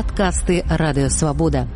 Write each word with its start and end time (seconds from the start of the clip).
падкасты 0.00 0.64
радыёвабода. 0.64 1.68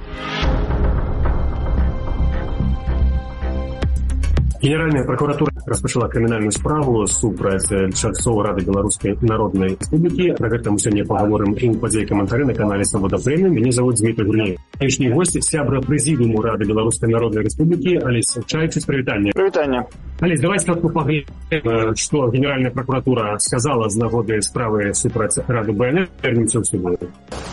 Генеральная 4.62 5.04
прокуратура 5.04 5.52
распачала 5.66 6.08
крымінальную 6.08 6.50
справу 6.52 7.07
супраць 7.07 7.68
чальцова 7.68 8.45
рады 8.46 8.64
беларускай 8.64 9.12
народнай 9.21 9.76
рэспублікі 9.76 10.40
на 10.40 10.48
гэтым 10.48 10.80
сёння 10.80 11.04
паговорым 11.04 11.52
ім 11.52 11.76
падзей 11.80 12.07
каментары 12.08 12.48
на 12.48 12.54
канале 12.57 12.84
свабода 12.89 13.21
прэмі 13.21 13.52
мяне 13.52 13.72
завод 13.72 14.00
Дмітрий 14.00 14.27
гурней 14.27 14.56
Ішні 14.80 15.12
госці 15.12 15.45
сябра 15.45 15.84
прэзідуму 15.84 16.41
рады 16.41 16.64
беларускай 16.64 17.12
народнай 17.12 17.45
рэспублікі 17.45 18.09
алесь 18.09 18.32
чайцы 18.48 18.80
з 18.80 18.88
прывітання 18.88 19.36
прывітання 19.36 19.84
алесь 20.25 20.41
давайте 20.41 20.66
как 20.66 20.80
паглядзім 20.80 21.96
что 21.96 22.30
генеральная 22.30 22.71
прокуратура 22.71 23.36
сказала 23.39 23.90
з 23.90 23.96
нагоды 23.96 24.40
справы 24.40 24.94
супраць 24.94 25.36
рады 25.46 25.72
бнр 25.72 26.08
вернемся 26.22 26.64
суду 26.64 26.99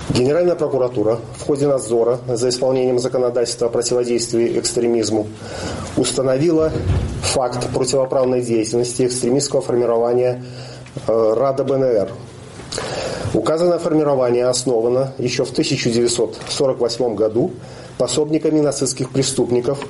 Генеральная 0.09 0.55
прокуратура 0.55 1.19
в 1.37 1.41
ходе 1.41 1.67
надзора 1.67 2.19
за 2.27 2.49
исполнением 2.49 2.99
законодательства 2.99 3.67
о 3.67 3.69
противодействии 3.69 4.57
экстремизму 4.59 5.27
установила 5.97 6.71
факт 7.21 7.69
противоправной 7.73 8.41
деятельности 8.41 9.05
экстремистского 9.05 9.61
формирования 9.61 10.43
э, 11.07 11.33
Рада 11.35 11.63
БНР. 11.63 12.09
Указанное 13.33 13.79
формирование 13.79 14.45
основано 14.47 15.13
еще 15.17 15.45
в 15.45 15.51
1948 15.51 17.15
году 17.15 17.51
пособниками 17.97 18.59
нацистских 18.59 19.11
преступников, 19.11 19.85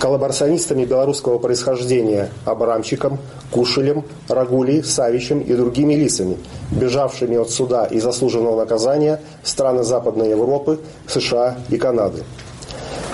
коллаборационистами 0.00 0.86
белорусского 0.86 1.38
происхождения 1.38 2.30
Абрамчиком, 2.46 3.18
Кушелем, 3.52 4.04
Рагулей, 4.28 4.82
Савичем 4.82 5.40
и 5.40 5.54
другими 5.54 5.94
лицами, 5.94 6.38
бежавшими 6.70 7.36
от 7.36 7.50
суда 7.50 7.84
и 7.84 8.00
заслуженного 8.00 8.60
наказания 8.60 9.20
в 9.42 9.48
страны 9.48 9.84
Западной 9.84 10.30
Европы, 10.30 10.80
США 11.06 11.58
и 11.68 11.76
Канады. 11.76 12.24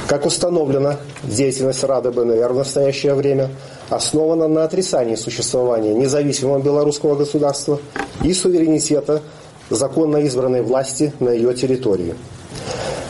Как 0.07 0.25
установлено, 0.25 0.95
деятельность 1.25 1.83
Рады 1.83 2.13
БНР 2.13 2.53
в 2.53 2.59
настоящее 2.59 3.15
время 3.15 3.51
основана 3.91 4.47
на 4.47 4.63
отрицании 4.63 5.17
существования 5.17 5.93
независимого 5.93 6.61
белорусского 6.61 7.17
государства 7.17 7.81
и 8.23 8.33
суверенитета 8.33 9.23
законно 9.71 10.19
избранной 10.19 10.63
власти 10.63 11.13
на 11.19 11.31
ее 11.31 11.53
территории. 11.55 12.15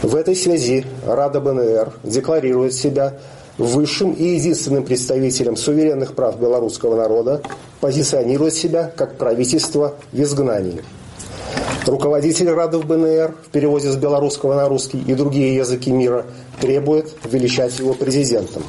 В 0.02 0.16
этой 0.16 0.34
связи 0.34 0.86
Рада 1.06 1.40
БНР 1.40 1.92
декларирует 2.04 2.72
себя 2.72 3.14
высшим 3.58 4.12
и 4.12 4.24
единственным 4.24 4.84
представителем 4.84 5.56
суверенных 5.56 6.14
прав 6.14 6.38
белорусского 6.38 6.96
народа, 6.96 7.42
позиционирует 7.80 8.54
себя 8.54 8.92
как 8.96 9.16
правительство 9.16 9.96
в 10.12 10.20
изгнании– 10.20 10.82
Руководитель 11.86 12.50
Радов 12.50 12.84
БНР 12.84 13.36
в 13.46 13.50
переводе 13.50 13.92
с 13.92 13.96
белорусского 13.96 14.54
на 14.54 14.68
русский 14.68 14.98
и 14.98 15.14
другие 15.14 15.54
языки 15.54 15.92
мира 15.92 16.26
требует 16.60 17.14
величать 17.24 17.78
его 17.78 17.94
президентом. 17.94 18.64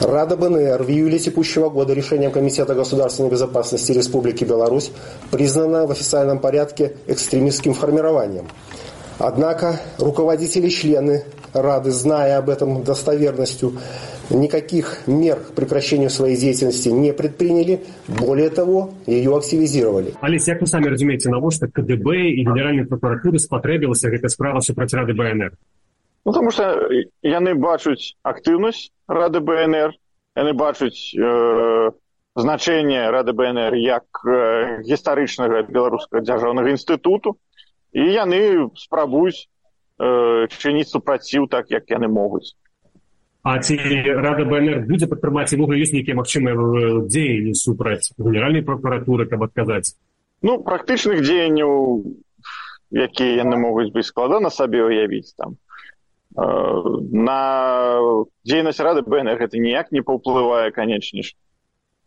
Рада 0.00 0.36
БНР 0.36 0.84
в 0.84 0.88
июле 0.88 1.18
текущего 1.18 1.68
года 1.68 1.94
решением 1.94 2.30
Комитета 2.30 2.76
государственной 2.76 3.28
безопасности 3.28 3.90
Республики 3.90 4.44
Беларусь 4.44 4.92
признана 5.32 5.86
в 5.86 5.90
официальном 5.90 6.38
порядке 6.38 6.94
экстремистским 7.08 7.74
формированием. 7.74 8.46
Однако 9.18 9.80
руководители 9.98 10.68
члены 10.68 11.24
Рады, 11.54 11.90
зная 11.90 12.36
об 12.36 12.50
этом 12.50 12.84
достоверностью, 12.84 13.72
никаких 14.28 15.06
мер 15.06 15.36
к 15.36 15.54
прекращению 15.54 16.10
своей 16.10 16.36
деятельности 16.36 16.90
не 16.90 17.12
предприняли, 17.14 17.80
более 18.08 18.50
того, 18.50 18.90
ее 19.06 19.34
активизировали. 19.34 20.12
Алис, 20.20 20.46
як 20.48 20.60
вы 20.60 20.66
сами 20.66 20.86
разумеете, 20.88 21.30
на 21.30 21.50
что 21.50 21.66
КДБ 21.66 22.30
и 22.30 22.42
Генеральной 22.42 22.84
прокуратуры 22.84 23.38
спотребилась 23.38 24.04
эта 24.04 24.28
справа 24.28 24.60
супраць 24.60 24.92
Рады 24.92 25.14
БНР? 25.14 25.52
Ну, 26.24 26.32
потому 26.32 26.50
что 26.50 26.88
яны 27.22 27.54
бачуць 27.54 28.16
актыўнасць 28.22 28.90
Рады 29.06 29.40
БНР, 29.40 29.94
яны 30.36 30.52
бачуць 30.54 31.14
э, 31.14 31.90
значение 32.34 33.10
Рады 33.10 33.32
БНР 33.32 33.74
як 33.74 34.04
э, 34.26 34.82
гістарычнага 34.82 35.62
беларускага 35.70 36.24
дзяржаўнага 36.24 36.74
інстытуту, 36.74 37.38
і 37.96 38.04
яны 38.12 38.68
спрабуюць 38.76 39.48
э, 39.98 40.46
чыніць 40.52 40.92
супраціў 40.92 41.48
так, 41.48 41.72
як 41.72 41.88
яны 41.88 42.12
могуць. 42.12 42.52
А 43.46 43.56
ці 43.62 43.78
рада 44.04 44.44
БНР 44.44 44.84
будзе 44.90 45.06
падтрымаць 45.06 45.52
і 45.54 45.58
вугла 45.60 45.78
ёсць 45.78 45.94
нейкія 45.94 46.18
магчымыя 46.18 47.06
дзеянні 47.06 47.54
супраць 47.54 48.10
генеральнай 48.18 48.66
прокуратуры, 48.66 49.28
каб 49.30 49.46
адказаць? 49.46 49.94
Ну 50.42 50.58
практычных 50.66 51.22
дзеянняў, 51.22 52.02
якія 52.90 53.46
яны 53.46 53.56
могуць 53.62 53.94
быць 53.94 54.10
складана 54.10 54.50
сабе 54.50 54.82
уявіць 54.84 55.32
там. 55.38 55.56
На 56.36 57.40
дзейнасць 58.44 58.82
рады 58.82 59.06
БНР 59.06 59.38
гэта 59.46 59.62
ніяк 59.62 59.94
не 59.94 60.02
паўплывае 60.02 60.74
канечне 60.74 61.22
ж. 61.22 61.32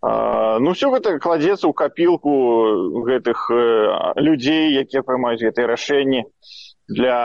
Ну 0.01 0.71
ўсё 0.71 0.95
гэта 0.95 1.19
кладзецца 1.19 1.67
ў 1.67 1.73
капілку 1.75 2.31
гэтых 3.03 3.51
людзей, 4.15 4.79
якія 4.79 5.03
прымаюць 5.03 5.43
гэтыя 5.43 5.67
рашэнні 5.67 6.23
для 6.87 7.19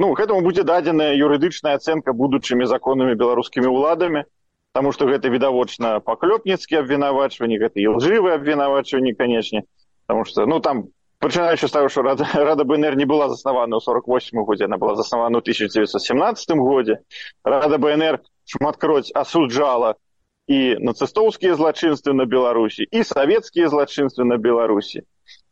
ну 0.00 0.12
гэтаму 0.16 0.40
будзе 0.40 0.64
дадзеная 0.64 1.12
юрыдычная 1.12 1.76
ацэнка 1.76 2.16
будучымі 2.16 2.64
законнымі 2.64 3.14
беларускімі 3.20 3.68
ўладамі 3.68 4.24
таму 4.72 4.92
што 4.96 5.06
гэта 5.06 5.28
відавочна 5.28 6.00
паклёпніцкі 6.00 6.80
абвінавачванні 6.80 7.60
гэта 7.60 7.84
і 7.84 8.00
лжывы 8.00 8.32
абвінавачванні 8.40 9.12
канечне 9.12 9.62
потому 10.06 10.24
что 10.24 10.46
ну 10.46 10.60
там 10.60 10.88
пачынаючы 11.20 11.68
з 11.68 11.72
таго 11.72 11.88
што 11.92 12.02
рада, 12.02 12.26
рада 12.34 12.64
бнр 12.64 12.96
не 12.96 13.04
была 13.04 13.28
заснавана 13.28 13.76
ў 13.76 13.80
сорок 13.84 14.08
восьм 14.08 14.42
годзе 14.42 14.64
она 14.64 14.80
была 14.80 14.96
заснавана 14.96 15.38
ў 15.38 15.44
тысяча 15.44 15.68
девятьсот 15.68 16.02
семнадцатым 16.02 16.64
годзе 16.64 17.04
рада 17.44 17.76
бнр 17.76 18.24
шматкроць 18.48 19.12
асуджала 19.12 20.00
і 20.52 20.60
нацыстоўскія 20.84 21.56
злачынствы 21.56 22.12
на 22.12 22.24
беларусі 22.28 22.84
і 22.84 23.00
савецкія 23.08 23.72
злачынствы 23.72 24.24
на 24.28 24.36
беларусі 24.36 25.00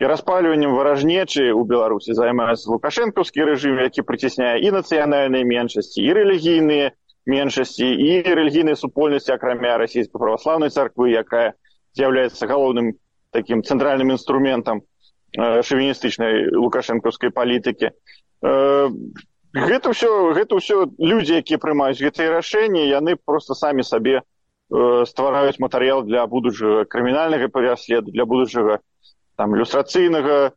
і 0.00 0.08
распальваннем 0.12 0.74
варажнечы 0.76 1.44
ў 1.48 1.62
беларусі 1.64 2.16
займаецца 2.18 2.68
лукашэнкаўскі 2.74 3.46
рэжым 3.48 3.80
які 3.80 4.04
прыцісняе 4.04 4.60
і 4.60 4.72
нацыянальныя 4.76 5.46
меншасці 5.52 6.04
і 6.04 6.10
рэлігійныя 6.20 6.92
меншасці 7.32 7.88
і 7.88 8.10
рэлігійнай 8.28 8.76
супольнасці 8.76 9.32
акрамя 9.36 9.78
расійскай 9.80 10.20
праваслаўнай 10.20 10.74
царквы 10.74 11.16
якая 11.16 11.56
з'яўляецца 11.96 12.50
галоўным 12.50 12.92
такім 13.32 13.64
цэнтральным 13.64 14.12
інструментам 14.16 14.82
э, 14.82 15.62
шавіністычнай 15.64 16.52
лукашэнкаўскай 16.60 17.32
палітыкі 17.32 17.88
э, 17.88 17.92
гэта 19.54 19.94
ўсё 19.96 20.36
гэта 20.36 20.60
ўсё 20.60 20.92
людзі 20.98 21.40
якія 21.40 21.62
прымаюць 21.62 22.02
гэтыя 22.02 22.36
рашэнні 22.36 22.84
яны 22.84 23.16
просто 23.16 23.56
самі 23.56 23.86
сабе 23.86 24.20
э, 24.20 24.22
ствараюць 24.70 25.58
матэрыял 25.58 26.02
для 26.06 26.26
будучага 26.26 26.84
крымінальнага 26.84 27.48
пераследу 27.48 28.10
для 28.14 28.24
будучага 28.24 28.78
там 29.36 29.56
ілюстрацыйнага 29.56 30.50
э, 30.50 30.52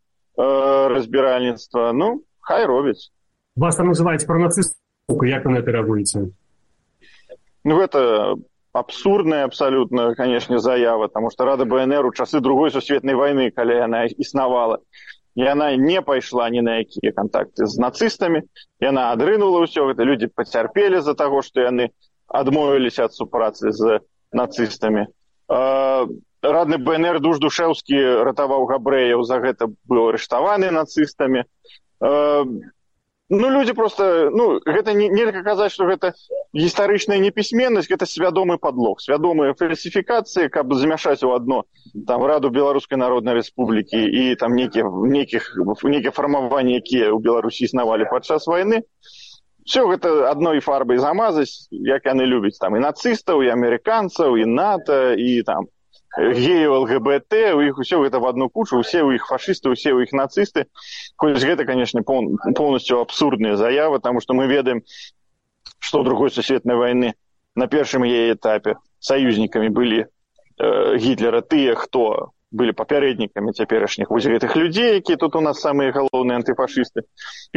разбіральніцтва. 0.93 1.93
Ну 1.93 2.23
хай 2.43 2.65
робіць 2.65 3.09
вас 3.55 3.75
там 3.75 3.91
называюць 3.91 4.25
про 4.25 4.39
нацыстку 4.39 5.25
як 5.25 5.45
на 5.45 5.61
это 5.63 5.71
реагуеце 5.71 6.29
ну 7.63 7.77
гэта 7.79 8.35
абсурдная 8.73 9.43
абсалютна 9.45 10.13
канешне 10.15 10.59
заява 10.59 11.07
таму 11.07 11.31
што 11.31 11.45
рада 11.45 11.65
бнр 11.65 12.05
у 12.05 12.13
часы 12.13 12.41
другой 12.41 12.71
сусветнай 12.71 13.15
вайны 13.15 13.51
калі 13.51 13.77
яна 13.79 14.05
існавала 14.05 14.79
яна 15.35 15.75
не 15.77 16.01
пайшла 16.01 16.49
ні 16.49 16.61
на 16.61 16.79
якія 16.81 17.13
кантакты 17.13 17.65
з 17.65 17.79
нацыстамі 17.79 18.43
яна 18.81 19.11
адрынула 19.13 19.63
ўсё 19.63 19.87
гэта 19.93 20.03
людзі 20.03 20.33
пацярпелі 20.33 20.99
з-за 20.99 21.13
таго 21.13 21.41
што 21.41 21.61
яны 21.61 21.93
адмовіліся 22.27 23.09
ад 23.09 23.13
супрацы 23.13 23.71
з 23.71 23.99
нацыстамі 24.33 25.07
радны 26.43 26.77
бнр 26.77 27.19
душ 27.23 27.39
душеўскі 27.39 28.23
ратаваў 28.27 28.67
габрэяў 28.67 29.23
за 29.23 29.39
гэта 29.39 29.71
быў 29.87 30.11
арыштаваны 30.11 30.71
нацыстамі. 30.75 31.43
Э, 32.03 32.43
ну 33.29 33.49
людзі 33.49 33.73
просто 33.73 34.29
ну 34.33 34.59
гэта 34.65 34.93
не 34.93 35.07
нельга 35.09 35.43
казаць 35.43 35.71
што 35.71 35.87
гэта 35.87 36.13
гістарычная 36.53 37.17
непісьменнасць 37.23 37.87
гэта 37.87 38.05
свядомы 38.05 38.59
подлог 38.59 38.99
свядомыя 38.99 39.55
фальсіфікацыі 39.55 40.51
каб 40.51 40.73
замяшаць 40.75 41.23
у 41.23 41.31
адно 41.31 41.63
там 42.05 42.25
раду 42.27 42.51
беларускай 42.51 42.99
народнай 42.99 43.39
рэспублікі 43.39 44.03
і 44.03 44.35
там 44.35 44.53
нейкіх 44.59 44.85
нейкіх 44.85 45.47
нейкія 45.55 46.11
фармаванні 46.11 46.75
якія 46.83 47.15
ў 47.15 47.23
беларусі 47.23 47.63
існавалі 47.63 48.05
падчас 48.11 48.45
войны 48.45 48.83
все 49.65 49.85
гэта 49.87 50.29
адной 50.29 50.59
фарбай 50.59 50.97
замазаць 50.97 51.67
як 51.71 52.05
яны 52.05 52.27
любяць 52.27 52.59
там 52.59 52.75
і 52.75 52.83
нацыстаў 52.83 53.43
і 53.43 53.51
амерыканцаў 53.53 54.37
і 54.37 54.45
нато 54.45 55.13
і 55.13 55.41
там 55.47 55.69
геяў 56.17 56.83
лгбт 56.83 57.33
у 57.57 57.61
іх 57.65 57.79
усё 57.79 58.03
гэта 58.03 58.19
в 58.19 58.27
одну 58.29 58.49
кучу 58.49 58.77
усе 58.77 59.01
у 59.01 59.11
іх 59.11 59.25
фашысты 59.25 59.73
усе 59.73 59.93
ў 59.95 60.05
іх 60.05 60.13
нацысты 60.13 60.67
хоць 61.17 61.41
гэта 61.41 61.65
канешне 61.65 62.03
полностью 62.03 62.99
абсурдная 62.99 63.55
заява 63.55 63.99
тому 63.99 64.21
что 64.21 64.33
мы 64.33 64.47
ведаем 64.47 64.83
что 65.79 66.03
другой 66.03 66.29
сусветнай 66.29 66.75
войны 66.75 67.13
на 67.55 67.67
першым 67.67 68.03
яе 68.03 68.33
этапе 68.33 68.77
саюзнікамі 68.99 69.69
былі 69.69 70.05
э, 70.05 70.97
гітлера 70.97 71.41
тыя 71.41 71.75
хто 71.75 72.33
былі 72.53 72.77
папярэднікамі 72.77 73.57
цяперашніх 73.57 74.13
вось 74.13 74.29
гэтых 74.29 74.55
людзей 74.61 75.01
які 75.01 75.19
тут 75.25 75.35
у 75.35 75.41
нас 75.41 75.61
самыя 75.65 75.91
галоўныя 75.91 76.39
антыфашысты 76.39 77.05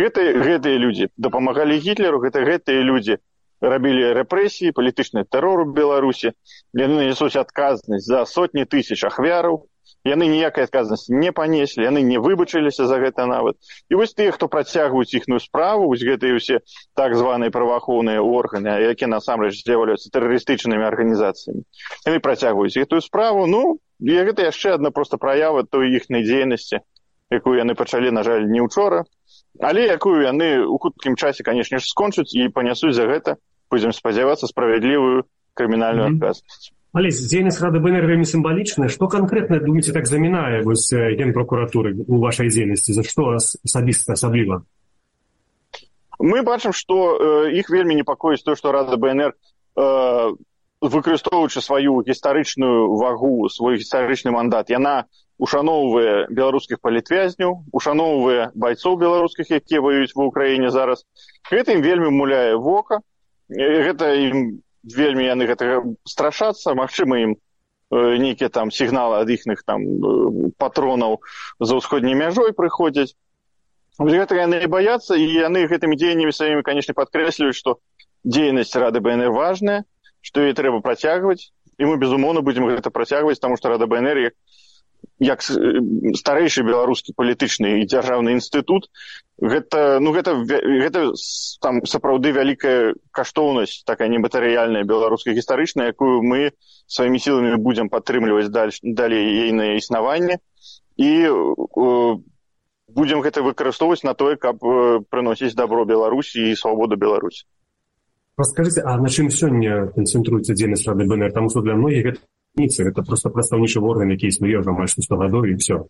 гэта 0.01 0.27
гэтыя 0.49 0.83
людзі 0.83 1.13
дапамагалі 1.17 1.79
гітлеру 1.87 2.23
гэта 2.25 2.45
гэтыя 2.49 2.83
людзі 2.91 3.21
рабілі 3.61 4.13
рэпрэсіі 4.17 4.75
палітычны 4.77 5.25
тэрор 5.25 5.65
у 5.65 5.73
беларусі. 5.73 6.33
Яны 6.77 7.09
нясуць 7.09 7.41
адказнасць 7.41 8.05
за 8.05 8.25
сотні 8.29 8.65
тысяч 8.65 9.01
ахвяраў 9.09 9.65
яны 10.07 10.29
ніякай 10.31 10.67
адказнасці 10.67 11.15
не 11.15 11.33
панеслі 11.35 11.87
яны 11.87 12.03
не 12.07 12.19
выбачыліся 12.23 12.87
за 12.87 12.99
гэта 13.03 13.27
нават. 13.27 13.59
І 13.91 13.99
вось 13.99 14.15
тыя 14.15 14.31
хто 14.33 14.49
працягваюць 14.49 15.13
іхную 15.13 15.41
справу 15.43 15.91
вось 15.91 16.05
гэтыя 16.07 16.39
ўсе 16.39 16.63
так 16.95 17.17
званыя 17.19 17.51
праваахоўныя 17.51 18.23
органы 18.23 18.71
якія 18.91 19.11
насамрэч 19.11 19.59
з'яўляюцца 19.67 20.13
тэрарыстычнымі 20.15 20.87
арганізацыямі 20.87 21.63
яны 22.07 22.19
працягваюць 22.23 22.79
гэтую 22.79 23.03
справу. 23.03 23.47
Ну 23.47 23.79
і 24.01 24.13
гэта 24.13 24.47
яшчэ 24.47 24.79
адна 24.79 24.95
проста 24.95 25.19
праява 25.19 25.67
той 25.67 25.91
іхняй 25.97 26.23
дзейнасці 26.23 26.85
якую 27.31 27.59
яны 27.59 27.75
пачалі 27.75 28.15
на 28.15 28.23
жаль 28.23 28.47
не 28.47 28.63
ўчора 28.63 29.05
але 29.61 29.89
якую 29.89 30.23
яны 30.23 30.63
у 30.63 30.79
хуткім 30.79 31.17
часе 31.17 31.43
канешне 31.43 31.81
ж 31.81 31.89
скончаць 31.89 32.31
і 32.37 32.49
панясуць 32.55 32.95
за 32.95 33.09
гэта 33.11 33.37
будзем 33.71 33.93
спадзявацца 33.97 34.47
справядлівую 34.47 35.25
крымінальную 35.55 36.13
адказнасць 36.13 36.76
Олесь, 36.97 37.21
дзейнасць 37.29 37.61
рады 37.61 37.83
БНР 37.85 38.09
вельмі 38.09 38.25
сімвалічная 38.25 38.89
што 38.89 39.09
канкрэтна 39.13 39.61
думаеце 39.61 39.93
так 39.93 40.09
замінае 40.09 40.65
вось 40.65 40.89
генпракуратуры 40.93 41.93
у 42.07 42.23
вашай 42.25 42.49
дзейнасці 42.49 42.97
за 42.97 43.05
што 43.05 43.37
асабіста 43.37 44.17
асабліва 44.17 44.65
мы 46.19 46.43
бачым 46.43 46.73
што 46.73 46.97
э, 46.97 47.53
іх 47.61 47.71
вельмі 47.71 47.95
непакоіць 48.01 48.43
то 48.43 48.57
што 48.57 48.73
рада 48.73 48.97
бнр 48.97 49.33
э, 49.33 50.33
выкарыстоўваючы 50.81 51.61
сваю 51.61 52.01
гістарычную 52.07 52.97
вагу 52.97 53.49
свой 53.49 53.77
гістарычны 53.77 54.31
мандат. 54.31 54.71
Яна 54.71 55.07
ушаноўвае 55.39 56.29
беларускіх 56.31 56.81
палітвязняў 56.81 57.65
ушаноўвае 57.73 58.53
байцоў 58.55 58.97
беларускіх 58.97 59.51
якія 59.51 59.81
ваююць 59.81 60.15
ва 60.17 60.29
ўкраіне 60.29 60.71
зараз. 60.71 61.05
Гэта 61.51 61.77
ім 61.77 61.83
вельмі 61.83 62.11
муляе 62.13 62.57
вока. 62.57 63.01
Гэта 63.49 64.17
ім 64.17 64.61
вельмі 64.95 65.27
яны 65.27 65.47
гэтага 65.51 65.83
страшацца 66.07 66.75
магчыма 66.79 67.19
ім 67.23 67.33
э, 67.35 68.17
нейкія 68.23 68.49
там 68.49 68.71
сігналы 68.71 69.23
ад 69.23 69.31
іхных 69.31 69.63
там 69.67 69.83
э, 69.83 70.51
патронаў 70.59 71.21
за 71.59 71.79
ўсходняй 71.81 72.15
мяжой 72.15 72.55
прыходзяць 72.55 73.19
гэта 73.99 74.39
яны 74.39 74.63
баяцца 74.69 75.17
і 75.17 75.27
яны 75.27 75.67
гэтымі 75.67 75.97
дзеяннямі 75.97 76.33
сваімі 76.33 76.63
канешне 76.63 76.95
падкрэсліваюць 76.95 77.59
што 77.59 77.79
дзейнасць 78.23 78.77
рады 78.77 79.01
бнр 79.01 79.33
важная 79.35 79.83
што 80.21 80.47
яе 80.47 80.55
трэба 80.55 80.81
працягваць 80.85 81.51
і 81.79 81.91
мы 81.91 81.97
безумоўна 81.99 82.41
будзем 82.47 82.69
гэта 82.71 82.91
працягваць 82.91 83.41
таму 83.41 83.57
што 83.57 83.75
рада 83.75 83.87
бнр 83.91 84.31
як 85.19 85.41
старэйшы 85.43 86.63
беларускі 86.63 87.17
палітычны 87.17 87.81
і 87.81 87.87
дзяржаўны 87.89 88.37
інстытут 88.37 88.89
гэта 89.41 89.99
ну 90.01 90.13
гэта 90.13 90.37
гэта 90.45 91.13
там 91.61 91.81
сапраўды 91.89 92.33
вялікая 92.37 92.93
каштоўнасць 93.17 93.85
такая 93.89 94.09
нематэрыяльная 94.13 94.85
беларуская 94.85 95.33
гістарычная 95.33 95.93
якую 95.97 96.21
мы 96.21 96.53
сваімі 96.87 97.19
сіламі 97.19 97.57
будзем 97.57 97.89
падтрымліваць 97.89 98.53
далей 98.53 99.49
ейнае 99.49 99.77
існаванне. 99.81 100.39
І 100.97 101.29
будзем 102.89 103.21
гэта 103.25 103.41
выкарыстоўваць 103.45 104.05
на 104.05 104.15
тое 104.15 104.37
каб 104.37 104.61
прыносіць 105.09 105.57
дабро 105.57 105.85
беларусі 105.85 106.53
і 106.53 106.57
свабоду 106.57 106.97
беларусь 106.97 107.45
расскажите 108.37 108.83
а 108.85 108.97
на 109.01 109.09
чым 109.09 109.29
сёння 109.33 109.89
канцэнтруецца 109.97 110.53
дзейнасць 110.53 110.87
рады 110.87 111.05
бнр? 111.09 111.33
Там 111.33 111.49
што 111.49 111.65
для 111.65 111.77
многіх 111.77 112.05
гэта 112.05 112.21
ніцы 112.57 112.89
это 112.89 113.03
просто 113.03 113.31
прадстаўнічы 113.31 113.81
орган 113.81 114.11
які 114.11 114.33
існуе 114.33 114.59
ўжо 114.59 114.73
амаль 114.73 114.89
што 114.89 115.21
гадоў 115.21 115.45
і 115.53 115.55
все 115.61 115.85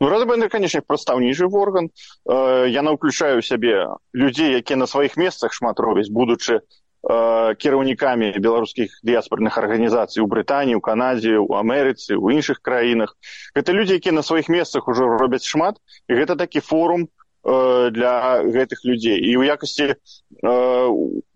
ну 0.00 0.08
рада 0.08 0.26
бнр 0.26 0.48
конечно 0.48 0.80
прадстаўнічы 0.82 1.46
орган. 1.46 1.90
Э, 2.24 2.66
яна 2.66 2.96
ўключае 2.96 3.36
ў 3.38 3.42
сябе 3.44 3.86
людзей 4.12 4.56
якія 4.56 4.80
на 4.80 4.86
сваіх 4.86 5.16
месцах 5.16 5.52
шмат 5.52 5.80
робяць 5.80 6.08
будучы 6.08 6.60
э, 6.60 7.54
кіраўнікамі 7.60 8.32
беларускіх 8.40 8.96
дыяспорных 9.04 9.58
арганізацый 9.60 10.24
у 10.24 10.26
брытаніі 10.26 10.80
у 10.80 10.84
канадзе 10.84 11.36
у 11.38 11.52
амерыцы 11.60 12.16
у 12.16 12.32
іншых 12.32 12.64
краінах 12.64 13.14
гэта 13.54 13.76
людзі 13.76 14.00
якія 14.00 14.16
на 14.16 14.24
сваіх 14.24 14.48
месцах 14.48 14.88
ужо 14.88 15.06
робяць 15.06 15.44
шмат 15.44 15.76
і 16.08 16.16
гэта 16.16 16.36
такі 16.36 16.64
форум 16.64 17.08
э, 17.44 17.90
для 17.92 18.40
гэтых 18.40 18.88
людзей 18.88 19.20
і 19.20 19.36
ў 19.36 19.52
якасці 19.52 19.94
э, 19.94 19.96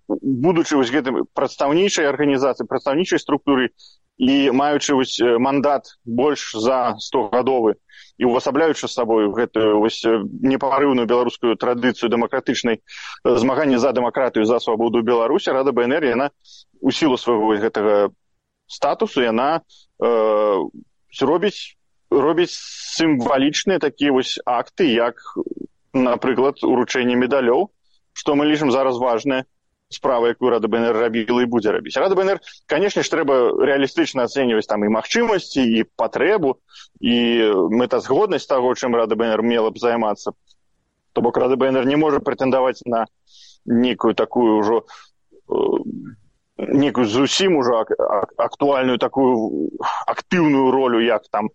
будучы 0.09 0.77
вось 0.77 0.91
гэтым 0.91 1.25
прадстаўнічай 1.35 2.07
арганізацыі 2.07 2.67
прадстаўнічай 2.67 3.19
структуры 3.19 3.71
і 4.19 4.51
маючы 4.53 4.95
вось 4.95 5.19
мандат 5.21 5.97
больш 6.05 6.53
за 6.55 6.95
сто 6.99 7.29
гадовы 7.33 7.75
і 8.19 8.29
увасабляючы 8.29 8.87
з 8.87 8.93
сабою 8.93 9.33
гэтую 9.33 9.81
вось 9.81 10.03
непарыўную 10.05 11.07
беларускую 11.07 11.57
традыцыю 11.57 12.11
дэмакратычнай 12.13 12.83
змагання 13.25 13.79
за 13.79 13.93
дэмакратыю 13.93 14.45
за 14.45 14.61
свабоду 14.61 15.03
беларусі 15.03 15.51
рада 15.57 15.73
бнр 15.73 16.05
яна 16.05 16.31
у 16.81 16.91
сілу 16.91 17.17
свайго 17.17 17.57
гэтага 17.57 18.11
статусу 18.67 19.23
яна 19.23 19.63
э, 20.03 20.59
робіць 21.21 21.77
робіць 22.11 22.53
сімвалічныя 22.53 23.79
такія 23.79 24.13
вось 24.13 24.39
акты 24.45 24.93
як 24.93 25.17
напрыклад 25.93 26.61
уручэнне 26.63 27.17
медалёў 27.17 27.71
што 28.13 28.37
мы 28.37 28.45
лічым 28.47 28.71
зараз 28.71 29.01
важнае 29.01 29.45
справа 29.93 30.33
якую 30.33 30.51
рада 30.51 30.69
бнр 30.69 30.97
рабіла 30.97 31.43
і 31.43 31.51
будзе 31.51 31.73
рабіць. 31.73 31.97
Рада 31.97 32.17
бнр 32.19 32.41
канешне 32.67 33.03
ж 33.03 33.13
трэба 33.13 33.57
рэалістычна 33.61 34.27
ацэньваць 34.29 34.67
там 34.67 34.85
і 34.85 34.93
магчымасці 34.95 35.63
і 35.63 35.85
патрэбу 35.97 36.57
і 37.01 37.17
мэтазгоднасць 37.71 38.49
таго 38.49 38.75
чым 38.75 38.97
рада 38.97 39.17
бнр 39.17 39.43
мела 39.43 39.71
б 39.71 39.79
займацца. 39.79 40.33
То 41.13 41.21
бок 41.21 41.37
рада 41.37 41.57
бнр 41.57 41.87
не 41.87 41.97
можа 41.97 42.21
прэтэндаваць 42.21 42.83
на 42.87 43.07
нейкую 43.67 44.15
такую 44.15 44.59
ўжо 44.59 44.83
э, 44.83 45.55
некую 46.59 47.07
зусім 47.07 47.57
ужо 47.57 47.85
актуальную 48.37 48.99
такую 48.99 49.71
актыўную 50.07 50.71
ролю 50.71 51.01
як 51.01 51.29
там 51.31 51.51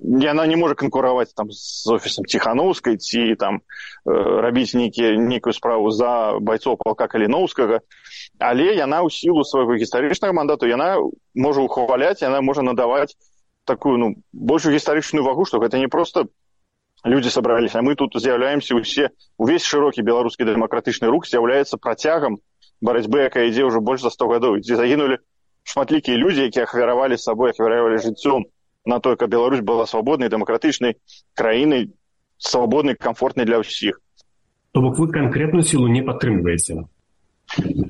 яна 0.00 0.46
не 0.46 0.56
можа 0.56 0.74
канкураваць 0.74 1.34
там 1.34 1.50
з 1.50 1.86
офісам 1.94 2.24
ціханаўскай 2.24 2.96
ці 2.96 3.34
там 3.38 3.60
э, 3.60 4.12
рабіць 4.14 4.74
нейкія 4.74 5.16
нейкую 5.16 5.52
справу 5.52 5.90
за 5.90 6.38
байцоў 6.40 6.76
палка 6.80 7.06
каліноўскага 7.08 7.80
але 8.38 8.72
яна 8.74 9.02
ў 9.04 9.10
сілу 9.12 9.44
свайго 9.44 9.76
гістарычнага 9.78 10.32
мандату 10.32 10.66
яна 10.66 10.98
можа 11.34 11.60
ухваляць 11.60 12.22
яна 12.22 12.40
можа 12.40 12.62
надаваць 12.62 13.14
такую 13.64 13.96
ну 13.98 14.14
большую 14.32 14.74
гістарычную 14.74 15.24
вагу 15.24 15.44
што 15.44 15.60
гэта 15.62 15.78
не 15.78 15.88
просто 15.88 16.26
людзі 17.04 17.30
сабраліся 17.30 17.82
мы 17.82 17.94
тут 17.94 18.16
з'яўляемся 18.16 18.78
ўсе 18.78 19.10
увесь 19.38 19.66
шырокі 19.66 20.02
беларускі 20.02 20.46
дэмакратычны 20.46 21.10
рух 21.10 21.26
з'яўляецца 21.26 21.78
працягам 21.78 22.38
барацьбы 22.80 23.26
якая 23.26 23.46
ідзе 23.50 23.66
ўжо 23.66 23.80
больш 23.80 24.02
за 24.02 24.10
сто 24.10 24.26
гадоў 24.30 24.58
дзе 24.62 24.76
загінулі 24.76 25.18
шматлікія 25.62 26.18
людзі 26.18 26.46
якія 26.50 26.66
ахвяравалі 26.66 27.18
сабой 27.18 27.54
ахвяравалі 27.54 28.02
жыццём 28.02 28.50
на 28.84 29.00
тое 29.00 29.16
каб 29.16 29.30
Беларусь 29.30 29.60
была 29.60 29.86
свабоднай 29.86 30.28
дэмакратычнай 30.28 30.96
краінай 31.34 31.90
свабоднай 32.38 32.96
комфортнай 32.96 33.46
для 33.46 33.62
ўсіх 33.62 34.00
то 34.72 34.80
бок 34.80 34.98
вы 34.98 35.08
канкрэтную 35.12 35.62
сілу 35.62 35.88
не 35.88 36.02
падтрымліваеце 36.02 36.84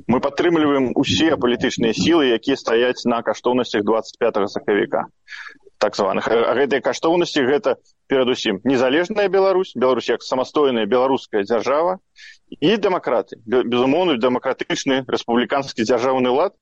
мы 0.06 0.18
падтрымліваем 0.20 0.92
усе 0.99 1.37
палітычныя 1.37 1.94
сілы 1.94 2.34
якія 2.34 2.56
стаяць 2.56 3.06
на 3.06 3.22
каштоўнасцях 3.22 3.84
25 3.84 4.50
сакавіка 4.50 5.06
так 5.82 5.96
званых. 5.99 6.30
Гэтыя 6.30 6.78
каштоўнасці 6.78 7.42
гэта 7.42 7.75
перадусім 8.06 8.61
незалежная 8.62 9.26
Беларусь 9.28 9.75
Беларусь 9.75 10.08
як 10.08 10.22
самастойная 10.22 10.87
беларуская 10.87 11.42
дзяржава 11.42 11.99
і 12.61 12.70
дэмакраты 12.76 13.42
безумоўны 13.46 14.18
дэмакратычны 14.22 15.02
рэспубліканскі 15.11 15.82
дзяржаўны 15.82 16.30
лад. 16.30 16.54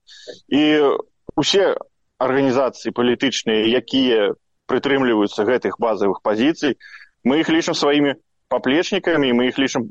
І 0.49 0.97
усе 1.37 1.77
арганізацыі 2.21 2.93
палітычныя 2.93 3.65
якія 3.81 4.33
прытрымліваюцца 4.69 5.47
гэтых 5.47 5.81
базавых 5.81 6.21
пазіцый 6.21 6.77
мы 7.25 7.41
іх 7.41 7.49
лічым 7.49 7.75
сваімі 7.77 8.15
паплечнікамі 8.53 9.33
мы 9.33 9.49
іх 9.49 9.57
лічым 9.57 9.89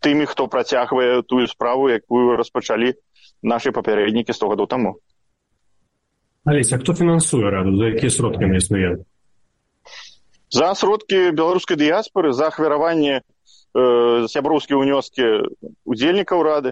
тымі 0.00 0.26
хто 0.30 0.46
працягвае 0.46 1.22
тую 1.22 1.46
справу 1.50 1.88
якую 1.90 2.36
распачалі 2.36 2.94
нашы 3.42 3.72
папярэднікі 3.72 4.32
сто 4.32 4.48
гадоў 4.52 4.68
таму. 4.70 4.96
Алеся 6.44 6.78
хто 6.78 6.94
фінансуе 6.94 7.50
раду? 7.50 7.74
За 7.76 7.90
якія 7.90 8.10
сродкі 8.10 8.46
на 8.46 8.62
існуе? 8.62 9.02
За 10.50 10.74
сродкі 10.74 11.34
беларускай 11.34 11.76
дыяспоры 11.76 12.32
за 12.32 12.52
ахвяраванне 12.52 13.18
э, 13.18 13.22
сяброўскі 14.30 14.78
ўнёскі 14.78 15.26
удзельнікаў 15.82 16.42
рады. 16.46 16.70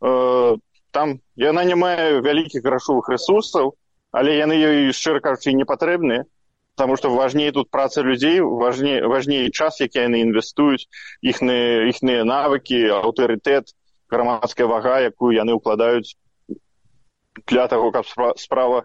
Э, 0.00 0.56
там 0.90 1.20
яна 1.36 1.64
не 1.64 1.76
мае 1.76 2.24
вялікіх 2.24 2.64
грашовых 2.64 3.12
ресурсаў 3.12 3.76
але 4.12 4.36
яны 4.36 4.58
шчыра 4.92 5.20
кажучы 5.20 5.52
не 5.52 5.64
патрэбныя 5.64 6.26
потому 6.76 6.96
что 6.96 7.14
важней 7.14 7.50
тут 7.52 7.70
праца 7.70 8.02
людзей 8.02 8.40
важней 8.40 9.02
важней 9.02 9.50
час 9.50 9.80
які 9.80 10.06
яны 10.06 10.22
інвестуюць 10.24 10.88
іхныя 11.20 11.86
іхныя 11.90 12.24
навыкі 12.24 12.80
аўтарытэт 13.04 13.74
грамадская 14.10 14.66
вага 14.66 15.00
якую 15.00 15.36
яны 15.36 15.54
ўкладаюць 15.54 16.16
для 17.46 17.68
таго 17.68 17.90
каб 17.92 18.04
справа 18.36 18.84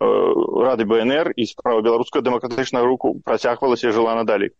рады 0.00 0.84
бнр 0.84 1.32
і 1.36 1.46
справа 1.46 1.82
беларускага 1.82 2.24
дэмакратычнага 2.24 2.84
руку 2.84 3.20
працягвалася 3.24 3.92
жыла 3.92 4.14
надалей. 4.14 4.52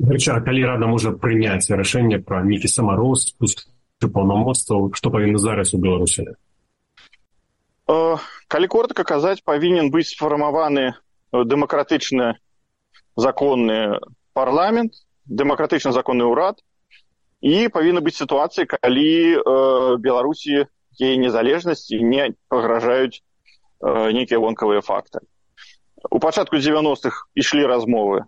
Калі 0.00 0.62
рада 0.64 0.86
можа 0.86 1.12
прыняць 1.12 1.68
рашэнне 1.70 2.20
пра 2.20 2.42
нейкі 2.44 2.68
самароспуск 2.68 3.66
паўнамоцтваў 4.00 4.92
што 4.94 5.10
павінна 5.10 5.40
зараз 5.40 5.72
у 5.74 5.80
беларусі 5.80 6.26
калі 7.86 8.66
коротко 8.66 9.04
казаць 9.06 9.42
павінен 9.46 9.90
быць 9.94 10.10
сфармаваны 10.10 10.94
дэмакратычны 11.32 12.34
законны 13.16 13.98
парламент 14.34 14.94
дэмакратычна 15.26 15.92
законны 15.92 16.26
ўрад 16.26 16.58
і 17.40 17.68
павінна 17.68 18.00
быць 18.00 18.18
сітуацыя 18.18 18.66
калі 18.66 19.38
э, 19.38 19.40
беларусі 20.02 20.66
яе 20.98 21.16
незалежнасці 21.20 22.00
не 22.02 22.34
пагражаюць 22.48 23.20
э, 23.20 24.12
нейкія 24.12 24.40
вонкавыя 24.40 24.80
факты. 24.80 25.20
У 26.10 26.18
пачатку 26.18 26.56
90-х 26.56 27.26
ішлі 27.34 27.66
размовы 27.66 28.24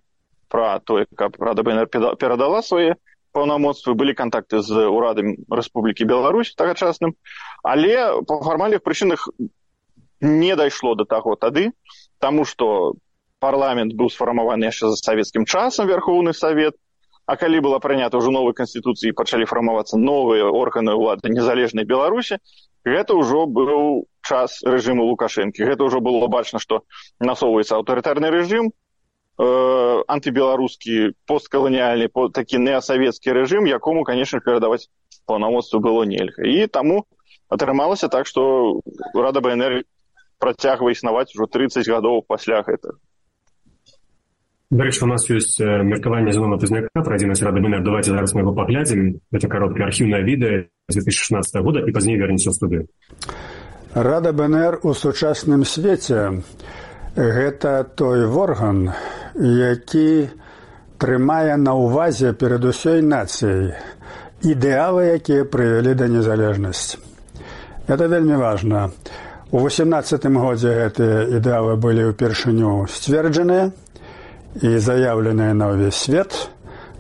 пра 0.49 0.79
тое 0.81 1.07
каб 1.15 1.37
рада 1.41 1.63
перадала 1.63 2.63
свае 2.63 2.97
паўнамоцтвы 3.39 3.95
былі 3.95 4.19
кантакты 4.19 4.63
з 4.67 4.89
урадам 4.91 5.37
рэспублікі 5.61 6.11
беларусь 6.11 6.55
тагачасным 6.59 7.15
але 7.63 7.95
па 8.27 8.43
фармальных 8.43 8.83
прычынах 8.83 9.29
не 10.21 10.57
дайшло 10.57 10.95
до 10.99 11.07
таго 11.07 11.37
тады 11.47 11.71
таму 12.19 12.45
што 12.45 12.99
парламент 13.39 13.95
быў 13.95 14.11
сфармаваны 14.11 14.67
яшчэ 14.71 14.91
за 14.91 14.99
савецкім 14.99 15.47
часам 15.47 15.87
верхоўны 15.87 16.35
савет 16.35 16.75
а 17.29 17.37
калі 17.37 17.61
была 17.61 17.79
прынята 17.85 18.19
ўжо 18.19 18.33
новай 18.35 18.57
канстытуцыі 18.59 19.15
пачалі 19.15 19.47
фармавацца 19.47 20.01
новыя 20.01 20.49
органы 20.49 20.97
ўлады 20.99 21.31
незалежнай 21.31 21.87
беларусі 21.87 22.41
гэта 22.89 23.15
ўжо 23.15 23.47
быў 23.47 24.09
час 24.27 24.59
рэжыму 24.65 25.07
лукашэнкі 25.13 25.71
гэта 25.71 25.87
ўжо 25.87 26.01
было 26.01 26.27
бачна 26.27 26.59
што 26.59 26.83
насоўваецца 27.21 27.79
аўтарытарны 27.79 28.33
рэжым 28.35 28.73
э, 29.39 30.03
антыбеларускі 30.07 31.15
посткаланіяльны 31.27 32.09
по 32.09 32.29
такі 32.29 32.59
неасавецкі 32.59 33.33
рэжым 33.33 33.67
якому 33.71 34.05
канешне 34.05 34.41
перадаваць 34.41 34.89
паўнамоцтву 35.27 35.81
было 35.81 36.05
нельга 36.05 36.43
і 36.43 36.67
таму 36.67 37.05
атрымалася 37.49 38.09
так 38.09 38.27
што 38.27 38.81
рада 39.15 39.41
бнр 39.41 39.85
працягвае 40.39 40.93
існаваць 40.93 41.35
ужо 41.35 41.47
30 41.47 41.87
гадоў 41.89 42.23
пасля 42.27 42.63
гэтага 42.63 42.99
Дарэчы, 44.69 45.05
у 45.05 45.09
нас 45.09 45.25
ёсць 45.33 45.57
меркаванне 45.65 46.33
зона 46.37 46.59
пазняка 46.61 47.01
пра 47.01 47.17
адзінасць 47.17 47.41
рады 47.41 47.63
бнр. 47.65 47.81
Давайте 47.81 48.13
зараз 48.13 48.37
мы 48.37 48.45
его 48.45 48.53
паглядзім 48.53 49.17
это 49.33 49.49
кароткае 49.49 49.89
архіўнае 49.89 50.21
відэа 50.29 50.69
2016 50.93 51.65
года 51.65 51.81
і 51.81 51.93
пазней 51.97 52.21
вернемся 52.21 52.53
ў 52.53 52.55
студыю 52.59 52.85
рада 53.95 54.33
бнр 54.33 54.81
у 54.83 54.93
сучасным 54.95 55.65
свеце 55.65 56.45
гэта 57.19 57.83
той 57.99 58.23
орган 58.31 58.93
які 59.35 60.31
трымае 61.03 61.59
на 61.59 61.75
ўвазе 61.75 62.31
перад 62.39 62.63
усёй 62.71 63.03
нацыяй 63.03 63.75
ідэалы 64.47 65.19
якія 65.19 65.43
прывялі 65.43 65.99
да 65.99 66.07
незалежнасці 66.07 67.03
это 67.91 68.07
вельмі 68.07 68.39
важна 68.39 68.91
у 69.51 69.65
18 69.65 70.31
годзе 70.39 70.75
гэтыя 70.79 71.27
ідэалы 71.43 71.75
былі 71.81 72.13
ўпершыню 72.13 72.87
сцверджаныя 72.87 73.73
і 74.63 74.79
заяўленая 74.79 75.55
на 75.55 75.73
ўвесь 75.73 75.97
свет. 75.97 76.51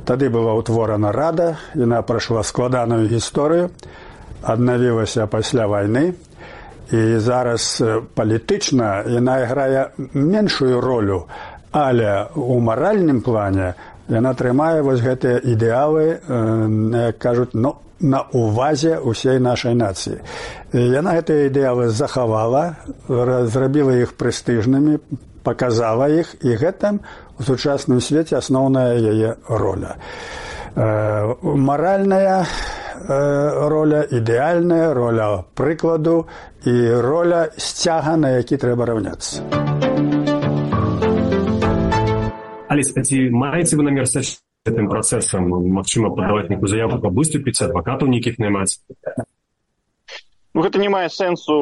Тады 0.08 0.32
была 0.32 0.56
ўтворана 0.56 1.12
рада, 1.12 1.60
яна 1.76 2.00
прайшла 2.02 2.40
складаную 2.40 3.08
гісторыю, 3.08 3.68
аднавілася 4.40 5.26
пасля 5.26 5.68
вайны. 5.68 6.14
І 6.92 7.18
зараз 7.20 7.82
палітычна 8.16 9.04
яна 9.12 9.38
іграе 9.44 9.90
меншую 10.14 10.80
ролю, 10.80 11.26
але 11.72 12.26
у 12.34 12.60
маральным 12.60 13.20
плане 13.20 13.74
яна 14.08 14.32
трымае 14.32 14.80
вось 14.82 15.04
гэтыя 15.04 15.42
ідэалы, 15.44 16.06
як 16.96 17.18
кажуць 17.20 17.52
ну, 17.52 17.76
на 18.00 18.24
увазе 18.32 18.96
ўсей 19.04 19.36
нашай 19.42 19.76
нацыі. 19.76 20.22
Яна 20.72 21.18
гэтыя 21.20 21.52
ідэалы 21.52 21.88
захавала, 21.92 22.80
зрабіла 23.08 23.98
іх 24.00 24.16
прэстыжнымі, 24.16 24.98
паказала 25.42 26.08
іх 26.08 26.34
і 26.40 26.56
гэтым 26.56 27.00
у 27.38 27.42
сучасным 27.42 28.00
свеце 28.00 28.38
асноўная 28.38 28.96
яе 28.96 29.36
роля. 29.48 29.96
Э, 30.74 31.34
маральная 31.42 32.42
э, 32.42 32.46
роля, 33.06 34.02
ідэальная 34.02 34.94
роля 34.94 35.44
прыкладу 35.54 36.26
і 36.64 36.74
роля 37.02 37.48
сцяга, 37.56 38.16
на 38.16 38.40
які 38.40 38.56
трэба 38.56 38.86
раўняцца. 38.88 39.44
Аліс, 42.68 42.92
ці 42.92 43.16
маеце 43.32 43.76
вы 43.76 43.88
намер 43.88 44.06
стаць 44.06 44.42
гэтым 44.68 44.88
працэсам 44.92 45.48
магчыма 45.48 46.12
падаваць 46.14 46.48
нейкую 46.52 46.68
заявку 46.68 47.00
каб 47.06 47.16
выступіць 47.16 47.60
адвакатаў 47.64 48.12
нейкіх 48.12 48.38
наймаць 48.42 48.80
ну, 50.54 50.60
гэта 50.64 50.82
не 50.82 50.90
мае 50.92 51.08
сэнсу 51.08 51.56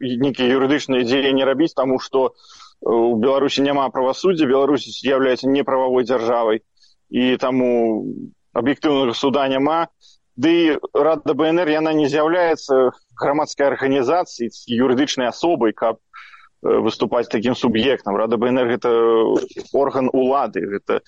нейкія 0.00 0.56
юрыдычныя 0.56 1.06
дзеянні 1.08 1.46
рабіць 1.48 1.74
таму 1.76 1.98
што 2.02 2.32
у 2.82 3.14
беларусі 3.22 3.66
няма 3.66 3.88
правасуддзя 3.94 4.48
беларусь 4.50 4.88
з'яўляецца 4.88 5.50
неправавой 5.50 6.08
дзяржавай 6.08 6.62
і 7.10 7.36
таму 7.42 7.70
аб'ектыўнага 8.56 9.14
суда 9.18 9.46
няма 9.52 9.86
ды 10.36 10.78
рада 10.94 11.34
бнр 11.34 11.68
яна 11.68 11.92
не 11.92 12.08
з'яўляецца 12.08 12.92
грамадскай 13.20 13.66
арганізацыі 13.68 14.48
юрыдычнай 14.72 15.28
асобай 15.28 15.72
каб 15.72 16.00
выступаць 16.62 17.28
такім 17.28 17.54
суб'ектам. 17.58 18.16
Рада 18.16 18.38
бнр 18.38 18.70
гэта 18.70 18.90
орган 19.74 20.08
улады 20.12 20.62
гэта 20.62 21.00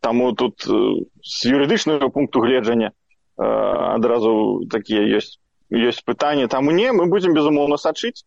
таму 0.00 0.32
тут 0.32 0.62
з 0.62 1.50
юрыдычнага 1.50 2.08
пункту 2.08 2.40
гледжання 2.40 2.92
адразу 3.36 4.62
такія 4.70 5.02
ёсць 5.18 5.42
ёсць 5.74 6.06
пытанні. 6.06 6.46
Таму 6.46 6.70
не 6.70 6.92
мы 6.92 7.10
будзем 7.10 7.34
безумоўна 7.34 7.76
сачыць. 7.76 8.22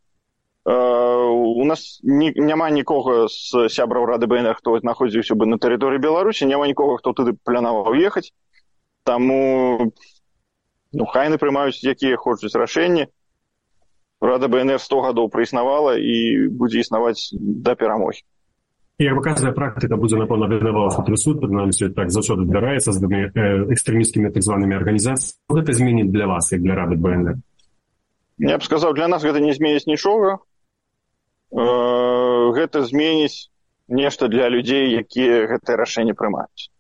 У 0.68 1.64
нас 1.64 2.00
ні, 2.04 2.34
няма 2.36 2.70
нікога 2.70 3.32
з 3.32 3.72
сябраў 3.72 4.06
рады 4.06 4.28
бнр 4.28 4.60
хто 4.60 4.76
знаходзіўся 4.84 5.36
бы 5.40 5.48
на 5.48 5.56
тэрыторыі 5.56 6.04
беларусі 6.04 6.46
няма 6.46 6.68
нікога 6.68 7.00
хто 7.00 7.16
туды 7.16 7.40
планаваў 7.48 7.96
ехаць 7.96 8.36
таму 9.08 9.92
ну 10.94 11.06
хайны 11.14 11.40
прымаюць 11.40 11.80
якія 11.80 12.20
хочуць 12.20 12.56
рашэнні 12.56 13.08
рада 14.22 14.48
бнр 14.48 14.80
сто 14.82 15.02
гадоў 15.02 15.30
праіснавала 15.30 15.98
і 15.98 16.50
будзе 16.50 16.82
існаваць 16.82 17.30
да 17.34 17.76
перамогі. 17.76 18.24
Як 18.98 19.14
выказная 19.14 19.54
практыка 19.54 19.94
будзе 19.96 20.18
напэўна 20.18 20.50
аб'яднавала 20.50 20.90
суд 20.90 21.38
прынамсі 21.42 21.94
так 21.94 22.10
заўсёды 22.10 22.50
збіраецца 22.50 22.92
з 22.92 23.02
экстрэміскімі 23.78 24.34
так 24.34 24.42
званымі 24.42 24.74
арганізацыямі. 24.82 25.38
Гэта 25.54 25.74
зменіць 25.78 26.10
для 26.10 26.26
вас 26.26 26.52
як 26.52 26.66
для 26.66 26.74
рады 26.74 26.98
бнр? 26.98 27.38
Я 28.42 28.58
б 28.58 28.64
сказаў 28.66 28.98
для 28.98 29.08
нас 29.08 29.22
гэта 29.22 29.40
не 29.40 29.54
зменіць 29.54 29.86
нічога. 29.86 30.42
Гэта 31.54 32.82
зменіць 32.90 33.54
нешта 33.88 34.28
для 34.28 34.50
людзей 34.50 34.98
якія 34.98 35.46
гэтае 35.46 35.78
рашэнне 35.78 36.18
прымаюць 36.18 36.74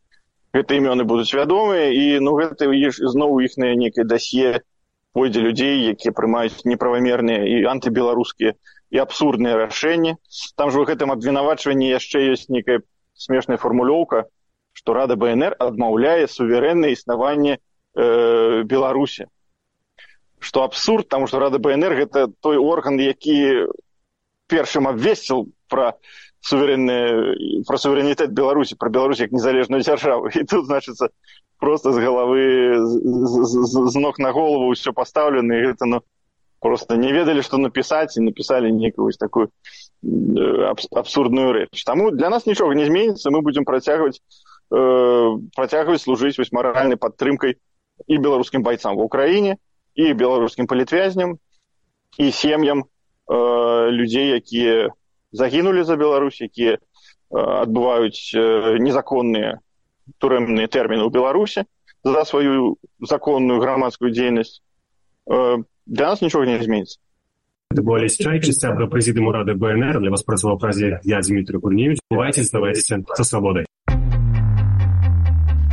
гэта 0.57 0.77
імёны 0.77 1.05
будуць 1.05 1.29
вядомыя 1.37 1.93
і 1.93 2.17
ну 2.25 2.33
гэта 2.41 2.65
зноў 3.13 3.37
іхнае 3.45 3.75
некае 3.77 4.05
дасье 4.09 4.65
пойдзе 5.13 5.41
людзей 5.45 5.93
якія 5.93 6.13
прымаюць 6.17 6.65
неправамерныя 6.65 7.45
і 7.45 7.55
антыбеларускія 7.73 8.57
і 8.89 8.97
абсурдныя 9.03 9.57
рашэнні. 9.57 10.15
Там 10.55 10.71
же 10.71 10.81
у 10.81 10.85
гэтым 10.89 11.13
абвінавачванні 11.13 11.89
яшчэ 11.91 12.33
ёсць 12.33 12.49
некая 12.49 12.81
смешная 13.13 13.57
фармулёўка 13.61 14.25
што 14.77 14.93
рада 14.93 15.17
бнр 15.17 15.57
адмаўляе 15.57 16.29
суверэннае 16.29 16.93
існаванне 16.93 17.57
э, 17.57 18.63
беларусі. 18.63 19.25
Што 20.37 20.63
абсурд 20.69 21.09
там 21.09 21.25
што 21.25 21.41
рада 21.41 21.57
бнр 21.57 21.97
гэта 21.97 22.27
той 22.45 22.61
орган 22.61 23.01
які 23.01 23.67
першым 24.47 24.87
абвесціл 24.87 25.47
пра 25.67 25.97
суверэнны 26.41 27.63
пра 27.67 27.77
суверэнітэт 27.77 28.32
беларусі 28.32 28.77
пра 28.79 28.89
беларусь 28.89 29.24
як 29.24 29.32
незалежную 29.32 29.82
дзяржаву 29.82 30.29
і 30.29 30.44
тут 30.51 30.67
значыцца 30.67 31.10
просто 31.60 31.91
галавы 31.91 32.77
з, 32.77 32.91
з, 33.06 33.63
з, 33.65 33.88
з 33.94 33.96
ног 33.98 34.20
на 34.20 34.32
голову 34.32 34.74
ўсё 34.74 34.94
пастаўлена 34.94 35.58
і 35.58 35.65
гэта 35.72 35.89
ну 35.89 36.01
просто 36.60 36.98
не 36.98 37.13
ведалі 37.13 37.46
што 37.46 37.58
напісаць 37.58 38.17
і 38.17 38.25
напісалі 38.25 38.72
некую 38.74 39.12
такую 39.13 39.50
аб, 40.03 40.79
абсурдную 40.91 41.53
рэч 41.53 41.84
таму 41.86 42.12
для 42.12 42.29
нас 42.29 42.46
нічога 42.46 42.75
не 42.75 42.86
зменіцца 42.86 43.32
мы 43.32 43.41
будзем 43.41 43.65
працягваць 43.65 44.22
э, 44.74 45.29
працягваць 45.56 46.01
служыць 46.01 46.38
вось 46.38 46.53
маральнай 46.53 46.98
падтрымкай 46.98 47.58
і 48.08 48.17
беларускім 48.17 48.62
байцам 48.62 48.98
в 48.98 49.06
украіне 49.06 49.58
і 49.98 50.13
беларускім 50.13 50.67
палітвязням 50.70 51.38
і 52.17 52.32
сем'ям 52.32 52.86
Э, 53.27 53.91
людзей 53.91 54.29
якія 54.29 54.89
загінулі 55.31 55.84
за 55.84 55.98
беларусь 55.98 56.41
якія 56.41 56.77
адбываюць 57.31 58.31
незаконныя 58.79 59.60
турэмныя 60.17 60.67
тэрміны 60.67 61.03
ў 61.03 61.12
беларусе 61.12 61.65
за 62.03 62.24
сваю 62.24 62.77
законную 63.01 63.60
грамадскую 63.60 64.12
дзейнасць 64.12 64.62
для 65.27 66.05
нас 66.07 66.22
нічога 66.22 66.48
не 66.48 66.62
зменіцца 66.63 67.00
Это 67.69 67.81
Олесь 67.81 68.15
Чайки, 68.15 68.51
сябра 68.51 68.88
президиума 68.88 69.34
Рады 69.34 69.53
БНР. 69.53 70.00
Для 70.00 70.10
вас 70.10 70.24
працаваў 70.24 70.57
празе 70.57 71.01
я, 71.03 71.19
Дмитрий 71.19 71.60
Курневич. 71.60 72.00
Бывайте, 72.10 72.41
оставайтесь 72.41 72.88
со 72.88 73.24
свободой. 73.25 73.65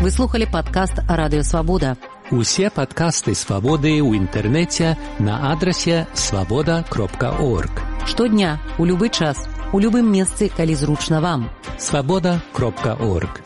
Вы 0.03 0.11
слухали 0.11 0.45
падкаст 0.45 0.99
радыё 1.09 1.43
свабода. 1.43 1.97
Усе 2.31 2.69
падкасты 2.69 3.35
свабоды 3.35 4.03
ў 4.03 4.19
інтэрнэце 4.19 4.99
на 5.21 5.53
адрасе 5.53 6.09
свабода 6.13 6.85
кропка 6.91 7.31
орг. 7.39 7.94
Штодня, 8.07 8.61
у 8.79 8.85
любы 8.85 9.09
час, 9.09 9.49
у 9.73 9.81
любым 9.81 10.13
месцы, 10.13 10.51
калі 10.55 10.75
зручна 10.75 11.21
вам. 11.21 11.49
Свабода 11.79 12.41
кропка 12.53 12.95
орг. 13.01 13.41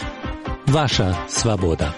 Ваша 0.66 1.14
свабода. 1.28 1.94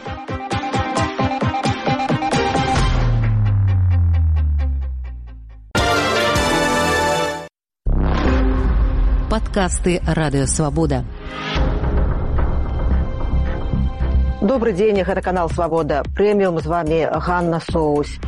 Падкасты 9.30 10.02
радыё 10.06 10.46
свабода. 10.46 11.04
Добры 14.42 14.72
дзень 14.72 15.02
гэта 15.02 15.22
канал 15.22 15.48
свабода 15.48 16.02
прэміум 16.14 16.60
з 16.60 16.66
вами 16.66 17.08
Ганна 17.08 17.60
соус 17.60 18.20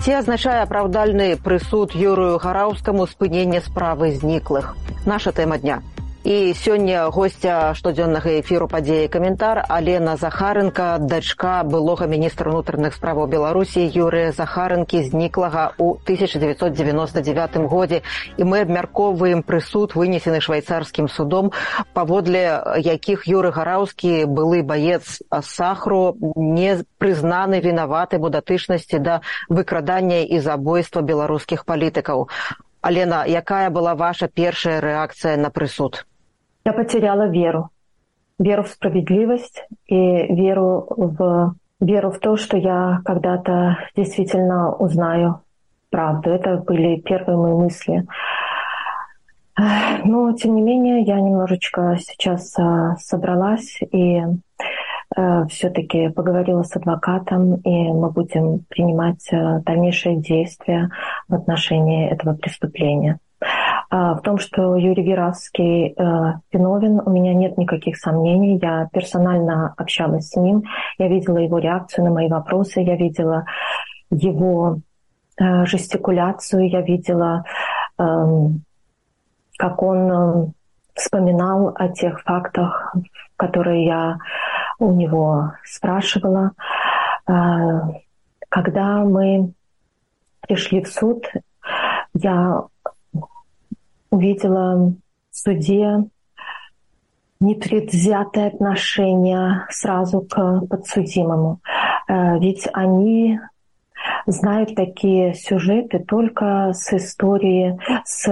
ці 0.00 0.12
азначае 0.16 0.58
апраўдальны 0.64 1.36
прысуд 1.44 1.92
юрыю 1.92 2.40
гараўскаму 2.40 3.04
спынення 3.10 3.60
справы 3.60 4.12
зніклых 4.16 4.72
наша 5.04 5.32
тэма 5.36 5.58
дня 5.60 5.82
І 6.20 6.52
сёння 6.52 7.08
госця 7.08 7.72
штодзённага 7.72 8.44
эфіру 8.44 8.68
падзеі 8.68 9.08
каментар 9.08 9.64
Алена 9.72 10.18
Захарынка, 10.20 11.00
дачка 11.00 11.64
былога 11.64 12.04
міністра 12.04 12.52
ўнутраных 12.52 12.92
справаў 12.92 13.24
Беларусі 13.24 13.80
Юрыя 13.88 14.28
Захарынкі 14.36 15.00
зніклага 15.00 15.72
ў 15.80 15.96
1999 16.04 17.64
годзе. 17.72 18.04
І 18.36 18.44
мы 18.44 18.68
абмяркоўваем 18.68 19.40
прысуд, 19.40 19.96
вынесены 19.96 20.44
швайцарскім 20.44 21.08
судом, 21.08 21.56
паводле 21.96 22.60
якіх 22.76 23.24
Юры 23.24 23.48
Гараўскі 23.48 24.28
былы 24.28 24.60
баец 24.60 25.24
сахру 25.40 26.20
не 26.36 26.84
прызнаны 27.00 27.64
вінаваты 27.64 28.20
у 28.20 28.28
датычнасці 28.28 29.00
да 29.00 29.24
выкрадання 29.48 30.20
і 30.28 30.36
забойства 30.44 31.00
беларускіх 31.00 31.64
палітыкаў. 31.64 32.28
Алена, 32.82 33.24
якая 33.24 33.70
была 33.70 33.94
ваша 33.94 34.28
першая 34.28 34.80
рэакцыя 34.80 35.36
на 35.36 35.50
прысуд? 35.50 36.06
Я 36.64 36.72
потеряла 36.72 37.28
веру. 37.28 37.68
Веру 38.38 38.62
в 38.62 38.68
справедливость 38.68 39.66
и 39.86 39.94
веру 39.94 40.86
в, 40.88 41.54
веру 41.80 42.10
в 42.10 42.18
то, 42.18 42.36
что 42.36 42.56
я 42.56 43.00
когда-то 43.04 43.76
действительно 43.94 44.74
узнаю 44.74 45.42
правду. 45.90 46.30
Это 46.30 46.56
были 46.56 47.00
первые 47.00 47.36
мои 47.36 47.52
мысли. 47.52 48.06
Но, 50.04 50.32
тем 50.32 50.54
не 50.54 50.62
менее, 50.62 51.02
я 51.02 51.20
немножечко 51.20 51.98
сейчас 51.98 52.58
а, 52.58 52.96
собралась 52.96 53.78
и 53.92 54.22
все-таки 55.48 56.08
поговорила 56.08 56.62
с 56.62 56.76
адвокатом, 56.76 57.56
и 57.56 57.70
мы 57.70 58.10
будем 58.10 58.60
принимать 58.68 59.26
э, 59.32 59.60
дальнейшие 59.66 60.16
действия 60.16 60.90
в 61.28 61.34
отношении 61.34 62.08
этого 62.08 62.34
преступления. 62.34 63.18
А, 63.90 64.14
в 64.14 64.22
том, 64.22 64.38
что 64.38 64.76
Юрий 64.76 65.02
Виравский 65.02 65.88
э, 65.88 65.94
виновен, 66.52 67.00
у 67.04 67.10
меня 67.10 67.34
нет 67.34 67.58
никаких 67.58 67.96
сомнений. 67.96 68.58
Я 68.62 68.88
персонально 68.92 69.74
общалась 69.76 70.28
с 70.28 70.36
ним, 70.36 70.62
я 70.98 71.08
видела 71.08 71.38
его 71.38 71.58
реакцию 71.58 72.04
на 72.04 72.10
мои 72.12 72.28
вопросы, 72.28 72.80
я 72.80 72.96
видела 72.96 73.46
его 74.10 74.78
э, 75.40 75.64
жестикуляцию, 75.64 76.68
я 76.68 76.82
видела, 76.82 77.44
эм, 77.98 78.62
как 79.58 79.82
он 79.82 80.12
э, 80.12 80.46
вспоминал 80.94 81.72
о 81.74 81.88
тех 81.88 82.20
фактах, 82.22 82.94
которые 83.36 83.86
я 83.86 84.18
у 84.80 84.92
него 84.92 85.52
спрашивала. 85.64 86.52
Когда 87.24 89.04
мы 89.04 89.52
пришли 90.40 90.82
в 90.82 90.88
суд, 90.88 91.24
я 92.14 92.64
увидела 94.10 94.92
в 95.30 95.36
суде 95.36 96.04
непредвзятое 97.40 98.48
отношение 98.48 99.66
сразу 99.70 100.20
к 100.20 100.60
подсудимому. 100.68 101.60
Э, 102.06 102.38
ведь 102.38 102.68
они 102.72 103.40
знают 104.26 104.74
такие 104.74 105.34
сюжеты 105.34 106.00
только 106.00 106.72
с 106.74 106.92
истории, 106.92 107.78
с 108.04 108.28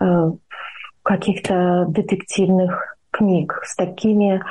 э, 0.00 0.32
каких-то 1.02 1.86
детективных 1.88 2.96
книг. 3.10 3.60
С 3.64 3.76
такими 3.76 4.42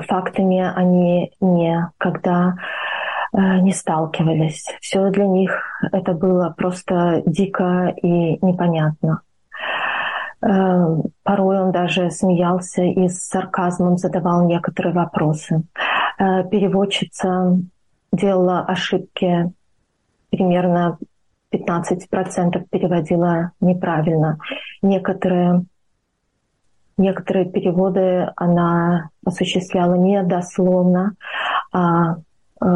фактами 0.00 0.60
они 0.60 1.32
никогда 1.40 2.54
э, 3.32 3.58
не 3.60 3.72
сталкивались. 3.72 4.64
Все 4.80 5.10
для 5.10 5.26
них 5.26 5.60
это 5.92 6.12
было 6.12 6.54
просто 6.56 7.22
дико 7.26 7.94
и 8.02 8.44
непонятно. 8.44 9.22
Э, 10.40 10.96
порой 11.22 11.60
он 11.60 11.72
даже 11.72 12.10
смеялся 12.10 12.82
и 12.82 13.08
с 13.08 13.26
сарказмом 13.26 13.96
задавал 13.96 14.46
некоторые 14.46 14.94
вопросы. 14.94 15.62
Э, 16.18 16.44
переводчица 16.48 17.58
делала 18.12 18.60
ошибки, 18.60 19.52
примерно 20.30 20.98
15% 21.52 22.66
переводила 22.70 23.52
неправильно. 23.60 24.38
Некоторые, 24.82 25.64
некоторые 26.98 27.46
переводы 27.46 28.30
она 28.36 29.10
осуществляла 29.24 29.94
не 29.94 30.22
дословно, 30.22 31.14
а 31.72 32.16
э, 32.60 32.66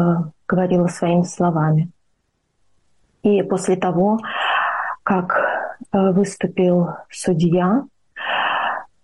говорила 0.47 0.87
своими 0.87 1.23
словами. 1.23 1.89
И 3.21 3.41
после 3.43 3.75
того, 3.75 4.19
как 5.03 5.39
Э, 5.91 6.11
выступил 6.11 6.89
судья, 7.09 7.83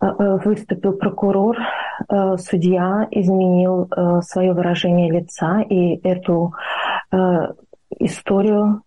э, 0.02 0.06
выступил 0.44 0.94
прокурор, 0.94 1.58
судья 2.38 3.10
изменил 3.12 3.90
свое 4.22 4.54
выражение 4.54 5.12
лица 5.12 5.60
и 5.60 6.00
эту 6.08 6.54
историю, 8.00 8.84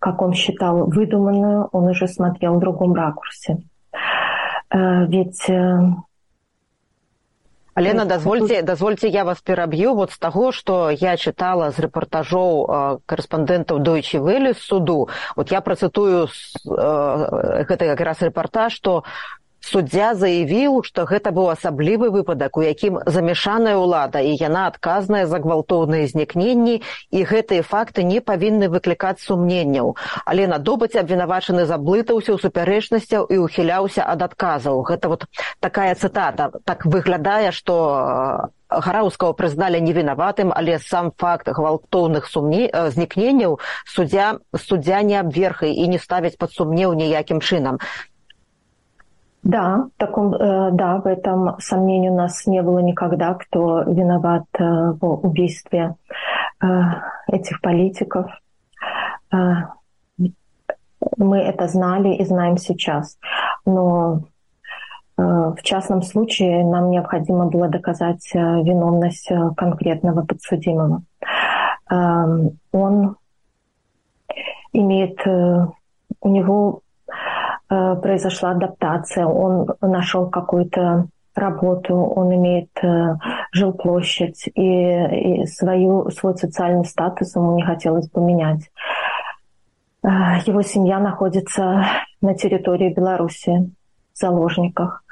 как 0.00 0.20
он 0.20 0.32
считал 0.32 0.88
выдуманную, 0.88 1.68
он 1.70 1.84
уже 1.84 2.08
смотрел 2.08 2.56
в 2.56 2.58
другом 2.58 2.94
ракурсе. 2.94 3.58
Ведь 4.72 5.50
Алена 7.74 8.04
дазвольце 8.04 8.60
дазвольце 8.62 9.08
я 9.08 9.24
вас 9.24 9.40
пераб'ю 9.40 9.94
вот 9.94 10.12
з 10.12 10.18
таго 10.18 10.52
што 10.52 10.90
я 10.90 11.16
чытала 11.16 11.70
з 11.72 11.84
рэпартажоў 11.86 13.00
карэспандэнтаў 13.08 13.80
дойчы 13.80 14.20
вэлі 14.20 14.52
суду 14.60 15.08
вот 15.36 15.52
я 15.52 15.62
працытую 15.64 16.28
гэта 16.68 17.88
якраз 17.88 18.20
рэпартаж 18.20 18.76
што 18.76 19.04
Суддзя 19.62 20.14
заявіў, 20.18 20.82
што 20.82 21.04
гэта 21.06 21.30
быў 21.30 21.52
асаблівы 21.54 22.10
выпадак, 22.10 22.58
у 22.58 22.62
якім 22.66 22.98
замяшаная 23.06 23.78
ўлада 23.78 24.18
і 24.18 24.34
яна 24.34 24.66
адказная 24.66 25.22
за 25.30 25.38
гвалтоўныя 25.38 26.10
знікненні 26.10 26.82
і 26.82 27.20
гэтыя 27.30 27.62
факты 27.62 28.02
не 28.02 28.18
павінны 28.18 28.66
выклікаць 28.72 29.22
сумненняў. 29.22 29.94
Але 30.26 30.50
на 30.50 30.58
добыць 30.58 30.98
абвінавачаны 30.98 31.62
заблытаўся 31.70 32.34
ў 32.34 32.42
супярэчнасцяў 32.42 33.30
і 33.30 33.38
ўхіляўся 33.46 34.02
ад 34.02 34.26
адказаў. 34.26 34.82
Гэта 34.82 35.06
вот 35.14 35.30
такая 35.60 35.94
цытата 35.94 36.50
так 36.66 36.82
выглядае, 36.82 37.54
што 37.54 38.50
гараўскага 38.72 39.36
прызналі 39.38 39.80
невінаватым, 39.84 40.52
але 40.54 40.78
сам 40.78 41.12
факт 41.16 41.48
гвалтоўных 41.48 42.26
сумне... 42.26 42.70
знікненняў 42.72 43.60
суддзя 43.86 44.38
суддзя 44.56 45.02
не 45.02 45.20
абверхай 45.20 45.74
і 45.76 45.88
не 45.88 45.98
ставяць 45.98 46.36
пад 46.36 46.52
сумнеў 46.52 46.94
ніякім 46.94 47.40
чынам. 47.40 47.78
Да, 49.42 49.88
таком, 49.96 50.34
э, 50.34 50.70
да, 50.72 50.98
в 50.98 51.06
этом 51.06 51.56
сомнений 51.58 52.10
у 52.10 52.14
нас 52.16 52.46
не 52.46 52.62
было 52.62 52.78
никогда, 52.78 53.34
кто 53.34 53.82
виноват 53.82 54.44
э, 54.56 54.62
в 54.62 55.26
убийстве 55.26 55.96
э, 56.62 56.66
этих 57.26 57.60
политиков. 57.60 58.30
Мы 61.16 61.38
это 61.38 61.66
знали 61.66 62.14
и 62.14 62.24
знаем 62.24 62.56
сейчас. 62.58 63.18
Но 63.64 64.20
в 65.16 65.56
частном 65.62 66.02
случае 66.02 66.64
нам 66.64 66.90
необходимо 66.90 67.46
было 67.46 67.68
доказать 67.68 68.30
виновность 68.34 69.30
конкретного 69.56 70.24
подсудимого. 70.24 71.02
Он 71.88 73.16
имеет, 74.72 75.26
у 75.26 76.28
него 76.28 76.82
произошла 78.02 78.50
адаптация, 78.50 79.26
он 79.26 79.66
нашел 79.80 80.28
какую-то 80.28 81.06
работу, 81.34 81.94
он 81.94 82.34
имеет 82.34 82.68
э, 82.82 83.16
жилплощадь, 83.52 84.48
и, 84.54 85.40
и 85.42 85.46
свою, 85.46 86.10
свой 86.10 86.36
социальный 86.36 86.84
статус 86.84 87.34
ему 87.34 87.56
не 87.56 87.62
хотелось 87.62 88.08
поменять. 88.08 88.70
его 90.02 90.60
семья 90.62 90.98
находится 90.98 91.86
на 92.20 92.34
территории 92.34 92.92
Беларуси 92.92 93.70
в 94.12 94.18
заложниках 94.18 95.02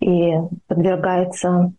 и 0.00 0.34
подвергается 0.66 1.72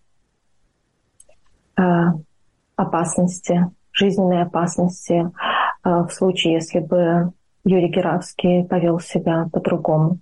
опасности, 2.75 3.69
жизненной 3.91 4.43
опасности 4.43 5.29
в 5.83 6.09
случае, 6.09 6.53
если 6.53 6.79
бы 6.79 7.33
Юрий 7.65 7.89
Геравский 7.89 8.65
повел 8.65 8.99
себя 8.99 9.47
по-другому. 9.51 10.19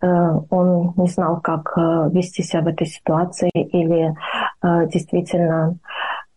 Он 0.00 0.94
не 0.96 1.08
знал, 1.08 1.40
как 1.40 1.76
вести 1.76 2.42
себя 2.42 2.62
в 2.62 2.68
этой 2.68 2.86
ситуации 2.86 3.50
или 3.52 4.14
действительно 4.62 5.76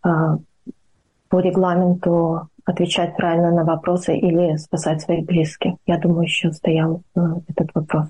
по 0.02 1.40
регламенту 1.40 2.50
отвечать 2.66 3.16
правильно 3.16 3.52
на 3.52 3.64
вопросы 3.64 4.18
или 4.18 4.58
спасать 4.58 5.02
своих 5.02 5.26
близких. 5.26 5.74
Я 5.86 5.98
думаю, 5.98 6.24
еще 6.24 6.52
стоял 6.52 7.02
этот 7.16 7.70
вопрос. 7.74 8.08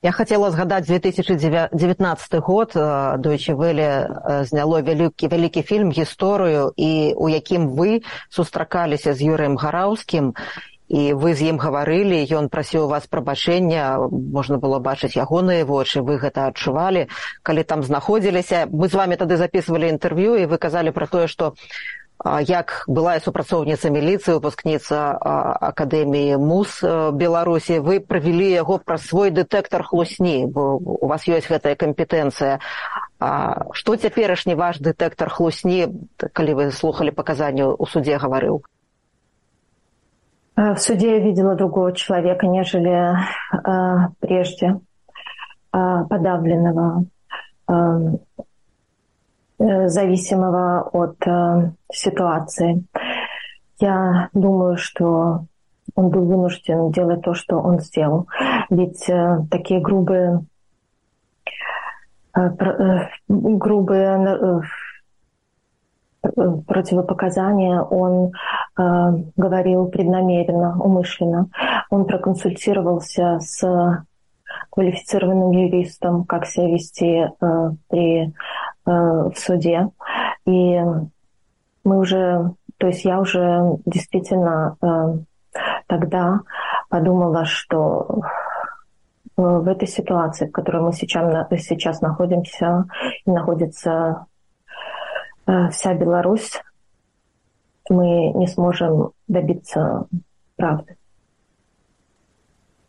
Я 0.00 0.12
хотела 0.12 0.50
згадаць 0.50 0.86
2019 0.86 2.34
год 2.34 2.70
Дойче 3.18 3.54
Вэле 3.54 4.44
зняло 4.44 4.80
вялікі 4.80 5.26
вялікі 5.26 5.62
фільм 5.62 5.90
гісторыю 5.90 6.70
і 6.76 7.14
у 7.18 7.28
якім 7.28 7.74
вы 7.74 8.02
сустракаліся 8.30 9.14
з 9.14 9.26
Юрыем 9.26 9.58
гараўскім 9.58 10.38
і 10.88 11.12
вы 11.12 11.34
з 11.36 11.52
ім 11.52 11.60
гаварылі 11.60 12.24
ён 12.32 12.48
прасіў 12.48 12.88
у 12.88 12.90
вас 12.90 13.06
прабачэння 13.06 14.08
можна 14.08 14.56
было 14.56 14.80
бачыць 14.80 15.20
ягоныя 15.20 15.68
вочы 15.68 16.00
вы 16.00 16.16
гэта 16.16 16.48
адчувалі 16.48 17.06
калі 17.42 17.62
там 17.62 17.82
знаходзіліся. 17.84 18.66
Мы 18.72 18.88
з 18.88 18.94
вами 18.94 19.20
тады 19.20 19.36
записывалі 19.36 19.92
інтэрв'ю 19.92 20.40
і 20.40 20.48
вы 20.48 20.56
казалі 20.56 20.90
пра 20.96 21.06
тое 21.06 21.28
што 21.28 21.54
як 22.24 22.84
былая 22.88 23.20
супрацоўніца 23.20 23.92
міліцыі 23.94 24.40
выпускніца 24.40 25.14
акадэміі 25.70 26.40
муз 26.40 26.80
беларусі 27.14 27.78
вы 27.78 28.00
правялі 28.00 28.48
яго 28.50 28.80
праз 28.82 29.06
свой 29.06 29.30
дэтэктар 29.30 29.84
хлусні 29.84 30.46
бо 30.46 30.80
у 30.80 31.06
вас 31.06 31.28
ёсць 31.28 31.46
гэтая 31.46 31.76
кампетэнцыя. 31.76 32.58
Што 33.72 33.96
цяперашні 33.96 34.56
ваш 34.56 34.80
дэтэктар 34.80 35.30
хлусні 35.30 35.86
калі 36.32 36.54
вы 36.54 36.72
слухали 36.72 37.10
паказанню 37.10 37.76
у 37.78 37.86
суде 37.86 38.18
гаварыў 38.18 38.64
в 40.74 40.76
суде 40.78 41.16
я 41.16 41.18
видела 41.20 41.54
другого 41.54 41.92
человека 41.92 42.46
нежели 42.46 43.14
прежде 44.20 44.80
подавленного 45.70 47.04
Э, 49.60 49.88
зависимого 49.88 50.82
от 50.92 51.16
э, 51.26 51.72
ситуации. 51.92 52.84
Я 53.80 54.28
думаю, 54.32 54.76
что 54.76 55.46
он 55.96 56.10
был 56.10 56.26
вынужден 56.26 56.92
делать 56.92 57.22
то, 57.22 57.34
что 57.34 57.56
он 57.56 57.80
сделал. 57.80 58.28
Ведь 58.70 59.10
э, 59.10 59.38
такие 59.50 59.80
грубые, 59.80 60.44
грубые 63.26 64.62
противопоказания 66.66 67.80
он 67.82 68.32
говорил 68.76 69.86
преднамеренно, 69.86 70.80
умышленно. 70.80 71.48
Он 71.90 72.04
проконсультировался 72.04 73.38
с 73.40 74.04
квалифицированным 74.70 75.50
юристом, 75.50 76.24
как 76.24 76.46
себя 76.46 76.68
вести 76.68 77.26
при 77.88 78.32
Э, 78.88 79.28
в 79.34 79.38
суде. 79.38 79.90
И 80.46 80.80
мы 81.84 81.98
уже, 81.98 82.54
то 82.78 82.86
есть 82.86 83.04
я 83.04 83.20
уже 83.20 83.76
действительно 83.84 84.76
э, 84.80 85.58
тогда 85.86 86.40
подумала, 86.88 87.44
что 87.44 88.22
э, 89.36 89.42
в 89.42 89.68
этой 89.68 89.86
ситуации, 89.86 90.46
в 90.46 90.52
которой 90.52 90.82
мы 90.82 90.92
сейчас, 90.94 91.48
сейчас 91.60 92.00
находимся, 92.00 92.86
и 93.26 93.30
находится 93.30 94.24
вся 95.48 95.94
Беларусь, 95.94 96.60
мы 97.88 98.32
не 98.36 98.46
сможем 98.46 99.10
добиться 99.28 100.06
правды. 100.56 100.98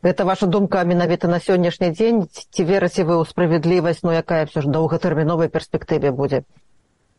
Гэта 0.02 0.24
ваша 0.24 0.48
думка 0.48 0.84
менавіта 0.88 1.28
на 1.28 1.40
сённяшні 1.44 1.92
дзень 1.92 2.24
ці 2.32 2.64
верыце 2.64 3.04
вы 3.04 3.20
ў 3.20 3.28
справядлівасць 3.28 4.00
ну 4.04 4.16
якая 4.16 4.48
все 4.48 4.64
ж 4.64 4.72
доўгатэрміновай 4.72 5.52
перспектыве 5.52 6.16
будзе 6.16 6.48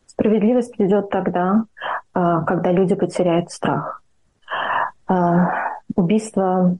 справедливость 0.07 0.75
придет 0.77 1.09
тогда 1.09 1.65
когда 2.13 2.71
люди 2.71 2.95
потеряют 2.95 3.51
страх. 3.51 4.01
Убийство 5.95 6.77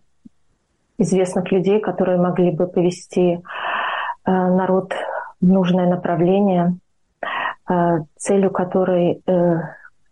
известных 0.98 1.52
людей 1.52 1.80
которые 1.80 2.18
могли 2.18 2.50
бы 2.50 2.66
повести 2.66 3.44
народ 4.26 4.94
в 5.40 5.48
нужное 5.48 5.88
направление 5.88 6.78
целью 8.18 8.52
которой 8.52 9.22
э, 9.26 9.56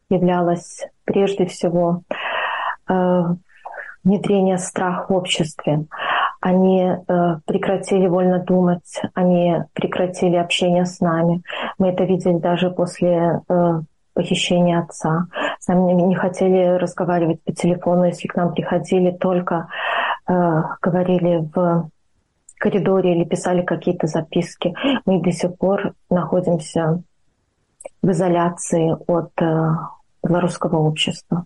являлась 0.10 0.88
прежде 1.06 1.46
всего 1.46 2.04
внедрение 4.04 4.58
страха 4.58 5.06
в 5.10 5.16
обществе. 5.16 5.86
Они 6.42 6.82
э, 6.82 6.96
прекратили 7.46 8.08
вольно 8.08 8.40
думать, 8.40 9.02
они 9.14 9.58
прекратили 9.74 10.38
общение 10.38 10.86
с 10.86 11.02
нами. 11.02 11.44
Мы 11.78 11.90
это 11.90 12.06
видели 12.06 12.38
даже 12.38 12.70
после 12.72 13.42
э, 13.50 13.82
похищения 14.14 14.80
отца. 14.80 15.28
С 15.60 15.68
нами 15.68 15.92
не 16.02 16.16
хотели 16.16 16.78
разговаривать 16.78 17.44
по 17.44 17.52
телефону, 17.52 18.06
если 18.06 18.28
к 18.28 18.36
нам 18.36 18.54
приходили, 18.54 19.12
только 19.12 19.68
э, 20.28 20.34
говорили 20.82 21.50
в 21.54 21.90
коридоре 22.58 23.16
или 23.16 23.26
писали 23.26 23.62
какие-то 23.62 24.08
записки. 24.08 24.74
Мы 25.06 25.22
до 25.22 25.32
сих 25.32 25.58
пор 25.58 25.94
находимся 26.10 27.04
в 28.02 28.12
изоляции 28.12 28.96
от 29.08 29.32
э, 29.42 29.76
белорусского 30.24 30.78
общества. 30.78 31.46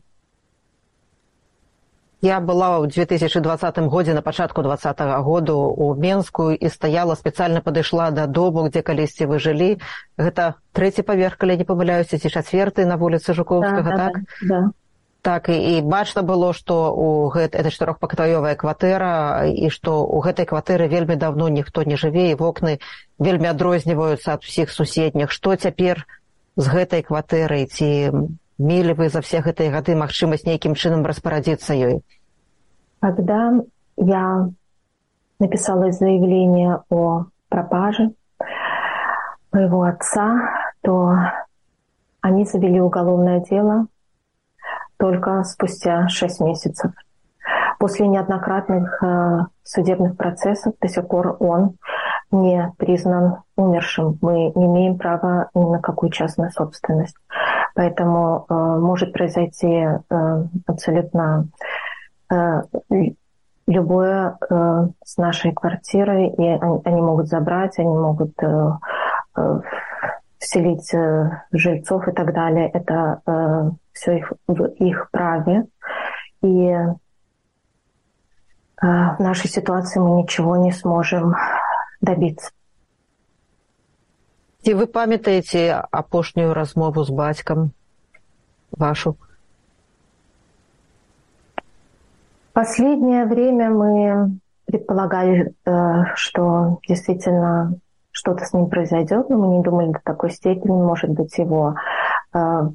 Я 2.23 2.39
была 2.39 2.79
ў 2.79 2.87
2020 2.87 3.77
годзе 3.91 4.13
на 4.13 4.21
пачатку 4.21 4.63
два 4.63 4.75
-го 4.75 5.23
году 5.23 5.57
у 5.59 5.93
Менску 5.93 6.51
і 6.51 6.69
стаяла 6.69 7.15
спецыяльна 7.15 7.59
падышла 7.59 8.11
да 8.11 8.27
дому, 8.27 8.69
дзе 8.69 8.81
калісьці 8.81 9.25
вы 9.25 9.39
жылі. 9.39 9.81
Гэта 10.17 10.53
трэці 10.71 11.03
паверх, 11.03 11.35
калі 11.35 11.57
не 11.57 11.65
памыляюся 11.65 12.17
ці 12.17 12.29
чацверты 12.29 12.85
на 12.85 12.95
вуліцы 12.95 13.33
жукоўскага 13.33 13.91
да, 13.91 13.97
так. 13.97 14.13
Да, 14.41 14.47
да. 14.47 14.71
Так 15.21 15.49
і, 15.49 15.55
і 15.55 15.81
бачна 15.81 16.21
было, 16.21 16.53
што 16.53 16.95
у 16.95 17.27
гэт, 17.27 17.55
это 17.55 17.71
чатырохпакаёвая 17.71 18.55
кватэра 18.55 19.47
і 19.47 19.67
што 19.69 20.03
ў 20.03 20.19
гэтай 20.23 20.45
кватэры 20.47 20.87
вельмі 20.87 21.15
давно 21.15 21.47
ніхто 21.47 21.83
не 21.83 21.95
жыве 21.95 22.31
і 22.31 22.35
вокны 22.35 22.79
вельмі 23.19 23.47
адрозніваюцца 23.47 24.35
ад 24.35 24.43
усіх 24.43 24.71
суседніх. 24.71 25.31
Што 25.31 25.55
цяпер 25.55 26.07
з 26.55 26.65
гэтай 26.69 27.03
кватэрай 27.03 27.65
ці 27.65 28.11
мелі 28.57 28.93
вы 28.93 29.09
за 29.09 29.21
все 29.21 29.41
гэтыя 29.41 29.73
гады 29.73 29.95
магчымасць 29.97 30.45
нейкім 30.45 30.75
чынам 30.75 31.05
распарадзіцца 31.05 31.73
ёй? 31.73 32.01
Когда 33.01 33.61
я 33.97 34.49
написала 35.39 35.91
заявление 35.91 36.83
о 36.89 37.25
пропаже 37.49 38.11
моего 39.51 39.83
отца 39.83 40.39
то 40.81 41.17
они 42.21 42.45
завели 42.45 42.79
уголовное 42.79 43.39
дело 43.41 43.87
только 44.97 45.43
спустя 45.43 46.07
шесть 46.07 46.39
месяцев. 46.39 46.91
После 47.79 48.07
неоднократных 48.07 49.03
э, 49.03 49.39
судебных 49.63 50.15
процессов 50.15 50.73
до 50.79 50.87
сих 50.87 51.07
пор 51.07 51.35
он 51.39 51.77
не 52.31 52.71
признан 52.77 53.42
умершим. 53.55 54.17
Мы 54.21 54.51
не 54.55 54.65
имеем 54.65 54.97
права 54.97 55.49
ни 55.53 55.65
на 55.65 55.79
какую 55.79 56.11
частную 56.11 56.51
собственность. 56.51 57.15
Поэтому 57.75 58.45
э, 58.49 58.53
может 58.53 59.13
произойти 59.13 59.67
э, 59.67 59.99
абсолютно 60.67 61.47
э, 62.31 62.61
любое 63.67 64.37
э, 64.49 64.87
с 65.03 65.17
нашей 65.17 65.53
квартирой, 65.53 66.29
и 66.29 66.43
они, 66.43 66.81
они 66.83 67.01
могут 67.01 67.27
забрать, 67.27 67.79
они 67.79 67.89
могут 67.89 68.31
э, 68.41 68.71
э, 69.37 69.59
вселить 70.39 70.93
э, 70.93 71.41
жильцов 71.51 72.07
и 72.07 72.11
так 72.11 72.33
далее. 72.33 72.69
Это 72.69 73.21
э, 73.25 73.71
все 73.93 74.17
их, 74.17 74.33
в 74.47 74.65
их 74.65 75.09
праве. 75.11 75.65
И 76.41 76.69
э, 76.69 76.95
в 78.81 79.19
нашей 79.19 79.49
ситуации 79.49 79.99
мы 79.99 80.21
ничего 80.21 80.57
не 80.57 80.71
сможем 80.71 81.35
добиться. 82.01 82.51
Ці 84.63 84.73
вы 84.79 84.85
памятаеце 84.87 85.75
апошнюю 85.91 86.53
размову 86.55 87.03
з 87.03 87.11
бацькам 87.11 87.71
вашу? 88.71 89.17
Последнее 92.53 93.25
время 93.25 93.69
мы 93.69 94.39
предполагали, 94.63 95.53
э, 95.65 96.15
что 96.15 96.79
действительно 96.87 97.75
что-то 98.11 98.45
с 98.45 98.53
ним 98.53 98.69
произойдет, 98.69 99.29
но 99.29 99.37
мы 99.37 99.57
не 99.57 99.63
думали 99.63 99.91
до 99.91 99.99
такой 100.01 100.31
степени, 100.31 100.71
может 100.71 101.09
быть, 101.09 101.37
его 101.37 101.75
э, 102.33 102.69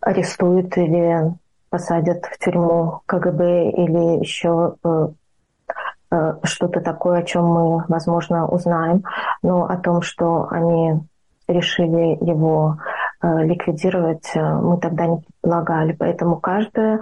арестуют 0.00 0.76
или 0.76 1.34
посадят 1.70 2.24
в 2.24 2.38
тюрьму 2.38 3.02
КГБ 3.06 3.70
или 3.70 4.18
еще 4.18 4.74
э, 4.82 5.08
что-то 6.42 6.80
такое, 6.80 7.18
о 7.18 7.22
чем 7.22 7.44
мы, 7.46 7.84
возможно, 7.88 8.46
узнаем, 8.46 9.04
но 9.42 9.64
о 9.64 9.76
том, 9.76 10.02
что 10.02 10.48
они 10.50 11.00
решили 11.48 12.24
его 12.24 12.78
ликвидировать, 13.22 14.30
мы 14.34 14.78
тогда 14.78 15.06
не 15.06 15.18
предполагали. 15.18 15.92
Поэтому 15.92 16.36
каждую 16.36 17.00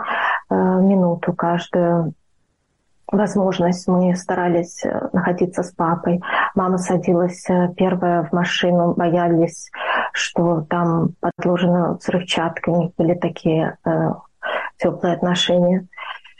минуту, 0.50 1.32
каждую 1.32 2.14
возможность 3.10 3.86
мы 3.88 4.14
старались 4.16 4.82
находиться 5.12 5.62
с 5.62 5.70
папой. 5.72 6.22
Мама 6.54 6.78
садилась 6.78 7.46
первая 7.76 8.24
в 8.24 8.32
машину, 8.32 8.94
боялись 8.94 9.70
что 10.14 10.60
там 10.70 11.10
подложена 11.20 11.94
взрывчатка, 11.94 12.70
у 12.70 12.82
них 12.82 12.92
были 12.96 13.14
такие 13.14 13.76
э, 13.84 13.90
теплые 14.78 15.14
отношения. 15.14 15.88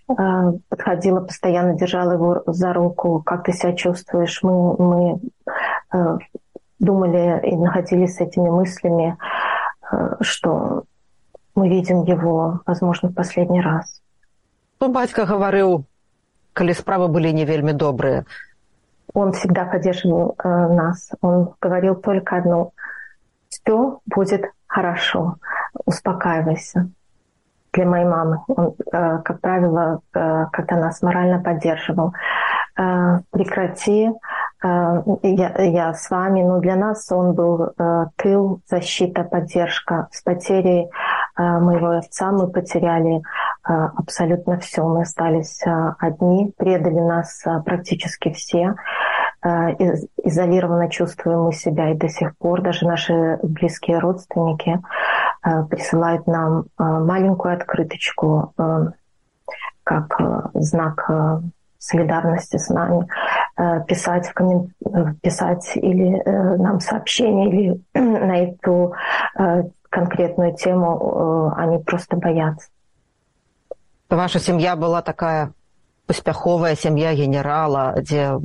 Э, 0.08 0.52
подходила, 0.68 1.20
постоянно 1.20 1.74
держала 1.74 2.12
его 2.12 2.42
за 2.46 2.72
руку, 2.72 3.22
как 3.24 3.44
ты 3.44 3.52
себя 3.52 3.72
чувствуешь. 3.74 4.42
Мы, 4.42 4.76
мы 4.76 5.20
э, 5.92 6.18
думали 6.78 7.40
и 7.48 7.56
находились 7.56 8.16
с 8.16 8.20
этими 8.20 8.48
мыслями, 8.48 9.16
э, 9.90 10.16
что 10.20 10.84
мы 11.54 11.68
видим 11.68 12.02
его, 12.02 12.60
возможно, 12.66 13.08
в 13.08 13.14
последний 13.14 13.60
раз. 13.60 14.02
Ну, 14.80 14.92
батька 14.92 15.24
говорил, 15.24 15.84
коли 16.52 16.72
справы 16.72 17.08
были 17.08 17.30
не 17.30 17.44
вельми 17.44 17.72
добрые. 17.72 18.26
Он 19.12 19.32
всегда 19.32 19.64
поддерживал 19.64 20.34
э, 20.42 20.48
нас. 20.48 21.10
Он 21.20 21.54
говорил 21.60 21.94
только 21.94 22.36
одно– 22.36 22.72
все 23.64 24.00
будет 24.06 24.44
хорошо, 24.66 25.36
успокаивайся. 25.84 26.90
Для 27.74 27.86
моей 27.86 28.04
мамы. 28.04 28.38
Он, 28.46 28.74
э, 28.92 29.18
как 29.24 29.40
правило, 29.40 30.00
э, 30.14 30.46
как-то 30.52 30.76
нас 30.76 31.02
морально 31.02 31.42
поддерживал. 31.42 32.12
Э, 32.78 33.18
прекрати, 33.30 34.10
я, 34.62 35.62
я 35.62 35.92
с 35.92 36.08
вами, 36.08 36.42
но 36.42 36.58
для 36.58 36.74
нас 36.74 37.12
он 37.12 37.34
был 37.34 37.74
тыл, 38.16 38.60
защита, 38.66 39.22
поддержка. 39.22 40.08
С 40.10 40.22
потерей 40.22 40.88
моего 41.36 41.98
отца 41.98 42.32
мы 42.32 42.48
потеряли 42.48 43.20
абсолютно 43.62 44.58
все. 44.60 44.82
Мы 44.84 45.02
остались 45.02 45.62
одни, 45.98 46.54
предали 46.56 46.98
нас 46.98 47.44
практически 47.66 48.32
все. 48.32 48.74
Изолированно 50.22 50.88
чувствуем 50.88 51.42
мы 51.42 51.52
себя 51.52 51.90
и 51.90 51.94
до 51.94 52.08
сих 52.08 52.34
пор. 52.38 52.62
Даже 52.62 52.86
наши 52.86 53.38
близкие 53.42 53.98
родственники 53.98 54.80
присылают 55.70 56.26
нам 56.26 56.64
э, 56.78 56.82
маленькую 56.82 57.54
открыточку 57.54 58.52
как 59.84 60.18
знак 60.54 61.42
солидарности 61.78 62.56
с 62.56 62.70
нами, 62.70 63.06
писать, 63.86 64.26
в 64.28 64.32
коммен... 64.32 64.72
писать 65.20 65.72
или 65.74 66.22
нам 66.56 66.80
сообщение, 66.80 67.50
или 67.50 67.80
на 67.94 68.36
эту 68.38 68.94
конкретную 69.90 70.54
тему 70.54 71.52
они 71.54 71.76
просто 71.78 72.16
боятся. 72.16 72.70
Ваша 74.08 74.38
семья 74.38 74.76
была 74.76 75.02
такая 75.02 75.52
успяховая 76.08 76.76
сям'я 76.76 77.14
генерала, 77.14 77.94
дзе 77.98 78.38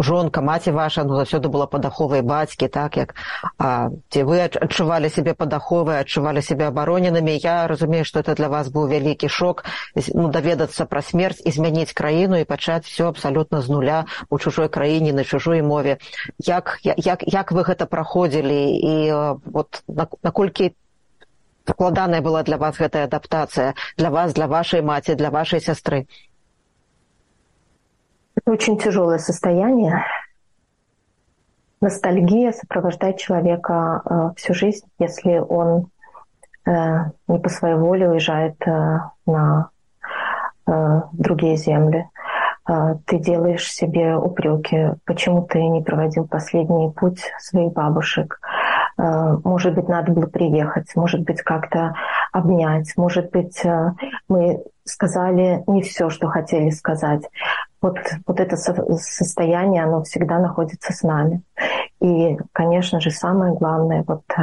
жонка 0.00 0.40
маці 0.40 0.70
ваша 0.70 1.04
ну 1.04 1.14
заўсёды 1.16 1.48
была 1.48 1.66
падаховай 1.66 2.22
бацькі 2.22 2.68
так 2.68 2.96
як 2.96 3.14
ці 4.08 4.20
вы 4.24 4.40
адчувалі 4.48 5.08
сябе 5.12 5.34
падаховай 5.34 6.00
адчувалі 6.00 6.42
сябе 6.42 6.68
абароненымі. 6.68 7.36
Я 7.36 7.68
разумею 7.68 8.04
што 8.04 8.20
это 8.20 8.34
для 8.34 8.48
вас 8.48 8.68
быў 8.68 8.88
вялікі 8.88 9.28
шок 9.28 9.64
ну 10.14 10.28
даведацца 10.28 10.86
пра 10.86 11.02
смерць 11.02 11.40
і 11.44 11.50
змяніць 11.50 11.92
краіну 11.92 12.40
і 12.40 12.48
пачаць 12.48 12.86
все 12.88 13.08
абсалютна 13.08 13.60
з 13.60 13.68
нуля 13.68 14.04
у 14.30 14.38
чужой 14.38 14.68
краіне 14.68 15.12
на 15.12 15.24
чужой 15.24 15.62
мове. 15.62 15.98
Як 16.38 16.80
як 16.82 17.24
як 17.26 17.52
вы 17.52 17.62
гэта 17.62 17.86
праходзілі? 17.86 18.60
І 18.80 18.94
вот 19.44 19.82
наколькі 20.22 20.74
складаная 21.68 22.20
была 22.20 22.42
для 22.42 22.56
вас 22.56 22.80
гэтая 22.80 23.04
адаптацыя? 23.04 23.74
Для 23.96 24.10
вас 24.10 24.34
для 24.34 24.46
вашай 24.46 24.82
маці 24.82 25.14
для 25.14 25.30
вашай 25.30 25.60
сястры 25.60 26.06
очень 28.50 28.78
тяжелое 28.78 29.18
состояние. 29.18 30.04
Ностальгия 31.80 32.52
сопровождает 32.52 33.16
человека 33.16 34.02
э, 34.04 34.30
всю 34.36 34.52
жизнь, 34.52 34.86
если 34.98 35.38
он 35.38 35.86
э, 36.66 36.72
не 37.26 37.38
по 37.38 37.48
своей 37.48 37.76
воле 37.76 38.10
уезжает 38.10 38.56
э, 38.66 38.98
на 39.24 39.70
э, 40.66 40.72
другие 41.12 41.56
земли. 41.56 42.06
Э, 42.68 42.96
ты 43.06 43.18
делаешь 43.18 43.72
себе 43.72 44.14
упреки, 44.16 44.90
почему 45.06 45.42
ты 45.42 45.62
не 45.62 45.82
проводил 45.82 46.26
последний 46.26 46.90
путь 46.90 47.32
своих 47.38 47.72
бабушек. 47.72 48.40
Э, 48.98 49.38
может 49.42 49.74
быть, 49.74 49.88
надо 49.88 50.12
было 50.12 50.26
приехать, 50.26 50.94
может 50.96 51.22
быть, 51.22 51.40
как-то 51.40 51.94
обнять, 52.32 52.92
может 52.98 53.30
быть, 53.30 53.64
э, 53.64 53.92
мы 54.28 54.62
сказали 54.84 55.64
не 55.66 55.80
все, 55.80 56.10
что 56.10 56.28
хотели 56.28 56.68
сказать 56.70 57.22
вот, 57.81 57.97
вот 58.25 58.39
это 58.39 58.57
состояние, 58.57 59.83
оно 59.83 60.03
всегда 60.03 60.39
находится 60.39 60.91
с 60.91 61.03
нами. 61.03 61.43
И, 62.01 62.37
конечно 62.51 62.99
же, 62.99 63.11
самое 63.11 63.53
главное, 63.53 64.03
вот, 64.07 64.23
э, 64.37 64.41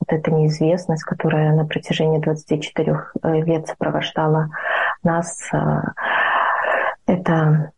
вот 0.00 0.08
эта 0.08 0.30
неизвестность, 0.32 1.04
которая 1.04 1.54
на 1.54 1.64
протяжении 1.64 2.18
24 2.18 3.04
э, 3.22 3.40
лет 3.42 3.68
сопровождала 3.68 4.48
нас, 5.04 5.48
э, 5.52 5.58
это, 7.06 7.72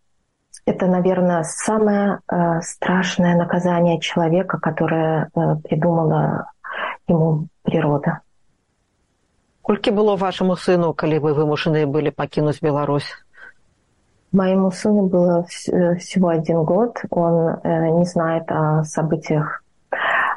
это 0.64 0.86
наверное, 0.86 1.42
самое 1.42 2.20
страшное 2.60 3.36
наказание 3.36 4.00
человека, 4.00 4.58
которое 4.58 5.30
придумала 5.64 6.50
ему 7.08 7.48
природа. 7.62 8.20
Колькі 9.64 9.96
было 9.96 10.16
вашаму 10.16 10.56
сыну, 10.60 10.92
калі 10.92 11.24
вы 11.24 11.32
вымушаны 11.32 11.88
былі 11.88 12.12
пакінуць 12.12 12.60
Беларусь? 12.60 13.08
Моему 14.31 14.69
сыну 14.69 15.07
было 15.07 15.45
э, 15.67 15.95
всего 15.95 16.27
один 16.27 16.63
год, 16.63 17.01
он 17.09 17.59
э, 17.63 17.89
не 17.89 18.05
знает 18.05 18.43
о 18.51 18.83
событиях. 18.83 19.63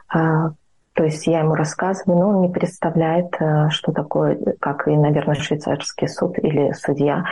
А, 0.09 0.53
то 0.95 1.05
есть 1.05 1.27
я 1.27 1.41
ему 1.41 1.55
рассказываю, 1.55 2.19
но 2.19 2.29
он 2.31 2.41
не 2.41 2.49
представляет, 2.49 3.35
э, 3.39 3.69
что 3.69 3.93
такое, 3.93 4.39
как 4.61 4.89
и, 4.89 4.97
наверное, 4.97 5.35
швейцарский 5.35 6.09
суд 6.09 6.39
или 6.39 6.73
судья, 6.73 7.25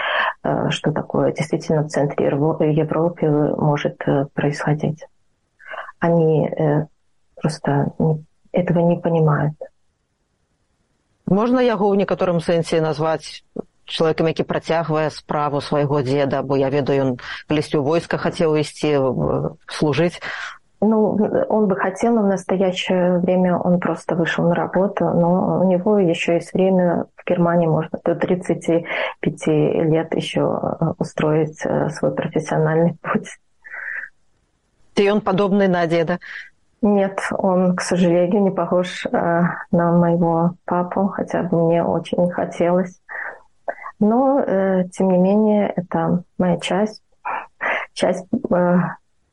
что 0.68 0.92
такое 0.92 1.33
действительно 1.33 1.83
в 1.85 1.88
центре 1.88 2.27
Европы 2.27 3.27
может 3.57 3.99
происходить. 4.35 5.07
Они 5.99 6.51
просто 7.37 7.92
этого 8.53 8.79
не 8.81 8.96
понимают. 8.96 9.55
Можно 11.27 11.61
яго 11.61 11.87
ў 11.87 11.96
некаторым 11.96 12.40
сэнсе 12.40 12.81
назваць 12.81 13.44
чалавекам 13.89 14.28
які 14.28 14.44
працягвае 14.44 15.10
справу 15.10 15.62
свайго 15.62 16.02
дзеда 16.02 16.41
бо 16.41 16.58
я 16.58 16.70
ведаю 16.70 17.02
ён 17.02 17.12
калісьці 17.48 17.78
ў 17.78 17.84
войска 17.86 18.18
хацеў 18.18 18.58
ісці 18.58 18.91
э, 18.98 19.02
служыць 19.70 20.20
Ну, 20.82 21.18
он 21.50 21.68
бы 21.68 21.76
хотел, 21.76 22.13
но 22.13 22.22
в 22.22 22.28
настоящее 22.28 23.18
время 23.20 23.58
он 23.58 23.80
просто 23.80 24.13
вышел 24.13 24.44
на 24.44 24.54
работу, 24.54 25.06
но 25.06 25.62
у 25.62 25.63
него 25.63 25.98
еще 25.98 26.34
есть 26.36 26.54
время 26.54 27.06
в 27.15 27.28
Германии, 27.28 27.65
можно 27.65 27.98
до 28.04 28.13
35 28.13 29.48
лет 29.48 30.13
еще 30.13 30.41
э, 30.41 30.86
устроить 31.00 31.65
э, 31.65 31.89
свой 31.89 32.13
профессиональный 32.13 32.98
путь. 33.02 33.39
И 34.96 35.10
он 35.10 35.22
подобный 35.22 35.70
на 35.70 35.88
деда? 35.88 36.20
Нет, 36.82 37.20
он, 37.32 37.76
к 37.76 37.82
сожалению, 37.82 38.44
не 38.44 38.52
похож 38.52 39.06
на 39.12 39.91
моего 39.91 40.52
папу, 40.65 41.08
хотя 41.08 41.41
бы 41.41 41.65
мне 41.65 41.84
очень 41.84 42.30
хотелось. 42.30 43.02
Но, 44.01 44.41
э, 44.41 44.89
тем 44.93 45.11
не 45.11 45.19
менее, 45.19 45.73
это 45.77 46.25
моя 46.39 46.59
часть, 46.59 47.03
часть 47.93 48.27
э, 48.51 48.77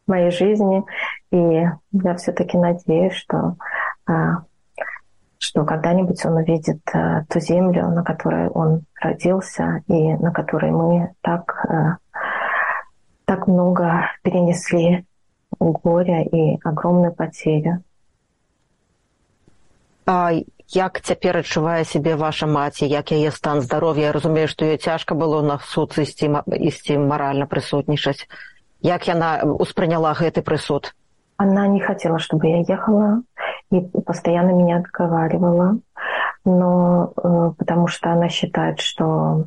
моей 0.06 0.32
жизни. 0.32 0.84
И 1.32 1.38
я 1.38 2.16
все-таки 2.18 2.58
надеюсь, 2.58 3.14
что, 3.14 3.56
э, 4.08 4.12
что 5.38 5.64
когда-нибудь 5.66 6.26
он 6.26 6.34
увидит 6.34 6.82
э, 6.94 7.24
ту 7.30 7.40
землю, 7.40 7.90
на 7.90 8.04
которой 8.04 8.50
он 8.50 8.84
родился, 9.02 9.84
и 9.88 10.14
на 10.16 10.32
которой 10.32 10.72
мы 10.72 11.14
так, 11.22 11.66
э, 11.70 12.18
так 13.26 13.48
много 13.48 14.12
перенесли 14.22 15.06
горя 15.60 16.24
и 16.24 16.60
огромную 16.64 17.14
потерю. 17.14 17.84
Як 20.68 21.00
цяпер 21.00 21.38
адчувае 21.40 21.86
сябе 21.88 22.16
ваша 22.20 22.48
маці? 22.48 22.88
Як 22.92 23.12
яе 23.16 23.32
стан 23.32 23.62
здароўя? 23.64 24.12
Я 24.12 24.12
разумею 24.12 24.48
што 24.52 24.68
ёй 24.68 24.78
цяжка 24.78 25.16
было 25.16 25.40
на 25.42 25.60
суд 25.64 25.96
ісці 25.96 26.28
ісці 26.44 26.98
маральна 26.98 27.48
прысутнічаць. 27.48 28.28
Як 28.84 29.08
яна 29.08 29.48
успрыняла 29.48 30.12
гэты 30.12 30.44
прысуд? 30.44 30.92
Она 31.38 31.68
не 31.68 31.80
хотела 31.80 32.20
чтобы 32.20 32.48
я 32.48 32.60
ехала 32.68 33.24
и 33.72 33.80
постоянно 33.80 34.52
меня 34.52 34.78
отговаривала. 34.84 35.80
Но 36.44 37.14
э, 37.16 37.52
потому 37.58 37.88
что 37.88 38.12
она 38.12 38.28
считает, 38.28 38.80
что 38.82 39.46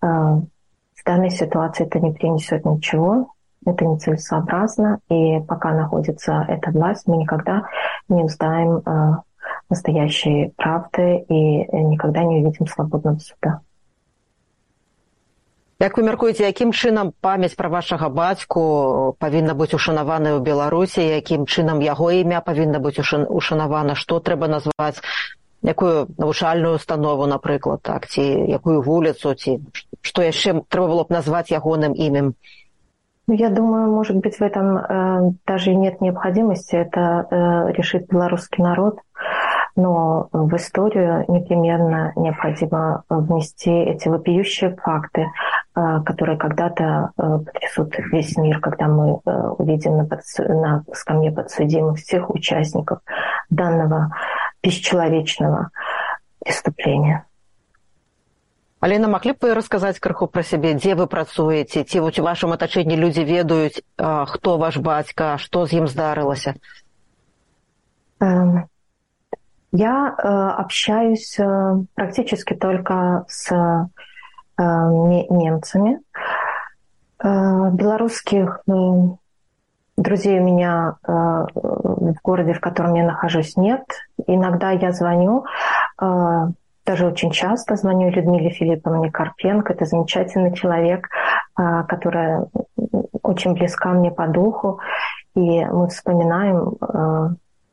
э, 0.00 0.06
в 0.06 1.04
данной 1.04 1.30
ситуации 1.30 1.84
это 1.86 2.00
не 2.00 2.12
принесет 2.12 2.64
ничего, 2.64 3.34
это 3.66 3.84
нецелесообразно, 3.84 4.98
и 5.08 5.40
пока 5.40 5.72
находится 5.72 6.44
эта 6.48 6.70
власть, 6.70 7.06
мы 7.06 7.16
никогда 7.16 7.64
не 8.08 8.24
узнаем 8.24 8.78
э, 8.78 9.16
настоящей 9.70 10.52
правды 10.56 11.24
и 11.28 11.66
никогда 11.72 12.22
не 12.22 12.42
увидим 12.42 12.66
свободного 12.66 13.18
суда. 13.18 13.60
Як 15.82 15.98
вы 15.98 16.04
мяркуеце 16.06 16.46
якім 16.46 16.70
чынам 16.70 17.10
памяць 17.20 17.56
пра 17.58 17.68
вашага 17.68 18.06
бацьку 18.08 18.62
павінна 19.18 19.58
быць 19.58 19.74
ушанаваная 19.74 20.38
ў 20.38 20.40
беларусі 20.46 21.02
якім 21.02 21.50
чынам 21.50 21.82
яго 21.82 22.14
імя 22.14 22.40
павінна 22.46 22.78
быць 22.78 23.02
ушанавана 23.02 23.98
што 23.98 24.20
трэба 24.22 24.46
назваць 24.46 25.02
якую 25.66 26.06
навучальную 26.16 26.78
установу 26.78 27.26
напрыклад 27.26 27.82
так 27.82 28.06
ці 28.06 28.22
якую 28.22 28.86
вуліцу 28.86 29.34
ці 29.34 29.58
што 30.00 30.22
яшчэ 30.22 30.62
трэба 30.70 30.86
было 30.94 31.04
б 31.04 31.18
назваць 31.18 31.50
ягоным 31.50 31.92
імем? 31.92 32.38
Ну, 33.26 33.34
я 33.34 33.50
думаю 33.50 33.90
может 33.90 34.16
быть 34.16 34.36
в 34.36 34.42
этом 34.42 34.76
э, 34.76 35.32
даже 35.46 35.74
нет 35.74 36.00
необходимости. 36.00 36.76
Это 36.76 37.26
э, 37.30 37.72
решит 37.72 38.06
белорусский 38.08 38.62
народ 38.62 39.00
но 39.75 40.27
в 40.31 40.55
историю 40.55 41.25
непременно 41.27 42.11
необходимо 42.15 43.03
внести 43.09 43.71
эти 43.71 44.07
вопиющие 44.07 44.75
факты, 44.75 45.27
э, 45.75 46.01
которые 46.05 46.37
когда-то 46.37 47.11
э, 47.17 47.39
потрясут 47.45 47.95
весь 48.11 48.35
мир, 48.37 48.59
когда 48.59 48.87
мы 48.87 49.21
э, 49.25 49.31
увидим 49.57 49.97
на, 49.97 50.05
подсу... 50.05 50.43
на 50.43 50.83
скамье 50.93 51.31
подсудимых 51.31 51.97
всех 51.97 52.29
участников 52.29 52.99
данного 53.49 54.13
бесчеловечного 54.61 55.69
преступления. 56.43 57.25
Алена 58.79 59.09
маглі 59.11 59.35
б 59.35 59.43
вы 59.43 59.53
расказаць 59.59 59.99
крыху 59.99 60.27
пра 60.31 60.39
сябе 60.39 60.71
дзе 60.71 60.95
вы 60.95 61.03
працуеце 61.11 61.83
ці 61.83 61.99
вось 61.99 62.19
у 62.19 62.23
вашым 62.23 62.55
атачэнні 62.55 62.95
людзі 62.95 63.27
ведаюць 63.27 63.83
хто 63.99 64.55
ваш 64.55 64.79
бацька 64.79 65.35
што 65.35 65.67
з 65.67 65.83
ім 65.83 65.87
здарылася 65.91 66.55
я 69.76 70.14
э, 70.16 70.28
общаюсь 70.28 71.36
э, 71.36 71.74
практически 71.96 72.54
только 72.54 73.24
с 73.26 73.50
э, 73.50 73.86
немцами. 74.56 76.00
Белорусских 77.20 78.60
друзей 79.96 80.40
у 80.40 80.44
меня 80.44 80.96
в 81.04 82.14
городе, 82.22 82.52
в 82.52 82.60
котором 82.60 82.94
я 82.94 83.04
нахожусь, 83.04 83.56
нет. 83.56 83.82
Иногда 84.26 84.72
я 84.72 84.92
звоню, 84.92 85.46
даже 85.98 87.06
очень 87.06 87.30
часто 87.30 87.76
звоню 87.76 88.10
Людмиле 88.10 88.50
Филипповне 88.50 89.10
Карпенко. 89.10 89.72
Это 89.72 89.86
замечательный 89.86 90.54
человек, 90.54 91.08
которая 91.54 92.46
очень 93.22 93.54
близка 93.54 93.88
мне 93.90 94.10
по 94.10 94.26
духу. 94.26 94.80
И 95.34 95.64
мы 95.64 95.88
вспоминаем 95.88 96.76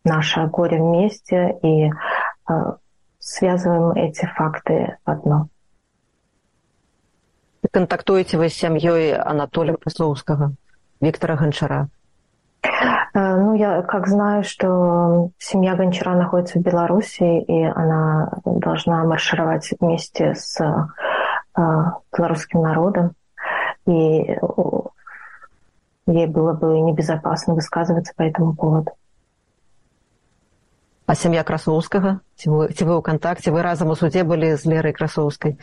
наше 0.03 0.45
горе 0.47 0.77
вместе 0.79 1.57
и 1.61 1.89
э, 1.89 2.53
связываем 3.19 3.91
эти 3.91 4.25
факты 4.25 4.97
в 5.05 5.09
одно. 5.09 5.47
Контактуете 7.71 8.37
вы 8.37 8.49
с 8.49 8.53
семьей 8.53 9.15
Анатолия 9.15 9.75
Красовского, 9.77 10.53
Виктора 10.99 11.35
Гончара? 11.35 11.89
Э, 12.63 13.35
ну, 13.35 13.53
я 13.53 13.81
как 13.83 14.07
знаю, 14.07 14.43
что 14.43 15.29
семья 15.37 15.75
Гончара 15.75 16.15
находится 16.15 16.59
в 16.59 16.63
Беларуси, 16.63 17.39
и 17.41 17.63
она 17.63 18.31
должна 18.45 19.03
маршировать 19.03 19.69
вместе 19.79 20.33
с 20.35 20.59
э, 20.59 21.63
белорусским 22.17 22.61
народом. 22.61 23.11
И 23.85 24.37
ей 26.07 26.27
было 26.27 26.53
бы 26.53 26.79
небезопасно 26.79 27.55
высказываться 27.55 28.13
по 28.15 28.23
этому 28.23 28.55
поводу. 28.55 28.91
А 31.11 31.14
сям'я 31.14 31.44
красоўскага 31.46 32.18
ці 32.35 32.50
вы, 32.50 32.62
ці 32.74 32.82
вы 32.82 32.98
ў 32.98 33.02
кантакце 33.06 33.54
вы 33.54 33.62
разам 33.62 33.94
у 33.94 33.94
суде 33.94 34.24
были 34.26 34.56
с 34.59 34.66
лерой 34.66 34.92
красоўскай 34.92 35.54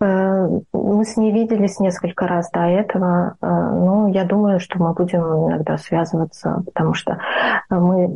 э, 0.00 0.48
мы 0.72 1.04
с 1.04 1.16
ней 1.16 1.32
виделись 1.32 1.80
несколько 1.80 2.28
раз 2.28 2.50
до 2.52 2.60
этого. 2.60 3.34
Э, 3.42 3.46
ну, 3.46 4.06
я 4.08 4.24
думаю, 4.24 4.60
что 4.60 4.78
мы 4.78 4.92
будем 4.94 5.22
иногда 5.48 5.76
связываться, 5.76 6.62
потому 6.66 6.94
что 6.94 7.18
мы 7.68 8.14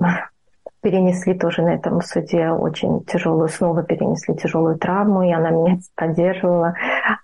перенесли 0.80 1.34
тоже 1.34 1.62
на 1.62 1.74
этом 1.74 2.00
суде 2.02 2.50
очень 2.50 3.04
тяжелую, 3.04 3.48
снова 3.48 3.82
перенесли 3.82 4.36
тяжелую 4.36 4.78
травму, 4.78 5.22
и 5.24 5.32
она 5.32 5.50
меня 5.50 5.78
поддерживала. 5.96 6.74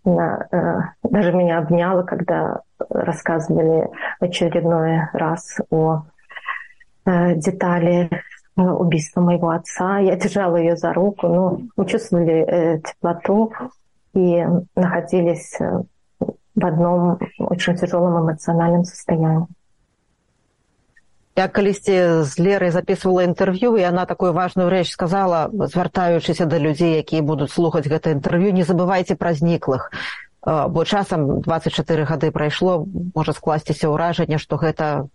Она 0.05 0.49
э, 0.51 0.81
даже 1.05 1.33
меня 1.33 1.59
обняла, 1.59 2.03
когда 2.03 2.63
рассказывали 2.91 3.89
очередной 4.19 5.03
раз 5.13 5.61
о 5.71 6.03
детали 7.07 8.09
убийства 8.60 9.22
моего 9.22 9.50
отца. 9.50 10.00
Я 10.00 10.16
держала 10.16 10.58
ее 10.58 10.76
за 10.76 10.94
руку, 10.94 11.28
ну, 11.28 11.70
мы 11.76 11.86
чувствовали 11.86 12.46
э, 12.46 12.80
теплоту 12.80 13.54
и 14.14 14.46
находились 14.76 15.56
э, 15.60 15.84
в 16.56 16.66
одном 16.66 17.20
очень 17.40 17.76
тяжелом 17.76 18.24
эмоциональном 18.24 18.84
состоянии. 18.84 19.48
Я 21.40 21.48
калісьці 21.48 22.24
з 22.28 22.40
лерай 22.40 22.72
записывала 22.72 23.24
інтэрв'ю 23.24 23.78
і 23.78 23.84
она 23.88 24.04
такую 24.06 24.34
важную 24.34 24.68
рэч 24.68 24.92
сказала 24.92 25.48
звяртаючыся 25.48 26.46
да 26.46 26.60
людзей 26.60 27.00
якія 27.00 27.24
будуць 27.24 27.56
слухаць 27.56 27.88
гэта 27.88 28.12
інтэрв'ю 28.12 28.52
не 28.52 28.68
забывайте 28.68 29.16
пра 29.16 29.32
зніклых 29.32 29.88
бо 30.44 30.84
часам 30.84 31.40
24 31.40 32.04
гады 32.04 32.32
прайшло 32.32 32.84
можа 33.16 33.32
скласціся 33.32 33.88
ўражанне 33.88 34.36
што 34.36 34.60
гэта 34.60 35.08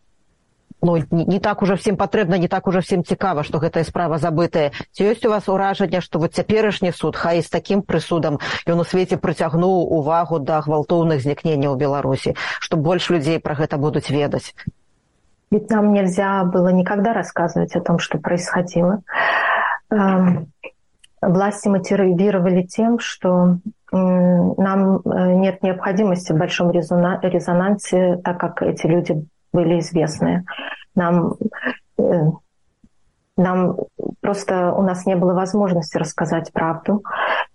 ну, 0.85 0.99
не, 1.11 1.41
так 1.41 1.63
уже 1.63 1.77
всем 1.77 1.97
патрэбна 1.97 2.39
не 2.39 2.49
так 2.49 2.67
уже 2.67 2.81
всем 2.81 3.05
цікава 3.05 3.43
что 3.43 3.59
гэтая 3.59 3.85
справа 3.85 4.19
забытая. 4.19 4.73
Ці 4.93 5.05
ёсць 5.05 5.25
у 5.27 5.31
вас 5.31 5.49
уражанне 5.49 6.01
что 6.01 6.19
вот 6.19 6.35
цяперашні 6.35 6.93
суд 6.93 7.17
хай 7.17 7.43
з 7.43 7.49
таким 7.49 7.83
прысудам 7.83 8.39
ён 8.67 8.81
у 8.81 8.85
свеце 8.85 9.17
прыцягнуў 9.17 9.89
увагу 9.97 10.39
да 10.39 10.61
гвалтоўных 10.61 11.25
знікненняў 11.25 11.77
беларусі 11.77 12.37
что 12.61 12.77
больш 12.77 13.11
людзей 13.11 13.41
про 13.41 13.55
гэта 13.55 13.79
будуць 13.79 14.11
ведаць. 14.11 14.55
Ведь 15.51 15.71
нам 15.71 15.93
нельзя 15.93 16.45
было 16.45 16.69
никогда 16.69 17.13
рассказывать 17.13 17.75
о 17.77 17.81
том 17.81 17.99
что 17.99 18.19
происходило 18.19 19.01
власти 21.23 21.69
мотивировали 21.69 22.63
тем 22.63 22.99
что 22.99 23.59
нам 23.93 24.99
э, 25.05 25.35
нет 25.35 25.63
необходимости 25.63 26.33
в 26.33 26.37
большом 26.37 26.73
резонансе, 26.73 28.21
так 28.25 28.41
как 28.41 28.63
эти 28.63 28.87
люди 28.87 29.25
были 29.55 29.79
известны. 29.79 30.45
Нам, 30.95 31.37
э, 31.97 32.03
нам 33.37 33.77
просто 34.21 34.73
у 34.73 34.83
нас 34.83 35.07
не 35.07 35.17
было 35.17 35.33
возможности 35.33 35.97
рассказать 35.97 36.53
правду. 36.53 37.03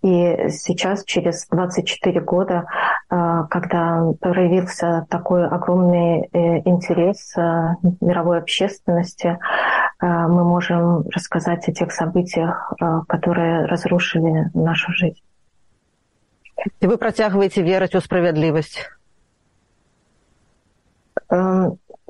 И 0.02 0.48
сейчас, 0.48 1.04
через 1.04 1.46
24 1.48 2.20
года, 2.22 2.64
э, 3.10 3.44
когда 3.50 4.12
проявился 4.18 5.06
такой 5.10 5.46
огромный 5.46 6.28
э, 6.32 6.60
интерес 6.64 7.34
мировой 8.00 8.38
общественности, 8.38 9.38
мы 10.02 10.44
можем 10.44 11.06
рассказать 11.10 11.68
о 11.68 11.72
тех 11.72 11.92
событиях, 11.92 12.72
которые 13.06 13.66
разрушили 13.66 14.50
нашу 14.54 14.90
жизнь. 14.92 15.20
И 16.80 16.86
вы 16.86 16.96
протягиваете 16.96 17.60
верить 17.60 17.94
в 17.94 18.00
справедливость? 18.00 18.88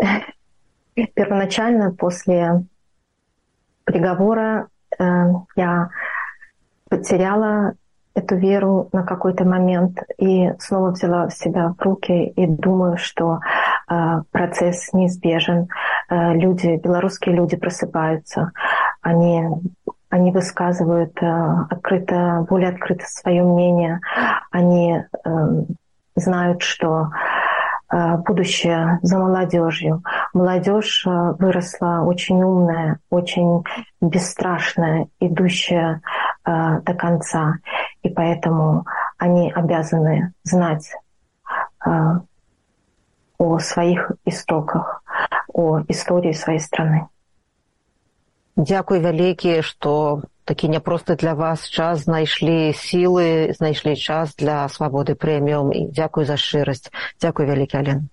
Первоначально 1.14 1.92
после 1.92 2.64
приговора 3.84 4.68
э, 4.98 5.04
я 5.56 5.90
потеряла 6.88 7.74
эту 8.14 8.36
веру 8.36 8.88
на 8.92 9.04
какой-то 9.04 9.44
момент 9.44 10.00
и 10.18 10.52
снова 10.58 10.90
взяла 10.90 11.30
себя 11.30 11.74
в 11.78 11.82
руки 11.82 12.26
и 12.26 12.46
думаю, 12.46 12.96
что 12.96 13.40
э, 13.88 14.22
процесс 14.30 14.92
неизбежен. 14.92 15.68
Э, 16.08 16.34
люди, 16.34 16.80
белорусские 16.82 17.36
люди 17.36 17.56
просыпаются, 17.56 18.52
они, 19.00 19.48
они 20.08 20.32
высказывают 20.32 21.16
открыто, 21.70 22.44
более 22.48 22.70
открыто 22.70 23.04
свое 23.06 23.42
мнение, 23.42 24.00
они 24.50 25.04
знают, 26.16 26.62
что 26.62 27.10
будущее 27.90 28.98
за 29.02 29.18
молодежью. 29.18 30.02
Молодежь 30.32 31.06
э, 31.06 31.10
выросла 31.38 32.02
очень 32.04 32.42
умная, 32.42 33.00
очень 33.10 33.64
бесстрашная, 34.00 35.08
идущая 35.20 36.00
э, 36.44 36.80
до 36.82 36.94
конца. 36.94 37.54
И 38.02 38.08
поэтому 38.08 38.86
они 39.18 39.52
обязаны 39.52 40.32
знать 40.44 40.92
о 43.38 43.58
своих 43.58 44.12
истоках, 44.26 45.02
о 45.48 45.80
истории 45.88 46.32
своей 46.32 46.60
страны. 46.60 47.08
Дякую 48.56 49.00
вялікі, 49.00 49.62
што 49.62 50.22
такі 50.44 50.68
няпросты 50.68 51.16
для 51.16 51.34
вас 51.34 51.68
час 51.68 52.04
знайшлі 52.04 52.72
сілы 52.74 53.52
знайшлі 53.56 53.96
час 53.96 54.34
для 54.36 54.68
свабоды 54.68 55.14
прэміум. 55.14 55.72
І 55.72 55.90
дзякуй 55.90 56.24
за 56.24 56.36
шчырасць. 56.36 56.90
Дзякуй 57.20 57.46
вялікі 57.46 57.76
ален. 57.80 58.08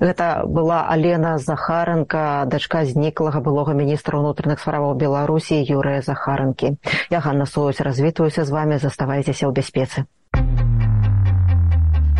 Гэта 0.00 0.46
была 0.46 0.86
алена 0.88 1.38
захаранка 1.38 2.44
дачка 2.46 2.84
зніклага 2.86 3.40
былога 3.40 3.74
міністра 3.74 4.20
ўнутраных 4.22 4.62
справаў 4.62 4.94
беларусі 4.94 5.58
юрыя 5.58 6.02
захаранкі 6.06 6.78
я 7.10 7.18
ганна 7.20 7.46
соусь 7.46 7.82
развітваюся 7.82 8.44
з 8.44 8.50
вами 8.54 8.78
заставайцеся 8.78 9.50
ў 9.50 9.52
бяспецы. 9.52 10.06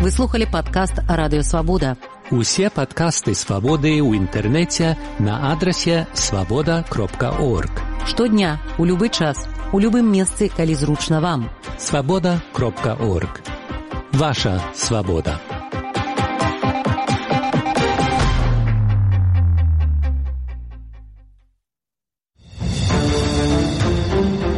Выслухали 0.03 0.45
падкаст 0.45 0.99
радыёвабода 1.07 1.95
усе 2.29 2.69
падкасты 2.69 3.31
свабоды 3.33 3.95
ў 4.03 4.19
інтэрнэце 4.19 4.95
на 5.23 5.55
адрасе 5.55 6.07
свабода 6.13 6.83
кропка 6.89 7.31
орг 7.39 7.84
штодня 8.05 8.59
у 8.77 8.85
любы 8.85 9.09
час 9.09 9.47
у 9.73 9.79
любым 9.79 10.11
месцы 10.11 10.49
калі 10.49 10.75
зручна 10.75 11.19
вам. 11.19 11.49
Свабода 11.77 12.41
кропка 12.53 12.93
орг. 12.95 13.41
Ваша 14.13 14.61
свабода. 14.75 15.41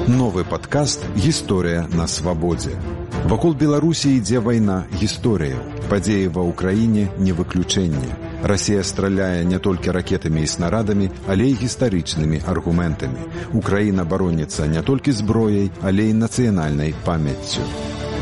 Новы 0.08 0.44
падкаст 0.44 1.08
гісторыя 1.16 1.88
на 1.90 2.08
свабодзе 2.08 2.78
вакол 3.26 3.54
беларусі 3.54 4.14
ідзе 4.18 4.40
вайна 4.40 4.86
гісторыяў. 4.94 5.60
Падзеі 5.90 6.28
ва 6.36 6.44
ўкраіне 6.48 7.10
не 7.18 7.32
выключэнне 7.32 8.27
Расія 8.44 8.84
страляе 8.84 9.44
не 9.46 9.60
толькі 9.60 9.92
ракетамі 9.92 10.44
і 10.44 10.48
снарадамі, 10.48 11.10
але 11.28 11.50
і 11.50 11.58
гістарычнымі 11.58 12.42
аргументамі. 12.46 13.26
Украіна 13.54 14.06
бароніцца 14.06 14.68
не 14.68 14.82
толькі 14.82 15.12
зброяй, 15.12 15.72
але 15.82 16.10
і 16.10 16.14
нацыянальнай 16.14 16.94
памяццю. 17.06 17.66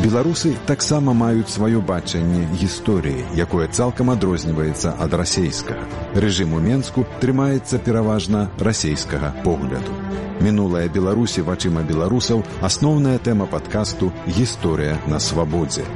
Беларусы 0.04 0.56
таксама 0.68 1.14
маюць 1.14 1.52
сваё 1.52 1.80
бачанне 1.80 2.48
гісторыі, 2.60 3.26
якое 3.36 3.68
цалкам 3.68 4.12
адрозніваецца 4.12 4.92
ад 5.00 5.14
расейскага. 5.14 5.88
Рэжым 6.16 6.54
у 6.54 6.60
Менску 6.60 7.06
трымаецца 7.24 7.80
пераважна 7.80 8.50
расейскага 8.60 9.32
погляду. 9.44 9.96
Мінулая 10.44 10.88
Беларусі 10.92 11.48
вачыма 11.48 11.84
беларусаў 11.88 12.44
асноўная 12.62 13.18
тэма 13.20 13.48
падкасту 13.48 14.12
гісторыя 14.28 15.00
на 15.08 15.20
свабодзе. 15.20 15.88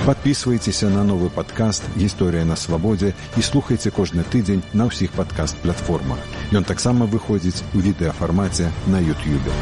Падпісвайцеся 0.00 0.88
на 0.88 1.04
новы 1.04 1.28
падкаст 1.28 1.84
гісторыя 1.92 2.48
на 2.48 2.56
свабодзе 2.56 3.12
і 3.36 3.44
слухайце 3.44 3.92
кожны 3.92 4.24
тыдзень 4.24 4.64
на 4.72 4.88
ўсіх 4.88 5.12
падкаст-платформах. 5.12 6.16
Ён 6.56 6.64
таксама 6.64 7.04
выходзіць 7.04 7.60
у 7.76 7.84
відэафармаце 7.84 8.72
на 8.88 8.96
Ютюбе. 9.04 9.52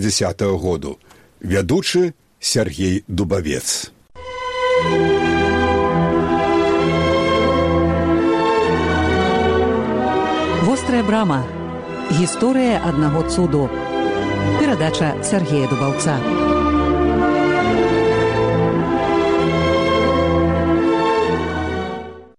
году. 0.62 1.02
Вядучы 1.42 2.14
Сергей 2.40 3.04
Дубавец. 3.08 3.92
Вострая 10.64 11.04
брама. 11.04 11.46
Гісторыя 12.12 12.80
аднаго 12.80 13.28
цуду. 13.30 13.70
Перадача 14.60 15.16
Сергея 15.24 15.68
Дубаўца. 15.68 16.59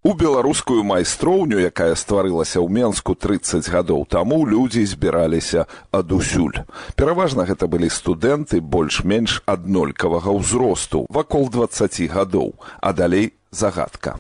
У 0.03 0.14
беларускую 0.14 0.80
майстроўню, 0.80 1.61
якая 1.61 1.92
стварылася 1.92 2.57
ў 2.64 2.72
Менску 2.72 3.12
30 3.12 3.68
гадоў 3.68 4.09
таму, 4.09 4.48
людзі 4.48 4.80
збіраліся 4.88 5.68
адусюль. 5.92 6.64
Пераважна 6.96 7.44
гэта 7.44 7.68
былі 7.68 7.92
студэнты 7.92 8.64
больш-менш 8.64 9.44
аднолькавага 9.44 10.32
ўзросту, 10.32 11.05
вакол 11.12 11.53
20 11.53 12.09
гадоў, 12.16 12.57
а 12.80 12.96
далей 12.96 13.36
загадка. 13.53 14.16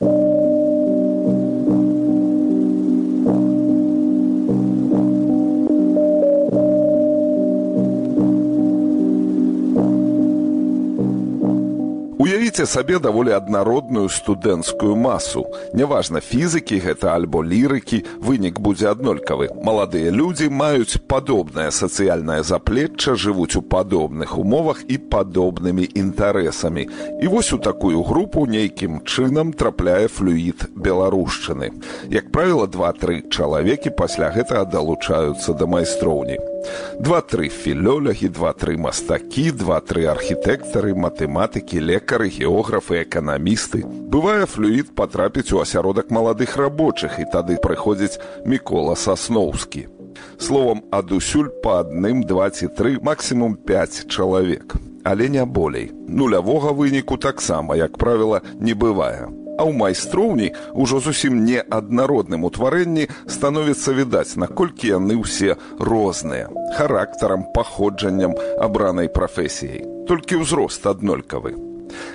Уявіце 12.30 12.62
сабе 12.66 12.98
даволі 13.02 13.32
аднародную 13.34 14.06
студэнцкую 14.06 14.94
масу. 14.94 15.40
Няважна 15.74 16.20
фізыкі 16.22 16.76
гэта 16.78 17.10
альбо 17.10 17.42
лірыкі, 17.42 17.98
вынік 18.22 18.60
будзе 18.62 18.86
аднолькавы. 18.86 19.48
Маладыя 19.66 20.14
людзі 20.14 20.46
маюць 20.46 21.02
падобнае 21.10 21.74
сацыяльнае 21.74 22.46
заплечча, 22.46 23.16
жывуць 23.18 23.58
у 23.58 23.62
падобных 23.66 24.38
умовах 24.38 24.84
і 24.86 25.00
падобнымі 25.10 25.90
інтарэсамі. 25.90 26.86
І 27.18 27.26
вось 27.26 27.50
у 27.50 27.58
такую 27.58 27.98
групу 28.06 28.46
нейкім 28.46 29.02
чынам 29.02 29.50
трапляе 29.50 30.06
флюід 30.06 30.70
беларушчыны. 30.78 31.74
Як 32.14 32.30
правіла, 32.30 32.70
два-тры 32.70 33.26
чалавекі 33.26 33.90
пасля 33.90 34.30
гэтага 34.30 34.70
далучаюцца 34.70 35.50
да 35.58 35.66
майстроўні. 35.66 36.38
Два-тры 37.00 37.48
філёлягі, 37.48 38.28
два-тры 38.28 38.76
мастакі, 38.76 39.50
два-тры 39.56 40.04
архітэктары, 40.12 40.92
матэматыкі, 40.94 41.80
лекары, 41.80 42.28
географы, 42.28 43.00
эканамісты. 43.02 43.82
Бывае 43.84 44.44
флюід 44.44 44.92
патрапіць 44.94 45.52
у 45.52 45.60
асяродак 45.64 46.10
маладых 46.10 46.56
рабочых 46.60 47.16
і 47.18 47.24
тады 47.32 47.56
прыходзіць 47.56 48.20
мікола 48.44 48.96
сасноўскі. 48.96 49.88
Словам 50.36 50.84
адусюль 50.90 51.48
па 51.64 51.80
адным 51.80 52.24
два 52.28 52.50
ці 52.50 52.68
тры 52.68 52.98
максімум 53.00 53.56
5 53.56 54.08
чалавек, 54.12 54.76
але 55.04 55.28
не 55.28 55.44
болей. 55.44 55.92
Нулявога 56.08 56.76
выніку 56.76 57.16
таксама, 57.16 57.76
як 57.76 57.96
правіла, 57.96 58.42
не 58.60 58.74
бывае 58.74 59.39
а 59.60 59.68
ў 59.68 59.76
майстроўні 59.76 60.48
ўжо 60.72 61.04
зусім 61.04 61.44
не 61.44 61.60
аднародным 61.60 62.48
утварэнні 62.48 63.12
становіцца 63.28 63.92
відаць, 63.92 64.40
наколькі 64.40 64.96
яны 64.96 65.20
ўсе 65.20 65.60
розныя 65.76 66.48
характарам, 66.80 67.44
паходжаннем 67.52 68.32
абранай 68.56 69.12
прафесіяй. 69.12 69.84
Толькі 70.08 70.40
ўзрост 70.40 70.88
аднолькавы. 70.88 71.52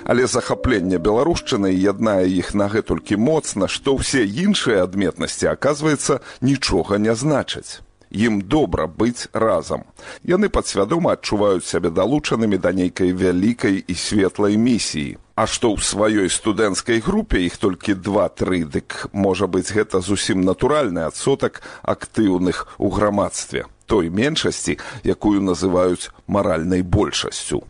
Але 0.02 0.26
захапленне 0.26 0.98
беларушчыны 0.98 1.70
яднае 1.70 2.26
іх 2.34 2.50
на 2.58 2.66
гэтулькі 2.72 3.14
моцна, 3.14 3.70
што 3.70 3.94
ўсе 3.94 4.26
іншыя 4.26 4.82
адметнасці, 4.90 5.52
аказваецца, 5.54 6.18
нічога 6.42 6.98
не 6.98 7.14
значаць. 7.14 7.85
Ім 8.16 8.40
добра 8.40 8.86
быць 8.88 9.28
разам. 9.36 9.84
Яны 10.24 10.48
падсвядома 10.48 11.12
адчуваюць 11.20 11.68
сябе 11.68 11.92
далучанымі 11.92 12.56
да 12.56 12.72
нейкай 12.72 13.12
вялікай 13.12 13.76
і 13.84 13.94
светлай 13.94 14.56
місіі. 14.56 15.20
А 15.36 15.44
што 15.44 15.76
ў 15.76 15.84
сваёй 15.84 16.32
студэнцкай 16.32 17.04
групе 17.04 17.44
іх 17.44 17.60
толькі 17.60 17.92
два-тры, 17.92 18.64
дык 18.64 19.12
можа 19.12 19.44
быць 19.44 19.68
гэта 19.68 20.00
зусім 20.00 20.40
натуральны 20.48 21.04
адсотак 21.04 21.60
актыўных 21.84 22.64
у 22.80 22.88
грамадстве, 22.88 23.68
той 23.84 24.08
меншасці, 24.08 24.80
якую 25.04 25.44
называюць 25.44 26.08
маральнай 26.24 26.80
большасцю. 26.80 27.68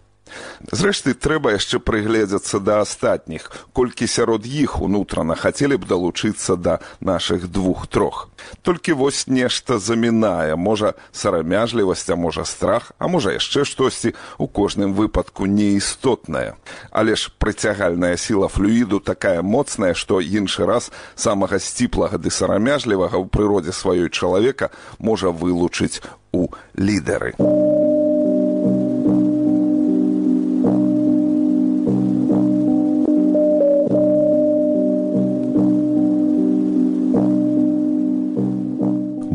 Зрэшты, 0.73 1.15
трэба 1.15 1.55
яшчэ 1.55 1.79
прыгледзецца 1.79 2.59
да 2.61 2.81
астатніх, 2.83 3.51
колькі 3.73 4.07
сярод 4.11 4.47
іх 4.47 4.81
унутрана 4.83 5.37
хацелі 5.39 5.79
б 5.79 5.87
далучыцца 5.87 6.57
да 6.57 6.81
нашых 7.01 7.49
двух 7.49 7.87
трох. 7.87 8.29
Толькі 8.63 8.93
вось 8.93 9.27
нешта 9.27 9.79
замінае, 9.79 10.57
можа 10.57 10.95
сарамяжлівасць, 11.13 12.11
а 12.11 12.17
можа 12.17 12.45
страх, 12.45 12.93
а 12.99 13.09
можа 13.09 13.37
яшчэ 13.37 13.65
штосьці 13.65 14.15
у 14.39 14.47
кожным 14.47 14.95
выпадку 14.95 15.47
неістотнае. 15.47 16.57
Але 16.91 17.17
ж 17.17 17.31
прыцягальная 17.39 18.17
сіла 18.17 18.49
флюіду 18.49 19.01
такая 19.01 19.43
моцная, 19.43 19.95
што 19.95 20.21
іншы 20.21 20.67
раз 20.67 20.91
самага 21.15 21.59
сціплага 21.59 22.19
ды 22.19 22.31
сарамяжлівага 22.31 23.17
ў 23.19 23.27
прыродзе 23.31 23.73
сваёй 23.73 24.11
чалавека 24.11 24.71
можа 24.99 25.31
вылучыць 25.31 26.03
у 26.33 26.49
лідары. 26.75 27.35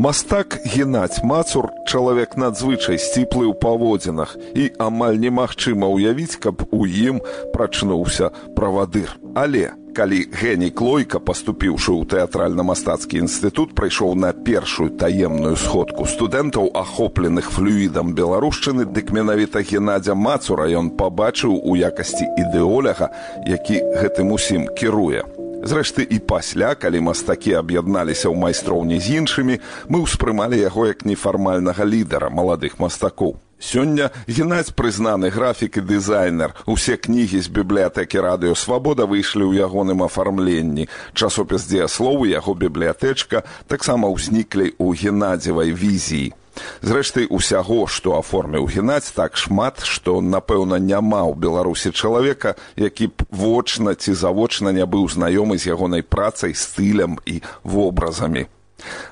Мастак 0.02 0.56
геннаць 0.66 1.22
мацур 1.22 1.68
чалавек 1.86 2.32
надзвычай 2.34 2.98
сціплы 2.98 3.46
ў 3.46 3.54
паводзінах 3.54 4.32
і 4.58 4.64
амаль 4.82 5.20
немагчыма 5.22 5.86
ўявіць, 5.94 6.42
каб 6.42 6.64
у 6.74 6.88
ім 6.90 7.20
прачнуўся 7.54 8.32
правадыр. 8.56 9.14
Але 9.38 9.70
Калі 9.94 10.26
Геній 10.32 10.72
Клойка, 10.72 11.20
паступіўшы 11.20 11.92
ў 11.92 12.08
тэатральна-мастацкі 12.08 13.20
інстытут, 13.20 13.76
прыйшоў 13.76 14.16
на 14.16 14.32
першую 14.32 14.88
таемную 14.96 15.54
сходку 15.60 16.08
студэнтаў, 16.08 16.72
ахопленых 16.72 17.52
флюідам 17.52 18.16
беларушчыны, 18.16 18.88
дык 18.88 19.12
менавіта 19.12 19.60
Геннадзя 19.60 20.16
Мацура 20.16 20.64
ён 20.66 20.96
пабачыў 20.96 21.60
у 21.60 21.76
якасці 21.76 22.24
ідэоляга, 22.24 23.12
які 23.44 23.84
гэтым 24.00 24.32
усім 24.32 24.66
кіруе. 24.72 25.28
Зрэшты 25.62 26.02
і 26.02 26.18
пасля, 26.18 26.74
калі 26.74 27.06
мастакі 27.06 27.54
аб'ядналіся 27.54 28.26
ў 28.26 28.34
майстроўні 28.34 28.98
з 28.98 29.22
іншымі, 29.22 29.62
мы 29.86 30.02
ўспрымалі 30.02 30.58
яго 30.58 30.90
як 30.90 31.06
нефармальнага 31.06 31.86
лідара 31.86 32.34
маладых 32.34 32.82
мастакоў. 32.82 33.38
Сёння 33.62 34.10
геннадзь 34.26 34.74
прызнаны 34.74 35.30
графік 35.30 35.78
і 35.78 35.86
дызайнер. 35.86 36.58
Усе 36.66 36.98
кнігі 36.98 37.38
з 37.38 37.46
бібліятэкі 37.46 38.18
радыёвабода 38.18 39.06
выйшлі 39.06 39.46
ў 39.46 39.62
ягоным 39.62 40.02
афармленні. 40.02 40.90
Часопіс 41.14 41.70
дзеяслову 41.70 42.26
яго 42.26 42.58
бібліятэчка 42.58 43.46
таксама 43.70 44.10
ўзніклі 44.10 44.74
ў 44.82 44.88
геннадзевай 44.98 45.70
візіі. 45.70 46.34
Зрэшты 46.82 47.26
усяго, 47.30 47.86
што 47.86 48.18
аформіў 48.18 48.66
геннадзь 48.68 49.12
так 49.16 49.36
шмат, 49.36 49.84
што 49.84 50.20
напэўна 50.20 50.78
няма 50.78 51.24
ў 51.24 51.38
беларусі 51.38 51.92
чалавека, 51.92 52.56
які 52.76 53.08
б 53.08 53.26
вочна 53.30 53.94
ці 53.94 54.12
завочна 54.12 54.72
не 54.72 54.84
быў 54.84 55.08
знаёмы 55.08 55.58
з 55.58 55.72
ягонай 55.72 56.02
працай 56.02 56.52
стылем 56.54 57.18
і 57.24 57.40
вобразамі. 57.64 58.46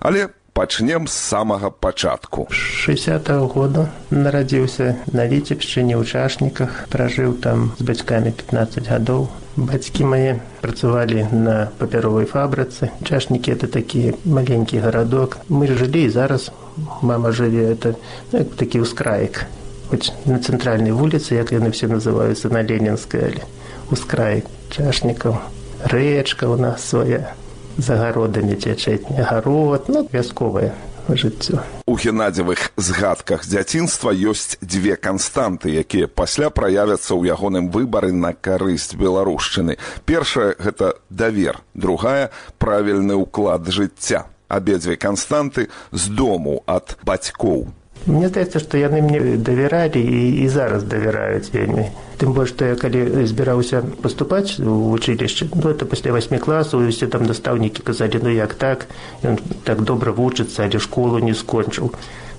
Але 0.01 0.28
пачнем 0.61 1.08
з 1.08 1.12
самага 1.12 1.70
пачатку. 1.70 2.46
60 2.50 3.28
-го 3.30 3.46
года 3.48 3.88
нарадзіўся 4.11 4.94
на 5.12 5.24
віцебшчыне 5.24 5.96
ў 5.96 6.04
чашніках 6.04 6.84
пражыў 6.92 7.32
там 7.32 7.72
з 7.78 7.82
бацькамі 7.82 8.30
15 8.30 8.90
гадоў. 8.92 9.28
Бацькі 9.56 10.04
мае 10.04 10.36
працавалі 10.61 11.24
на 11.32 11.72
папяровай 11.78 12.28
фабрыцы. 12.28 12.92
Чашнікі 13.08 13.56
это 13.56 13.72
такі 13.72 14.12
маленькі 14.24 14.84
гарадок. 14.84 15.38
Мы 15.48 15.64
жылі 15.72 16.04
і 16.04 16.12
зараз 16.12 16.52
мама 17.00 17.32
жыве 17.32 17.72
это 17.72 17.96
ну, 18.32 18.44
такі 18.44 18.84
ўскраек 18.84 19.48
хоць 19.88 20.12
на 20.28 20.44
цэнтральнай 20.44 20.92
вуліцы 20.92 21.40
як 21.40 21.56
яны 21.56 21.72
все 21.72 21.88
называюцца 21.88 22.52
на 22.52 22.61
ленінскай 22.61 23.32
але 23.32 23.42
ускраек 23.90 24.44
чашнікаў 24.68 25.40
рэчка 25.88 26.52
у 26.52 26.56
нас 26.61 26.84
свая 26.84 27.32
загародамі 27.80 28.56
цячэць 28.56 29.08
агарод 29.16 29.88
ну 29.88 30.06
вясковае 30.12 30.72
жыццё. 31.08 31.62
У 31.86 31.96
геннадзевых 31.96 32.70
згадках 32.76 33.46
дзяцінства 33.46 34.14
ёсць 34.14 34.58
дзве 34.62 34.94
канстанты 34.96 35.74
якія 35.74 36.06
пасля 36.06 36.50
праявяцца 36.50 37.16
ў 37.18 37.34
ягоным 37.34 37.70
выбары 37.74 38.12
на 38.12 38.32
карысць 38.32 38.94
беларушчыны. 38.94 39.78
Першая 40.06 40.54
гэта 40.58 41.00
давер 41.10 41.58
другая 41.74 42.30
правільны 42.58 43.18
ўклад 43.18 43.66
жыцця. 43.66 44.30
Абедзве 44.50 44.96
канстанты 44.96 45.70
з 45.92 46.10
дому 46.10 46.62
ад 46.66 46.98
бацькоў 47.06 47.70
Мне 48.07 48.28
здаецца, 48.28 48.61
што 48.61 48.78
яны 48.80 49.03
мне 49.05 49.36
давяралі 49.36 50.01
і, 50.01 50.20
і 50.44 50.48
зараз 50.48 50.84
давяраюць 50.88 51.53
вельмі. 51.53 51.90
Тым 52.20 52.32
больш, 52.36 52.53
што 52.53 52.64
я 52.68 52.76
калі 52.76 53.26
збіраўся 53.28 53.82
паступаць 54.01 54.57
у 54.61 54.92
вучылішча, 54.92 55.48
ну, 55.53 55.68
это 55.72 55.84
пасля 55.84 56.12
васьмі 56.12 56.40
класаў 56.40 56.88
усе 56.88 57.09
там 57.12 57.28
настаўнікі 57.28 57.84
казалі, 57.84 58.20
ну 58.24 58.32
як 58.32 58.55
так, 58.55 58.88
ён 59.24 59.36
так 59.64 59.84
добра 59.84 60.12
вучыцца, 60.12 60.64
але 60.64 60.80
школу 60.80 61.20
не 61.20 61.36
скончыў 61.36 61.92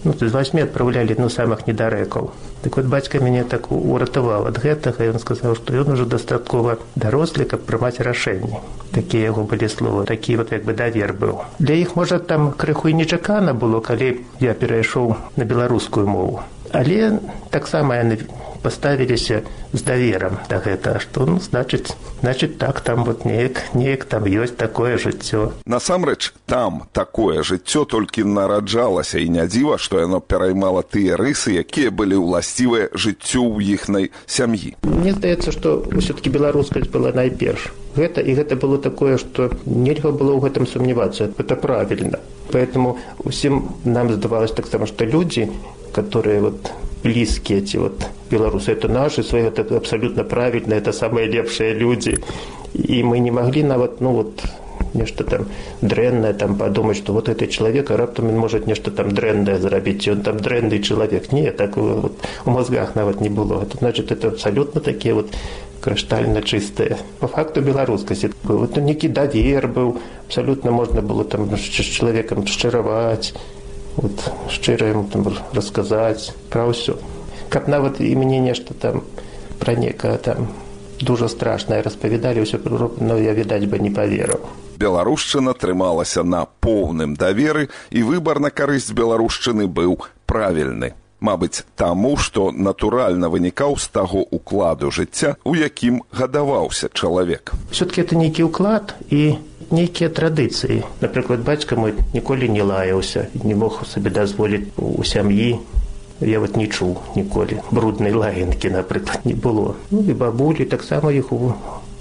ну, 0.03 0.13
з 0.19 0.31
васьмі 0.31 0.67
адпраўлялі 0.67 1.15
ну 1.19 1.29
самых 1.29 1.65
недарэкаў 1.67 2.31
так 2.61 2.77
вот 2.77 2.85
бацька 2.85 3.19
мяне 3.19 3.43
так 3.43 3.71
уратаваў 3.71 4.47
ад 4.51 4.61
гэтага 4.61 5.09
ён 5.13 5.19
сказаў 5.23 5.57
што 5.57 5.75
ён 5.81 5.95
ужо 5.97 6.05
дастаткова 6.05 6.77
дарослі 6.95 7.45
каб 7.45 7.65
прымаць 7.65 7.99
рашэнні 7.99 8.61
такія 8.91 9.31
яго 9.31 9.43
былі 9.43 9.67
словы 9.71 10.05
такі 10.05 10.35
вот 10.37 10.51
як 10.51 10.63
бы 10.67 10.73
давер 10.73 11.13
быў. 11.13 11.41
Для 11.59 11.75
іх 11.79 11.95
можа 11.95 12.19
там 12.19 12.51
крыху 12.51 12.91
і 12.91 12.93
нечакана 12.93 13.53
было 13.53 13.79
калі 13.79 14.19
я 14.39 14.53
перайшоў 14.53 15.15
на 15.35 15.43
беларускую 15.45 16.07
мову. 16.07 16.43
Але 16.71 17.19
таксама 17.49 17.95
яны 17.95 18.19
паставіліся 18.61 19.41
з 19.73 19.81
даверам 19.81 20.37
да 20.49 20.61
гэта 20.63 20.99
што 21.03 21.25
ну 21.25 21.39
значыць 21.39 21.93
значыць 22.21 22.57
так 22.57 22.81
там 22.81 23.03
вот 23.03 23.25
неяк 23.25 23.63
неяк 23.73 24.05
там 24.05 24.25
ёсць 24.25 24.55
такое 24.55 24.97
жыццё 24.97 25.51
насамрэч 25.65 26.33
там 26.45 26.83
такое 26.93 27.43
жыццё 27.43 27.85
толькі 27.85 28.23
нараджалася 28.23 29.19
і 29.19 29.29
не 29.29 29.45
дзіва 29.47 29.77
што 29.77 29.99
яно 29.99 30.19
пераймала 30.21 30.83
тыя 30.83 31.17
рысы 31.17 31.57
якія 31.57 31.91
былі 31.91 32.21
ўласцівыя 32.21 32.89
жыццю 32.93 33.41
ў 33.45 33.75
іхнай 33.75 34.11
сям'і. 34.25 34.75
Мне 34.83 35.13
здаецца 35.13 35.51
што 35.51 35.81
ўсё 35.89 36.13
таки 36.17 36.29
беларускасць 36.29 36.91
была 36.91 37.11
найперш. 37.15 37.71
Гэта 37.95 38.21
і 38.21 38.35
гэта 38.37 38.55
было 38.55 38.77
такое 38.77 39.17
што 39.17 39.51
нельга 39.65 40.11
было 40.11 40.37
ў 40.37 40.47
гэтым 40.47 40.67
сумнявацца. 40.67 41.31
Это 41.37 41.55
правільна. 41.55 42.19
Поэтому 42.51 42.99
усім 43.23 43.75
нам 43.83 44.11
здавалось 44.13 44.51
таксама 44.51 44.87
што 44.87 45.05
людзі 45.05 45.49
которые 45.91 46.39
вот 46.39 46.71
близкие 47.03 47.59
эти 47.59 47.77
вот 47.77 48.05
белорусы. 48.29 48.71
Это 48.71 48.87
наши 48.87 49.23
свои 49.23 49.43
это 49.43 49.75
абсолютно 49.75 50.23
правильно 50.23 50.73
это 50.73 50.91
самые 50.91 51.27
лепшие 51.27 51.73
люди. 51.73 52.19
И 52.73 53.03
мы 53.03 53.19
не 53.19 53.31
могли 53.31 53.63
на 53.63 53.77
вот 53.77 54.01
ну 54.01 54.11
вот 54.11 54.41
нешта 54.93 55.23
там 55.23 55.45
дрэннае 55.81 56.33
там 56.33 56.55
падумаць 56.55 56.97
што 56.97 57.13
вот 57.13 57.29
этот 57.29 57.49
чалавек 57.49 57.89
раптам 57.91 58.29
ён 58.29 58.37
можа 58.37 58.59
нешта 58.59 58.91
там 58.91 59.11
дрэннае 59.11 59.57
зрабіць 59.59 60.07
ён 60.07 60.21
там 60.21 60.37
дрэнны 60.37 60.79
чалавек 60.79 61.31
не 61.31 61.51
так 61.51 61.77
вот 61.77 62.13
у 62.45 62.51
мозгах 62.51 62.95
нават 62.95 63.21
не 63.21 63.29
было. 63.29 63.61
Это 63.63 63.77
значит 63.77 64.11
это 64.11 64.29
абсалютна 64.29 64.81
такія 64.81 65.15
вот 65.15 65.31
крыштальна 65.81 66.41
чыстыя 66.41 66.97
по 67.19 67.27
факту 67.27 67.61
беларускасці 67.61 68.29
вот 68.43 68.77
некі 68.77 69.09
давер 69.09 69.67
быў 69.67 69.97
абсалютна 70.27 70.71
можна 70.71 71.01
было 71.01 71.23
там 71.23 71.49
з 71.55 71.59
чалавекам 71.59 72.45
шчыраваць 72.45 73.33
вот 73.97 74.31
шчыра 74.49 74.87
ему 74.91 75.07
там 75.11 75.25
расказаць 75.53 76.31
пра 76.49 76.67
ўсё 76.69 76.97
каб 77.49 77.67
нават 77.67 77.99
і 77.99 78.15
мяне 78.15 78.39
нешта 78.39 78.73
там 78.73 79.03
пра 79.59 79.75
некае 79.75 80.17
там 80.17 80.47
дужа 81.01 81.27
страшнае 81.27 81.81
распавядалі 81.81 82.45
ўсё 82.45 82.59
но 83.01 83.17
я 83.17 83.33
відаць 83.33 83.65
бы 83.65 83.79
не 83.79 83.91
паверыў 83.91 84.41
беларушчына 84.77 85.53
трымалася 85.53 86.23
на 86.23 86.47
поўным 86.63 87.13
даверы 87.15 87.69
і 87.91 88.03
выбар 88.07 88.39
на 88.39 88.49
карысць 88.49 88.95
беларушчыны 88.95 89.67
быў 89.67 90.01
правільны 90.25 90.95
Мабыць, 91.21 91.61
таму, 91.77 92.17
што 92.17 92.49
натуральна 92.49 93.29
вынікаў 93.29 93.77
з 93.77 93.93
таго 93.93 94.25
укладу 94.33 94.89
жыцця, 94.89 95.35
у 95.45 95.53
якім 95.53 96.01
гадаваўся 96.09 96.89
чалавек. 96.89 97.53
Все-таки 97.69 98.01
это 98.01 98.17
нейкі 98.17 98.49
ўклад 98.49 98.97
і 99.13 99.37
нейкія 99.71 100.09
традыцыі. 100.09 100.83
Напрыклад, 101.01 101.43
бацька 101.43 101.75
мой 101.75 101.93
ніколі 102.13 102.49
не 102.49 102.63
лаяўся, 102.63 103.27
не 103.43 103.55
мог 103.55 103.83
сабе 103.87 104.09
дазволіць 104.09 104.67
у 104.77 105.03
сям'і. 105.03 105.59
Я 106.21 106.39
вот 106.39 106.55
не 106.55 106.67
чуў 106.67 107.01
ніколі 107.15 107.57
бруднай 107.71 108.13
лаянкі, 108.13 108.69
напрыклад, 108.69 109.21
не 109.29 109.33
было. 109.33 109.75
Ну 109.89 110.05
і 110.07 110.13
бабулі 110.13 110.65
таксама 110.65 111.11
іх 111.11 111.33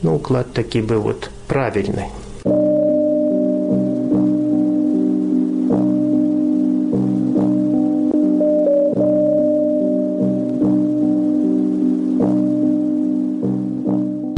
ну, 0.03 0.15
уклад 0.15 0.53
такі 0.53 0.83
быў 0.83 1.01
вот 1.01 1.31
правільны. 1.47 2.07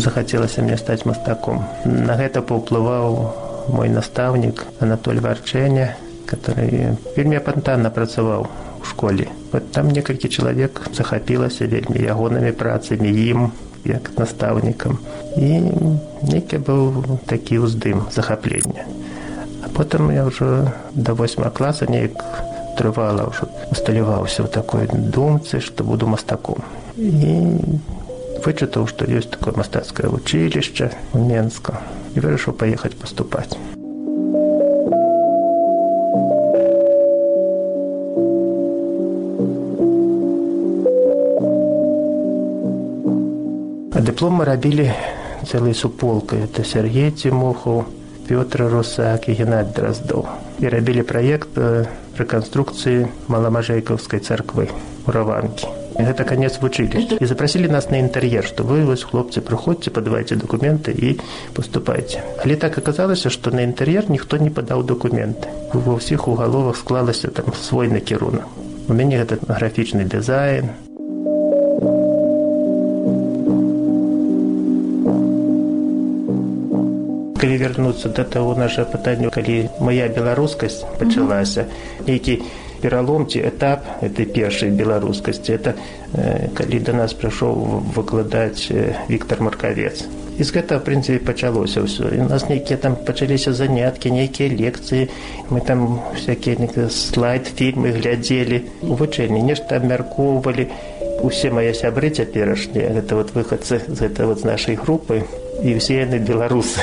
Захацелася 0.02 0.62
мне 0.62 0.76
стаць 0.76 1.06
мастаком. 1.06 1.62
На 1.86 2.18
гэта 2.18 2.42
паўплываў 2.42 3.70
мой 3.70 3.88
настаўнік 3.88 4.66
Анатоль 4.80 5.22
Варчэня, 5.22 5.94
который 6.26 6.98
вельмі 7.16 7.38
апантанна 7.38 7.90
працаваў 7.90 8.48
у 8.80 8.84
школе. 8.84 9.28
Вот 9.52 9.70
там 9.72 9.90
некалькі 9.90 10.28
чалавек 10.28 10.82
захапілася 10.92 11.66
вельмі 11.66 12.02
ягонымі 12.02 12.52
працамі 12.52 13.08
ім 13.08 13.52
як 13.84 14.10
настаўнікам. 14.18 14.98
І 15.36 15.62
нейкі 16.22 16.58
быў 16.58 17.18
такі 17.26 17.62
ўздым 17.62 18.06
захаплення. 18.10 18.86
А 19.62 19.70
потым 19.70 20.10
я 20.10 20.26
ўжо 20.26 20.72
да 20.94 21.14
восьма 21.14 21.50
класа 21.50 21.86
неяк 21.86 22.18
трывала 22.78 23.28
ўжо 23.30 23.46
усталяваўся 23.70 24.42
ў 24.42 24.48
такой 24.50 24.88
думцы, 24.90 25.60
што 25.60 25.84
буду 25.84 26.06
мастаком. 26.06 26.62
І 26.96 27.60
вычытаў, 28.42 28.86
што 28.90 29.06
ёсць 29.06 29.30
такое 29.30 29.54
мастацкае 29.56 30.10
вучылішча 30.10 30.90
у 31.14 31.22
Менска 31.22 31.78
і 32.14 32.20
вырашыў 32.20 32.58
паехаць 32.58 32.98
паступаць. 32.98 33.56
А 43.92 43.98
дыплом 44.00 44.40
мы 44.40 44.44
рабілі 44.44 44.90
цэлай 45.46 45.74
суполкай. 45.74 46.46
Это 46.46 46.64
Сергей 46.64 47.10
Цімохаў, 47.10 47.84
Пётр 48.28 48.70
Русак 48.70 49.28
і 49.28 49.36
Геннад 49.36 49.74
Драздоў. 49.76 50.26
І 50.62 50.68
рабілі 50.70 51.02
праект 51.02 51.58
рэканструкцыі 52.16 53.06
маламажэйкаўскай 53.28 54.20
царквы 54.22 54.70
у 55.06 55.10
раванкі 55.10 55.81
Гэта 55.98 56.24
конец 56.24 56.56
вучылішча. 56.60 57.18
І 57.20 57.26
запрасілі 57.26 57.68
нас 57.68 57.90
на 57.90 58.00
інтэр'ер, 58.00 58.46
што 58.46 58.64
вы 58.64 58.84
вось 58.88 59.04
хлопцы 59.04 59.44
прыходзьце, 59.44 59.92
падавайце 59.92 60.36
дакументы 60.40 60.92
і 60.92 61.20
паступайце. 61.52 62.24
Але 62.44 62.56
так 62.56 62.78
аказалася, 62.78 63.30
што 63.30 63.50
на 63.50 63.66
інтэр'ер 63.68 64.08
ніхто 64.08 64.40
не 64.40 64.50
падаў 64.50 64.82
дакументы. 64.88 65.52
Ва 65.74 66.00
ўсіх 66.00 66.28
у 66.28 66.34
галовах 66.34 66.76
склалася 66.76 67.28
там 67.28 67.52
свой 67.52 67.88
накірунак. 67.92 68.48
У 68.88 68.94
мяне 68.94 69.20
гэта 69.20 69.38
графічны 69.46 70.08
дызайн. 70.08 70.72
Калі 77.42 77.56
вярнуцца 77.58 78.08
да 78.08 78.22
таго 78.22 78.54
наша 78.54 78.86
пытання, 78.86 79.28
калі 79.34 79.68
моя 79.82 80.06
беларускасць 80.06 80.86
пачалася, 80.98 81.66
нейкі 82.06 82.38
пералом 82.82 83.26
ці 83.30 83.38
этап 83.38 83.86
этой 84.02 84.26
першай 84.26 84.70
беларускасці 84.70 85.52
это 85.52 85.74
э, 86.12 86.50
калі 86.54 86.78
да 86.82 86.92
нас 86.92 87.14
прыйшоў 87.14 87.86
выкладаць 87.94 88.66
э, 88.70 88.98
Віктор 89.08 89.40
маркавец 89.40 90.02
і 90.38 90.42
з 90.42 90.50
гэтага 90.56 90.80
прынцыпе 90.82 91.20
пачалося 91.22 91.84
ўсё 91.84 92.08
і 92.10 92.24
у 92.24 92.28
нас 92.28 92.48
нейкія 92.48 92.80
там 92.80 92.96
пачаліся 92.96 93.52
заняткі 93.52 94.10
нейкія 94.10 94.48
лекцыі 94.50 95.06
мы 95.52 95.60
там 95.60 96.00
всякие 96.16 96.56
слайд 96.88 97.52
фільмы 97.52 97.92
глядзелі 97.92 98.64
у 98.82 98.96
вучэнні 98.96 99.44
нешта 99.44 99.76
абмяркоўвалі 99.78 100.66
усе 101.22 101.52
мае 101.54 101.76
сябры 101.76 102.10
цяперашнія 102.10 102.96
гэта 102.96 103.20
вот 103.20 103.36
выхадцы 103.36 103.84
з 103.86 103.98
гэта 104.02 104.26
вот 104.26 104.40
з 104.42 104.48
нашай 104.48 104.74
групы 104.74 105.22
і 105.62 105.78
ўсе 105.78 106.02
яны 106.02 106.18
беларусы 106.18 106.80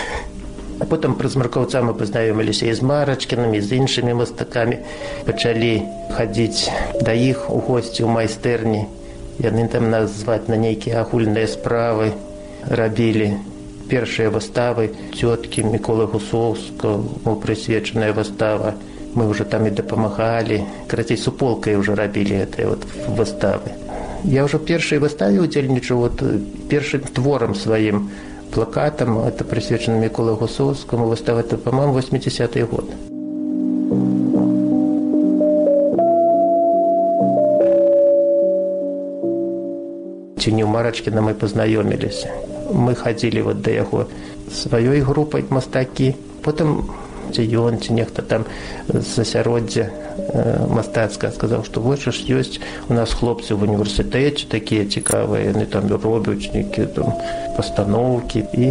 А 0.80 0.86
потым 0.86 1.16
праз 1.20 1.36
маркаўца 1.36 1.82
мы 1.84 1.94
пазнаёміліся 2.00 2.72
і 2.72 2.74
з 2.74 2.86
марачкінамі 2.88 3.60
з 3.60 3.84
іншымі 3.84 4.16
мастакамі 4.22 4.80
пачалі 5.28 5.74
хадзіць 6.16 6.72
да 7.04 7.12
іх 7.12 7.50
у 7.52 7.60
госці 7.60 8.08
ў 8.08 8.10
майстэрні 8.16 8.88
яны 9.44 9.68
там 9.74 9.90
назваць 9.92 10.48
на 10.48 10.56
нейкія 10.62 11.04
агульныя 11.04 11.52
справы 11.52 12.12
рабілі 12.82 13.28
першыя 13.92 14.32
выставы 14.32 14.88
цёткі 15.20 15.68
міколы 15.74 16.08
гусоўска 16.16 16.96
прысвечаная 17.44 18.14
выстава 18.16 18.76
мы 19.20 19.28
ўжо 19.28 19.44
там 19.52 19.68
і 19.68 19.76
дапамагалі 19.76 20.64
карацей 20.88 21.18
суполкай 21.18 21.76
уже 21.76 21.96
рабілі 22.00 22.40
гэтыя 22.46 22.72
вот 22.72 22.88
выставы 23.20 23.76
я 24.24 24.48
ўжо 24.48 24.60
першай 24.60 25.04
выставе 25.04 25.44
удзельнічаў 25.44 26.08
вот 26.08 26.24
першым 26.72 27.04
творам 27.20 27.56
сваім 27.56 28.08
плакатам 28.52 29.20
это 29.20 29.44
прысвечана 29.44 30.00
мікола 30.00 30.34
гусоўскаму 30.34 31.06
выстава 31.08 31.40
это 31.40 31.58
па-моему 31.58 31.94
80 31.94 32.70
год. 32.70 32.90
Не 40.50 40.66
ў 40.66 40.72
марачкіна 40.74 41.22
мы 41.22 41.38
пазнаёміліся 41.38 42.34
мы 42.74 42.96
хадзілі 42.96 43.42
вот 43.42 43.62
да 43.62 43.72
яго 43.72 44.06
сваёй 44.50 45.02
групай 45.02 45.46
мастакі 45.50 46.16
потым 46.46 46.90
ці 47.34 47.46
ён 47.60 47.80
ці 47.80 47.94
нехта 47.94 48.22
там 48.22 48.46
з 48.90 49.26
асяроддзя 49.26 49.90
мастацкая 50.70 51.32
сказаў 51.32 51.64
што 51.68 51.82
вось 51.82 52.06
ж 52.06 52.26
ёсць 52.34 52.60
у 52.90 52.94
нас 52.94 53.14
хлопцы 53.14 53.56
в 53.56 53.64
універсітэце 53.64 54.50
такія 54.50 54.86
цікавыя 54.86 55.54
яны 55.54 55.66
там 55.66 55.88
робяць 55.90 56.52
нейкія 56.54 56.88
там 56.88 57.14
пастаноўкі 57.58 58.46
і 58.54 58.70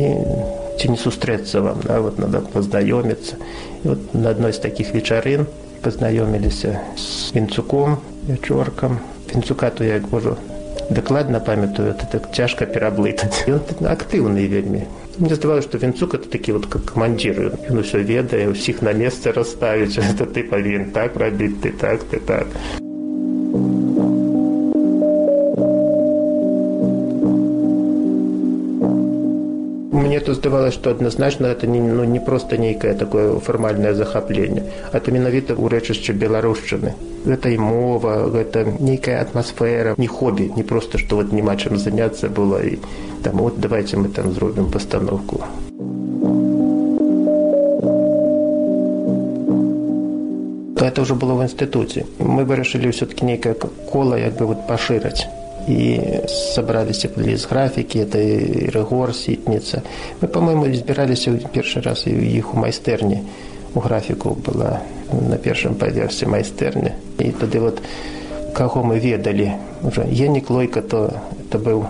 ці 0.78 0.88
не 0.94 0.96
сустрэцца 0.96 1.60
вам 1.60 1.80
да, 1.84 2.00
вот 2.00 2.18
надо 2.18 2.40
пазнаёміцца 2.52 3.36
вот 3.84 4.14
на 4.14 4.30
адной 4.30 4.52
з 4.52 4.62
такіх 4.62 4.94
вечарын 4.94 5.46
пазнаёміліся 5.82 6.78
з 6.96 7.34
вінцуком 7.34 7.98
вячоркам 8.28 8.98
вінцука 9.34 9.70
то 9.70 9.84
як 9.84 10.12
можу 10.12 10.36
дакладна 10.90 11.40
памятаю 11.40 11.90
это 11.90 12.06
так 12.06 12.30
цяжка 12.34 12.66
пераблытаць 12.66 13.44
актыўны 13.82 14.46
вельмі 14.46 14.86
мне 15.18 15.34
здавалось 15.34 15.64
что 15.64 15.78
вінцук 15.78 16.14
это 16.14 16.28
такі 16.28 16.52
вот 16.52 16.66
как 16.66 16.84
камандзіры 16.84 17.50
ён 17.70 17.82
усё 17.82 17.98
ведае 17.98 18.46
ўсіх 18.54 18.82
на 18.86 18.94
месцы 18.94 19.34
расставіць 19.34 19.98
это 20.10 20.26
ты 20.26 20.46
павін 20.46 20.92
так 20.94 21.16
рабіць 21.16 21.58
ты 21.62 21.72
так 21.72 22.04
ты 22.04 22.20
так. 22.20 22.46
Мне 29.90 30.20
то 30.20 30.34
здавалось 30.34 30.74
что 30.74 30.90
адназначна 30.90 31.46
это 31.46 31.66
не 31.66 31.80
ну 31.80 32.04
не 32.04 32.20
просто 32.20 32.56
нейкае 32.56 32.94
такое 32.94 33.40
фармальнае 33.40 33.94
захапленне 33.94 34.62
а 34.92 35.00
то 35.00 35.10
менавіта 35.10 35.58
ў 35.58 35.66
рэчышча 35.66 36.14
беларушчыны 36.14 36.94
гэта 37.26 37.50
і 37.50 37.58
мова 37.58 38.30
гэта 38.30 38.64
нейкая 38.78 39.20
атмасфера 39.20 39.94
не 39.98 40.06
хобі 40.06 40.52
не 40.54 40.62
просто 40.62 40.98
что 40.98 41.16
вот 41.16 41.32
няма 41.32 41.56
чым 41.56 41.76
заняться 41.76 42.28
было 42.28 42.62
і 42.62 42.78
там 43.22 43.36
вот 43.36 43.60
давайте 43.60 43.96
мы 43.96 44.08
там 44.08 44.32
зробім 44.32 44.70
пастановку 44.70 45.42
это 50.76 51.02
уже 51.02 51.14
было 51.14 51.34
в 51.34 51.42
інстытуце 51.42 52.06
мы 52.18 52.44
вырашылі 52.44 52.88
ўсё-таки 52.90 53.24
нейкае 53.24 53.54
кола 53.92 54.16
як 54.18 54.38
бы 54.40 54.46
вот 54.46 54.66
пашыраць 54.66 55.26
і 55.68 56.00
сабраліся 56.28 57.08
былі 57.12 57.36
з 57.36 57.44
графікі 57.44 58.08
это 58.08 58.18
рэгор 58.72 59.14
сітніца 59.14 59.82
мы 60.20 60.28
по-моему 60.28 60.66
збіраліся 60.72 61.36
першы 61.52 61.80
раз 61.84 62.06
і 62.06 62.14
іх 62.14 62.54
у 62.54 62.58
майстэрні 62.58 63.22
у 63.74 63.80
графіку 63.80 64.36
была 64.46 64.80
на 65.12 65.36
першым 65.36 65.74
паверсе 65.74 66.26
майстэрні 66.26 66.96
і 67.18 67.30
тады 67.36 67.60
вот 67.60 67.82
каго 68.52 68.82
мы 68.82 68.98
ведалі 68.98 69.52
уже. 69.82 70.06
Я 70.10 70.28
не 70.28 70.40
клойка 70.40 70.82
то 70.82 71.12
это 71.40 71.58
быў 71.58 71.86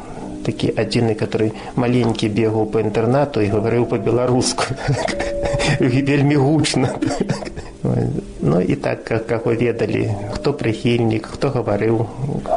такі 0.49 0.73
адзіны 0.73 1.13
который 1.15 1.53
маленькі 1.77 2.33
бегаў 2.33 2.73
по 2.73 2.81
інтэрнату 2.81 3.45
і 3.45 3.53
гаварыў 3.53 3.85
по-беларуску 3.93 4.65
вельмі 5.81 6.37
гучна. 6.37 6.97
Ну 8.41 8.61
і 8.61 8.75
так 8.75 9.05
каго 9.05 9.53
ведалі 9.55 10.09
хто 10.35 10.53
прыхільнік 10.53 11.29
хто 11.37 11.53
гаварыў 11.53 12.07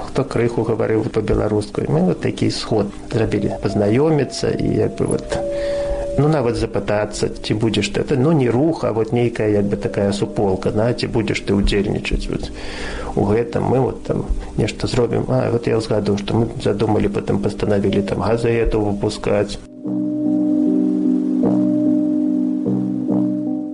хто 0.08 0.24
крыху 0.24 0.64
гаварыў 0.64 1.10
по-беларуску 1.10 1.84
мы 1.88 2.02
вот 2.08 2.22
такі 2.22 2.52
сход 2.52 2.88
зрабілі. 3.12 3.60
Пазнаёміцца 3.62 4.56
і 4.56 4.68
як 4.88 4.96
бы 4.96 5.06
вот 5.16 5.51
ну 6.18 6.28
нават 6.28 6.56
запытацца 6.60 7.30
ці 7.30 7.54
будзеш 7.54 7.90
ты 7.90 8.02
это 8.02 8.16
ну 8.16 8.32
не 8.32 8.50
рух 8.50 8.84
а 8.84 8.92
вот 8.94 9.12
нейкая 9.12 9.50
як 9.50 9.66
бы 9.66 9.78
такая 9.78 10.12
суполка 10.12 10.72
на 10.72 10.92
ці 10.94 11.08
будзеш 11.08 11.42
ты 11.48 11.54
удзельнічаць 11.54 12.28
вот 12.28 12.52
у 13.16 13.26
гэтым 13.26 13.64
мы 13.64 13.80
вот 13.80 14.04
там 14.04 14.26
нешта 14.58 14.88
зробім 14.88 15.26
а 15.30 15.50
вот 15.52 15.68
я 15.68 15.78
ўзгадаў 15.78 16.18
што 16.18 16.36
мы 16.36 16.48
задумалі 16.64 17.08
потым 17.08 17.40
пастанавілі 17.40 18.02
там 18.02 18.22
газету 18.22 18.82
выпускаць 18.82 19.58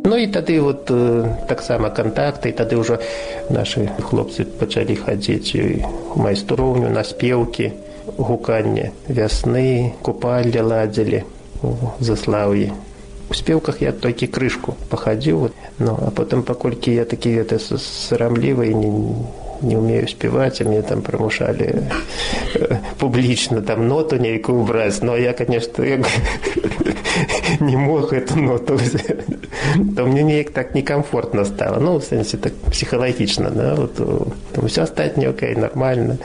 Ну 0.08 0.16
і 0.24 0.28
тады 0.28 0.62
вот 0.62 0.90
э, 0.90 1.30
таксама 1.48 1.90
кантакты 1.90 2.52
тады 2.52 2.78
ўжо 2.78 2.98
нашы 3.50 3.90
хлопцы 4.02 4.46
пачалі 4.46 4.96
хадзіць 4.96 5.54
у 6.16 6.22
майстроўню 6.22 6.90
на 6.90 7.04
спеўкі 7.04 7.72
гуканне 8.18 8.92
вясны 9.08 9.94
купалле 10.02 10.62
ладзілі 10.62 11.24
заслаўі 12.00 12.72
у 13.30 13.34
спеўках 13.34 13.82
я 13.82 13.92
толькі 13.92 14.28
крышку 14.28 14.78
пахадзіў 14.90 15.50
ну 15.80 15.98
а 16.00 16.12
потым 16.12 16.44
паколькі 16.44 16.94
я 16.96 17.06
такі 17.06 17.36
гэта 17.40 17.60
сарамлівы 17.60 18.72
не 18.74 18.92
не 19.62 19.76
умею 19.78 20.08
спяваць 20.08 20.62
а 20.62 20.66
мне 20.70 20.82
там 20.82 21.02
прымушалі 21.02 21.68
э, 21.74 22.78
публічна 23.00 23.62
там 23.62 23.88
ноту 23.88 24.18
нейкую 24.18 24.64
браць 24.64 25.02
но 25.02 25.18
я 25.18 25.34
конечно 25.34 25.84
як... 25.84 26.06
не 27.62 27.76
мог 27.76 28.14
эту 28.14 28.40
ноту 28.40 28.78
то 29.96 30.06
мне 30.06 30.24
неяк 30.24 30.52
так 30.52 30.76
некомфортно 30.76 31.46
стало. 31.46 31.80
Ну 31.80 31.98
в 31.98 32.04
сэнсе 32.04 32.38
так 32.38 32.54
псіхалагічна 32.72 33.50
да? 33.50 33.76
вот, 33.76 34.00
все 34.70 34.84
астатняе 34.84 35.30
окей 35.30 35.56
нормально. 35.56 36.18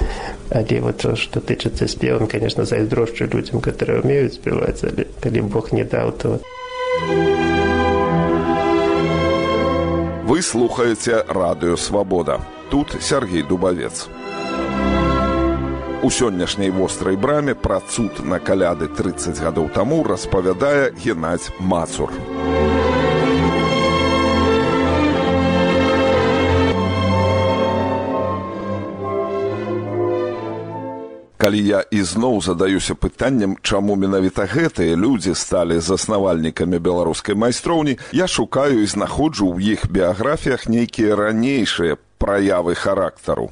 Але 0.51 0.81
вот 0.81 1.01
что 1.19 1.41
тычыцца 1.41 1.89
спевам 1.89 2.27
конечно 2.27 2.65
зайздрошчу 2.65 3.25
людям 3.25 3.61
которые 3.61 4.01
умеюць 4.01 4.35
спяваць 4.35 4.85
але 4.85 5.07
калі 5.21 5.41
бог 5.43 5.73
не 5.73 5.85
даў 5.85 6.13
то 6.13 6.41
вы 10.29 10.43
слухаеце 10.43 11.25
радыё 11.29 11.77
свабода 11.77 12.41
тут 12.71 12.97
сергей 13.01 13.43
дубавец 13.43 14.09
у 14.09 14.42
сённяшняй 16.11 16.71
вострай 16.71 17.17
браме 17.17 17.55
пра 17.55 17.81
цуд 17.81 18.25
на 18.25 18.39
каляды 18.39 18.89
30 18.89 19.39
гадоў 19.39 19.69
таму 19.71 20.03
распавядае 20.03 20.91
геннадзь 20.97 21.53
мацур 21.61 22.11
калі 31.43 31.59
я 31.59 31.81
ізноў 31.91 32.39
задаюся 32.39 32.95
пытаннем 32.95 33.57
чаму 33.67 33.97
менавіта 33.99 34.47
гэтыя 34.47 34.95
людзі 34.95 35.35
сталі 35.35 35.81
заснавальнікамі 35.83 36.79
беларускай 36.79 37.35
майстроўні 37.35 37.99
я 38.15 38.31
шукаю 38.31 38.79
і 38.83 38.87
знаходжу 38.87 39.51
ў 39.51 39.75
іх 39.75 39.91
біяграфіях 39.91 40.71
нейкія 40.71 41.19
ранейшыя 41.19 41.99
праявы 42.23 42.79
характару. 42.79 43.51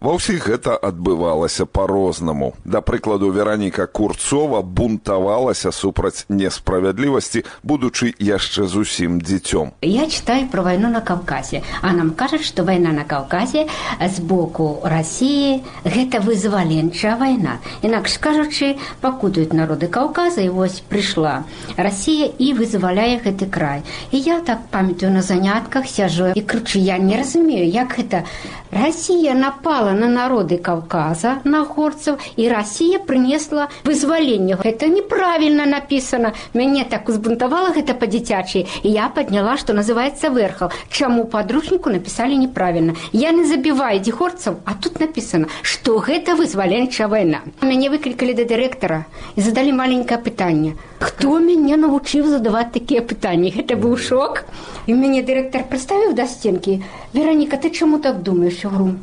Ва 0.00 0.16
ўсіх 0.16 0.48
гэта 0.48 0.76
адбывалася 0.76 1.66
па-рознаму. 1.66 2.54
Да 2.64 2.80
прыкладу 2.80 3.30
Вераніка 3.30 3.86
Курцова 3.86 4.62
бунтавалася 4.62 5.72
супраць 5.72 6.24
несправядлівасці, 6.28 7.44
будучы 7.62 8.12
яшчэ 8.18 8.66
зусім 8.66 9.20
дзіцём. 9.20 9.72
Я 9.82 10.06
читаю 10.06 10.48
про 10.48 10.62
войну 10.62 10.88
на 10.88 11.00
Кавказе, 11.00 11.62
а 11.82 11.92
нам 11.92 12.10
кажуць, 12.10 12.44
што 12.44 12.64
вайна 12.64 12.92
на 12.92 13.04
Кавказе 13.04 13.66
з 14.00 14.18
боку 14.20 14.80
Росіі 14.84 15.62
гэта 15.84 16.20
вызваленчая 16.20 17.16
вайна. 17.16 17.58
Інакш 17.82 18.18
кажучы, 18.18 18.76
пакутаюць 19.00 19.52
народы 19.52 19.88
Каўказа 19.88 20.42
і 20.42 20.50
вось 20.50 20.82
прыйшла 20.86 21.44
Расія 21.76 22.30
і 22.38 22.52
вызваляе 22.54 23.20
гэты 23.24 23.46
край. 23.50 23.82
І 24.10 24.18
я 24.18 24.40
так 24.40 24.68
памятаю 24.70 25.12
на 25.12 25.22
занятках 25.22 25.86
сяжу 25.86 26.32
і 26.34 26.42
крычу, 26.42 26.78
я 26.78 26.98
не 26.98 27.16
разумею, 27.16 27.68
як 27.68 27.96
гэта 27.98 28.24
Россия 28.70 29.34
напала 29.56 29.92
на 29.92 30.08
народы 30.08 30.58
Кавказа, 30.58 31.38
на 31.44 31.64
горцев, 31.64 32.20
и 32.36 32.48
Россия 32.48 32.98
принесла 32.98 33.68
вызволение. 33.84 34.58
Это 34.62 34.86
неправильно 34.86 35.64
написано. 35.64 36.34
Меня 36.54 36.84
так 36.84 37.08
взбунтовало 37.08 37.68
это 37.74 37.94
по-детячи, 37.94 38.66
и 38.82 38.88
я 38.88 39.08
подняла, 39.08 39.56
что 39.56 39.72
называется, 39.72 40.28
верхол. 40.28 40.70
Чему 40.90 41.24
подручнику 41.24 41.88
написали 41.90 42.34
неправильно. 42.34 42.94
Я 43.12 43.30
не 43.32 43.44
забиваю 43.44 44.00
этих 44.00 44.18
горцев, 44.18 44.56
а 44.66 44.74
тут 44.74 45.00
написано, 45.00 45.48
что 45.62 46.04
это 46.06 46.36
вызволенчая 46.36 47.08
война. 47.08 47.40
Меня 47.62 47.90
выкликали 47.90 48.34
до 48.34 48.44
директора 48.44 49.06
и 49.36 49.40
задали 49.40 49.72
маленькое 49.72 50.20
питание. 50.20 50.76
Кто 50.98 51.38
меня 51.38 51.76
научил 51.76 52.26
задавать 52.26 52.72
такие 52.72 53.00
питания? 53.00 53.52
Это 53.56 53.76
был 53.76 53.96
шок. 53.96 54.44
И 54.86 54.94
мне 54.94 55.22
директор 55.22 55.64
представил 55.64 56.12
до 56.12 56.26
стенки. 56.26 56.84
Вероника, 57.12 57.56
ты 57.56 57.70
чему 57.70 57.98
так 57.98 58.22
думаешь? 58.22 58.60
Я 58.62 58.70
говорю, 58.70 58.96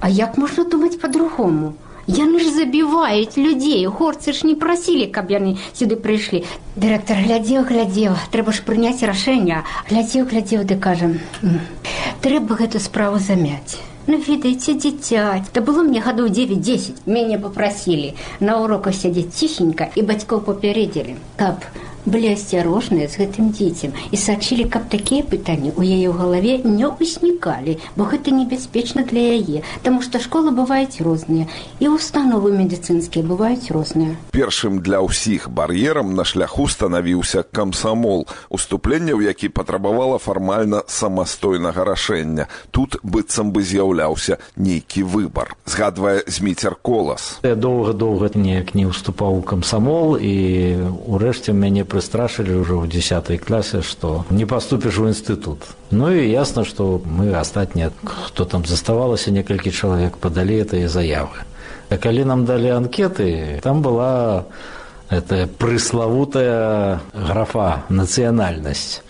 а 0.00 0.08
як 0.08 0.38
можна 0.38 0.64
думати 0.64 0.98
по-другому? 0.98 1.74
Яны 2.08 2.40
ж 2.40 2.50
забіваюць 2.50 3.38
людзей. 3.38 3.86
Горцы 3.86 4.32
ж 4.32 4.46
не 4.46 4.56
прасілі 4.56 5.06
каб 5.06 5.30
яны 5.30 5.58
сюды 5.72 5.94
прыйшлі. 5.94 6.42
Дырэктар 6.74 7.22
глядзеў 7.22 7.68
глядзеў. 7.70 8.16
Трэба 8.34 8.50
ж 8.50 8.66
прыняць 8.66 9.04
рашэнне. 9.06 9.62
Глядзеў 9.90 10.26
глядзеў 10.26 10.64
ды 10.66 10.74
кажам 10.74 11.20
трэба 12.20 12.56
гэту 12.60 12.80
справу 12.80 13.18
замяць 13.18 13.80
ну 14.10 14.18
ведаеце 14.26 14.74
дзіця 14.74 15.44
да 15.54 15.60
было 15.60 15.82
мне 15.86 16.00
гадоў 16.04 16.28
9-10 16.28 17.06
мяне 17.06 17.38
папрасілі. 17.38 18.14
На 18.40 18.58
уроках 18.60 18.94
сядзець 18.94 19.32
ціхенька 19.32 19.88
і 19.94 20.02
бацькоў 20.02 20.42
папярэдзілі 20.48 21.14
каб 21.36 21.64
былі 22.06 22.32
асцярожныя 22.36 23.08
з 23.08 23.24
гэтым 23.24 23.52
дзіцем 23.52 23.92
і 24.10 24.16
сачылі, 24.16 24.68
каб 24.70 24.88
такія 24.92 25.26
пытанні 25.26 25.74
ў 25.74 25.82
яе 25.84 26.08
ў 26.08 26.16
галаве 26.16 26.54
не 26.64 26.86
ўзнікалі, 26.86 27.78
бо 27.96 28.08
гэта 28.08 28.30
небяспечна 28.30 29.04
для 29.04 29.40
яе, 29.40 29.62
Таму 29.82 30.02
што 30.02 30.20
школы 30.20 30.52
бываюць 30.52 31.00
розныя 31.00 31.46
і 31.80 31.88
установы 31.88 32.52
медыцынскія 32.52 33.24
бываюць 33.24 33.72
розныя. 33.72 34.16
Першым 34.30 34.80
для 34.84 35.00
ўсіх 35.00 35.48
бар'ерам 35.48 36.12
на 36.14 36.24
шляху 36.28 36.68
станавіўся 36.68 37.42
камсамол, 37.48 38.26
уступленне 38.52 39.16
ў 39.16 39.32
які 39.32 39.48
патрабавала 39.48 40.18
фармальна 40.20 40.84
самастойнага 40.86 41.84
рашэння. 41.84 42.48
Тут 42.70 43.00
быццам 43.02 43.52
бы 43.56 43.64
з'яўляўся 43.64 44.38
нейкі 44.56 45.02
выбар. 45.08 45.56
Згадвае 45.64 46.22
зміцер 46.26 46.76
колас. 46.76 47.40
Я 47.42 47.56
доўга-доўга 47.56 48.30
неяк 48.34 48.74
не 48.76 48.84
ўступаў 48.84 49.40
у 49.40 49.42
камсамол 49.42 50.20
і 50.20 50.34
ўрэшце 51.08 51.56
мяне 51.56 51.88
прыстрашылі 51.90 52.62
ўжо 52.62 52.78
ў 52.78 52.86
десятой 52.86 53.38
класе 53.42 53.82
што 53.82 54.24
не 54.30 54.46
паступіш 54.46 55.02
у 55.02 55.10
інстытут 55.10 55.66
ну 55.90 56.10
і 56.14 56.22
ясна 56.30 56.62
што 56.64 57.02
мы 57.02 57.34
астатнія 57.34 57.90
хто 58.06 58.46
там 58.46 58.62
заставалася 58.64 59.34
некалькі 59.34 59.74
чалавек 59.74 60.16
падалі 60.22 60.62
этой 60.62 60.86
заявы. 60.86 61.42
А 61.90 61.98
калі 61.98 62.24
нам 62.24 62.44
далі 62.46 62.70
анкеты 62.78 63.58
там 63.62 63.82
была 63.82 64.46
это 65.10 65.50
прыславутая 65.58 67.00
графа 67.12 67.82
нацыянальнасць 67.90 69.02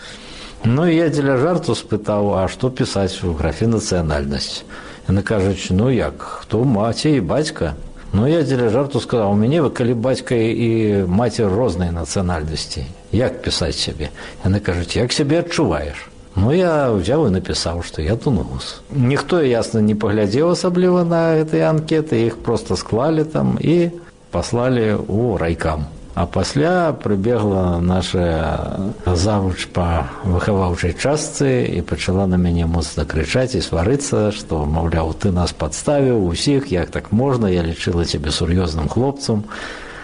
ну 0.64 0.88
і 0.88 0.96
я 0.96 1.12
дзеля 1.12 1.36
жарту 1.36 1.76
спытаў 1.76 2.40
а 2.40 2.48
што 2.48 2.72
пісаць 2.72 3.20
у 3.20 3.36
графе 3.36 3.68
нацыянальнасць 3.68 4.64
яны 5.08 5.20
кажуць 5.20 5.68
ну 5.70 5.92
як 5.92 6.24
хто 6.40 6.64
маці 6.64 7.12
і 7.12 7.20
бацька 7.20 7.76
Ну 8.12 8.26
я 8.26 8.42
дзеля 8.42 8.70
жарту 8.74 9.00
сказаў 9.00 9.32
у 9.32 9.38
мяне 9.38 9.62
вы 9.62 9.70
калі 9.70 9.94
бацька 9.94 10.34
і 10.34 11.06
маці 11.06 11.46
рознай 11.46 11.94
нацыянальнасці 11.94 12.86
як 13.14 13.42
пісаць 13.42 13.78
сябе 13.78 14.10
яны 14.44 14.58
кажуць 14.58 14.96
як 14.98 15.14
сябе 15.14 15.44
адчуваеш 15.46 16.10
Ну 16.36 16.52
я 16.54 16.94
ўзяў 16.94 17.26
і 17.26 17.34
напісаў 17.34 17.82
што 17.82 18.02
я 18.06 18.14
тунгус. 18.14 18.80
Ніхто 18.94 19.42
ясна 19.42 19.82
не 19.82 19.98
паглядзеў 19.98 20.54
асабліва 20.54 21.02
на 21.02 21.22
гэтыя 21.42 21.70
анкеты 21.74 22.22
іх 22.26 22.38
просто 22.46 22.78
склалі 22.78 23.26
там 23.26 23.58
і 23.58 23.90
паслалі 24.30 24.94
ў 25.10 25.38
райкам 25.42 25.90
А 26.14 26.26
пасля 26.26 26.92
прыбегла 26.92 27.78
наша 27.78 28.92
завуч 29.06 29.70
па 29.72 30.10
выхаваўчай 30.24 30.92
частцы 30.92 31.62
і 31.70 31.82
пачала 31.86 32.26
на 32.26 32.34
мяне 32.34 32.66
моцна 32.66 33.06
крычаць 33.06 33.54
і 33.54 33.62
сварыцца, 33.62 34.34
што 34.34 34.66
маўляў, 34.66 35.14
ты 35.14 35.30
нас 35.30 35.54
падставіў 35.54 36.26
усіх, 36.26 36.72
як 36.74 36.90
так 36.90 37.12
можна, 37.12 37.46
я 37.46 37.62
лічыла 37.62 38.04
цябе 38.04 38.34
сур'ёзным 38.34 38.90
хлопцам. 38.90 39.46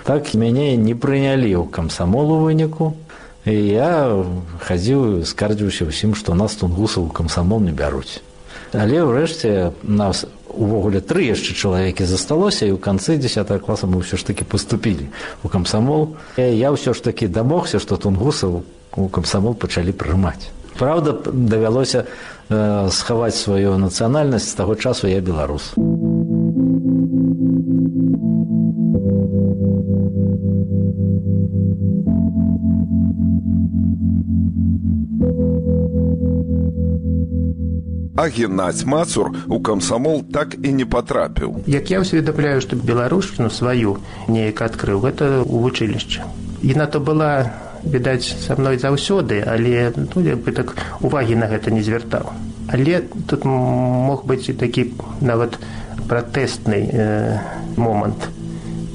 Так 0.07 0.31
мяне 0.35 0.77
не 0.79 0.95
прынялі 0.95 1.51
ў 1.51 1.67
камсамолу 1.67 2.39
выніку. 2.47 2.95
І 3.47 3.55
я 3.55 4.15
хадзіў 4.63 5.27
скардзіўся 5.27 5.91
ўсім, 5.91 6.15
што 6.15 6.35
нас 6.39 6.55
тунгусаў 6.59 7.11
у 7.11 7.15
камсамол 7.15 7.63
не 7.63 7.75
бяруць. 7.75 8.23
Але 8.75 9.03
ўрэшце 9.03 9.75
нас 9.83 10.27
увогуле 10.57 11.01
тры 11.05 11.29
яшчэ 11.29 11.53
чалавекі 11.53 12.09
засталося 12.09 12.67
і 12.67 12.75
ў 12.75 12.81
канцы 12.81 13.21
10 13.21 13.53
класа 13.61 13.87
мы 13.87 14.01
ўсё 14.01 14.17
ж 14.17 14.27
таки 14.27 14.45
поступілі 14.45 15.13
у 15.45 15.49
камсамол. 15.53 16.17
Я 16.37 16.73
ўсё 16.73 16.97
ж 16.97 17.05
таки 17.05 17.29
дамогся 17.29 17.79
што 17.79 18.01
тунгусаў 18.01 18.65
у 18.97 19.09
камсамол 19.09 19.55
пачалі 19.55 19.93
прымаць 19.93 20.51
Праўда 20.77 21.17
давялося 21.33 22.05
э, 22.49 22.89
схаваць 22.93 23.37
сваю 23.37 23.77
нацыянальнасць 23.81 24.53
з 24.53 24.57
таго 24.57 24.75
часу 24.77 25.09
я 25.09 25.21
беларус 25.21 25.73
А 38.27 38.29
геннадзь 38.29 38.83
мацур 38.85 39.31
у 39.47 39.61
камсамол 39.61 40.25
так 40.35 40.57
і 40.59 40.73
не 40.75 40.85
патрапіў. 40.85 41.63
Як 41.71 41.91
я 41.95 42.03
ўсведамляю, 42.03 42.59
што 42.59 42.75
беларушчыну 42.75 43.55
сваю 43.55 44.03
неяк 44.27 44.67
адкрыў 44.67 44.99
гэта 45.07 45.47
ў 45.47 45.55
вучылішча. 45.63 46.27
Яна 46.59 46.91
то 46.91 46.99
была 46.99 47.55
відаць 47.87 48.27
са 48.27 48.59
мной 48.59 48.83
заўсёды, 48.83 49.39
але 49.47 49.95
ну, 49.95 50.27
бы 50.43 50.51
так 50.51 50.75
увагі 51.07 51.39
на 51.39 51.47
гэта 51.47 51.71
не 51.71 51.87
звяртаў. 51.87 52.35
Але 52.67 53.07
тут 53.31 53.47
мог 53.47 54.27
быць 54.27 54.51
і 54.51 54.59
такі 54.59 54.91
нават 55.23 55.63
пратэстны 56.11 56.83
э, 56.83 57.39
момант. 57.79 58.27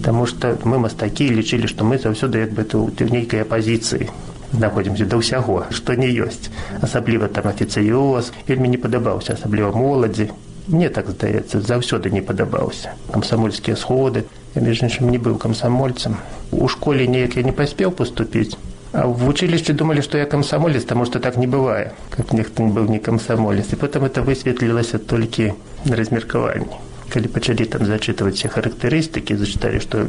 Таму 0.03 0.27
што 0.27 0.59
мы 0.67 0.75
мастакі 0.75 1.32
лічылі, 1.32 1.71
што 1.71 1.88
мы 1.88 2.03
заўсёды 2.03 2.43
як 2.43 2.51
бы 2.51 2.67
тут 2.67 2.99
у 2.99 3.07
нейкай 3.07 3.47
апазіцыі 3.47 4.11
знаходзімся 4.54 5.06
да 5.06 5.18
ўсяго 5.18 5.66
што 5.72 5.95
не 5.95 6.10
ёсць. 6.12 6.52
Асабліва 6.82 7.28
там 7.28 7.47
афіцыёз 7.52 8.32
вельмі 8.47 8.68
не 8.70 8.78
падабаўся 8.78 9.34
асабліва 9.34 9.72
моладзі. 9.72 10.32
Мне 10.68 10.89
так 10.89 11.10
здаецца 11.10 11.62
заўсёды 11.62 12.12
не 12.12 12.22
падабаўся. 12.22 12.93
Камсамольскія 13.12 13.76
сходы. 13.76 14.26
Іншым 14.56 15.10
не 15.10 15.18
быў 15.18 15.38
камсамольцам. 15.38 16.20
У 16.52 16.68
школе 16.68 17.08
неяк 17.08 17.36
я 17.36 17.43
не 17.43 17.52
паспеў 17.52 17.91
поступіць 17.91 18.58
а 18.91 19.08
в 19.08 19.16
вучылішчы 19.24 19.74
думалі 19.74 20.04
што 20.04 20.20
я 20.20 20.28
камсамолец 20.28 20.84
таму 20.84 21.06
што 21.08 21.20
так 21.24 21.38
не 21.39 21.47
бывае 21.47 21.95
как 22.12 22.34
нехто 22.36 22.64
не 22.64 22.72
быў 22.76 22.89
не 22.91 22.99
камсамолец. 22.99 23.72
І 23.72 23.80
потым 23.80 24.04
это 24.04 24.22
высветлілася 24.22 24.99
толькі 24.99 25.54
на 25.86 25.95
размеркаванні. 25.95 26.76
Калі 27.12 27.28
пачалі 27.28 27.66
там 27.66 27.88
зачытваць 27.88 28.36
все 28.36 28.52
характарыстыкі 28.52 29.39
зачыталі 29.39 29.80
што 29.80 30.08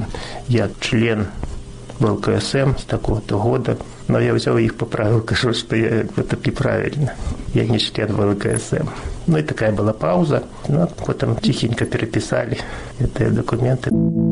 я 0.48 0.68
член 0.80 1.26
был 2.00 2.18
КСМ 2.18 2.74
с 2.78 2.84
такого-то 2.84 3.38
года, 3.38 3.78
но 4.12 4.20
я 4.20 4.34
взял 4.34 4.58
их 4.58 4.74
поправил, 4.74 5.22
кажу, 5.22 5.54
что 5.54 5.74
я, 5.74 6.02
это 6.16 6.36
неправильно. 6.44 7.14
Я 7.54 7.66
не 7.66 7.78
член 7.78 8.12
ВЛКСМ. 8.12 8.86
Ну 9.26 9.38
и 9.38 9.42
такая 9.42 9.72
была 9.72 9.94
пауза. 9.94 10.42
Ну, 10.68 10.86
потом 11.06 11.36
тихенько 11.36 11.86
переписали 11.86 12.58
эти 13.00 13.30
документы. 13.30 13.90
той 13.90 14.31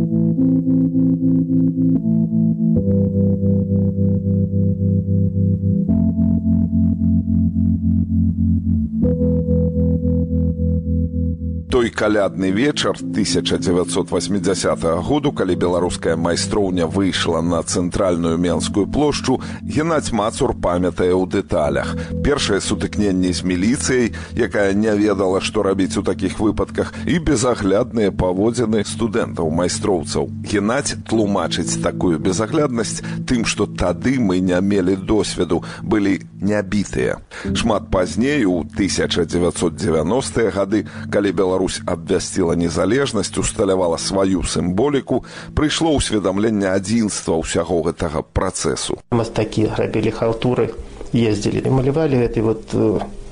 калядны 12.01 12.49
вечар 12.57 12.97
1980 12.97 14.85
году 15.05 15.33
калі 15.33 15.55
беларуская 15.55 16.17
майстроўня 16.17 16.87
выйшла 16.87 17.43
на 17.43 17.61
цэнтральную 17.63 18.39
менскую 18.39 18.87
плошчу 18.87 19.37
геннадзь 19.61 20.13
мацур 20.17 20.55
памятае 20.57 21.13
ў 21.13 21.29
дэталях 21.29 21.93
першае 22.25 22.63
сутыкненне 22.65 23.35
з 23.37 23.45
міліцыяй 23.45 24.15
якая 24.33 24.73
не 24.73 24.97
ведала 24.97 25.45
што 25.45 25.63
рабіць 25.69 26.01
у 26.01 26.07
такіх 26.07 26.41
выпадках 26.41 26.95
і 27.05 27.21
безаглядныя 27.21 28.17
паводзіны 28.17 28.81
студэнтаў 28.89 29.53
майстроўцаў 29.61 30.33
геннадзь 30.49 30.97
тлумачыць 31.05 31.83
такую 31.85 32.17
безагляднасць 32.17 33.05
тым 33.29 33.45
што 33.45 33.69
тады 33.69 34.17
мы 34.17 34.41
не 34.41 34.61
мелі 34.61 34.97
досведу. 34.97 35.63
Былі 35.83 36.21
нябітыя 36.41 37.21
шмат 37.55 37.91
пазней 37.93 38.45
у 38.45 38.65
1990-е 38.65 40.51
гады 40.51 40.85
калі 41.13 41.31
беларусь 41.33 41.81
абвясціла 41.87 42.57
незалежнасць 42.57 43.37
усталявала 43.39 43.99
сваю 44.01 44.43
сімволіку 44.43 45.25
прыйшло 45.55 45.95
ўсведамленне 45.97 46.69
адзінства 46.73 47.39
ўсяго 47.41 47.83
гэтага 47.87 48.25
працэсу. 48.25 48.99
Мастакі 49.13 49.71
рабілі 49.77 50.11
халтуры 50.17 50.73
ездзілі 51.13 51.67
і 51.67 51.71
малявалі 51.75 52.23
гэты 52.25 52.43
вот 52.43 52.75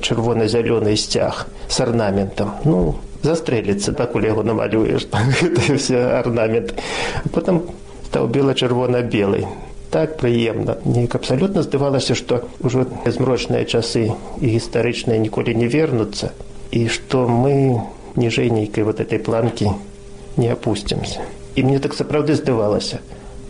чырвона-зялёны 0.00 0.96
сцяг 0.96 1.46
с 1.68 1.80
арнаментам. 1.80 2.54
Ну 2.64 2.98
застрэліцца 3.22 3.92
пакуль 3.98 4.30
яго 4.30 4.42
намалюеш 4.42 5.09
гэта 5.42 5.76
все 5.76 6.18
арнамент. 6.18 6.74
Потым 7.34 7.66
стаў 8.09 8.28
бела-чырвона-белый 8.32 9.46
так 9.91 10.16
прыемна 10.20 10.78
неяк 10.84 11.14
абсалютна 11.16 11.62
здавалася 11.62 12.14
што 12.18 12.45
ўжо 12.61 12.86
змрочныя 13.07 13.64
часы 13.64 14.12
і 14.12 14.47
гістарычныя 14.47 15.18
ніколі 15.18 15.55
не 15.55 15.68
вернуцца 15.68 16.32
і 16.70 16.86
што 16.93 17.26
мы 17.28 17.80
ніжэй 18.16 18.51
нейкай 18.51 18.84
вот 18.84 19.01
этой 19.01 19.18
планкі 19.18 19.72
не 20.36 20.53
апусцімся 20.53 21.24
і 21.57 21.64
мне 21.64 21.78
так 21.78 21.97
сапраўды 21.97 22.36
здавалася 22.36 23.01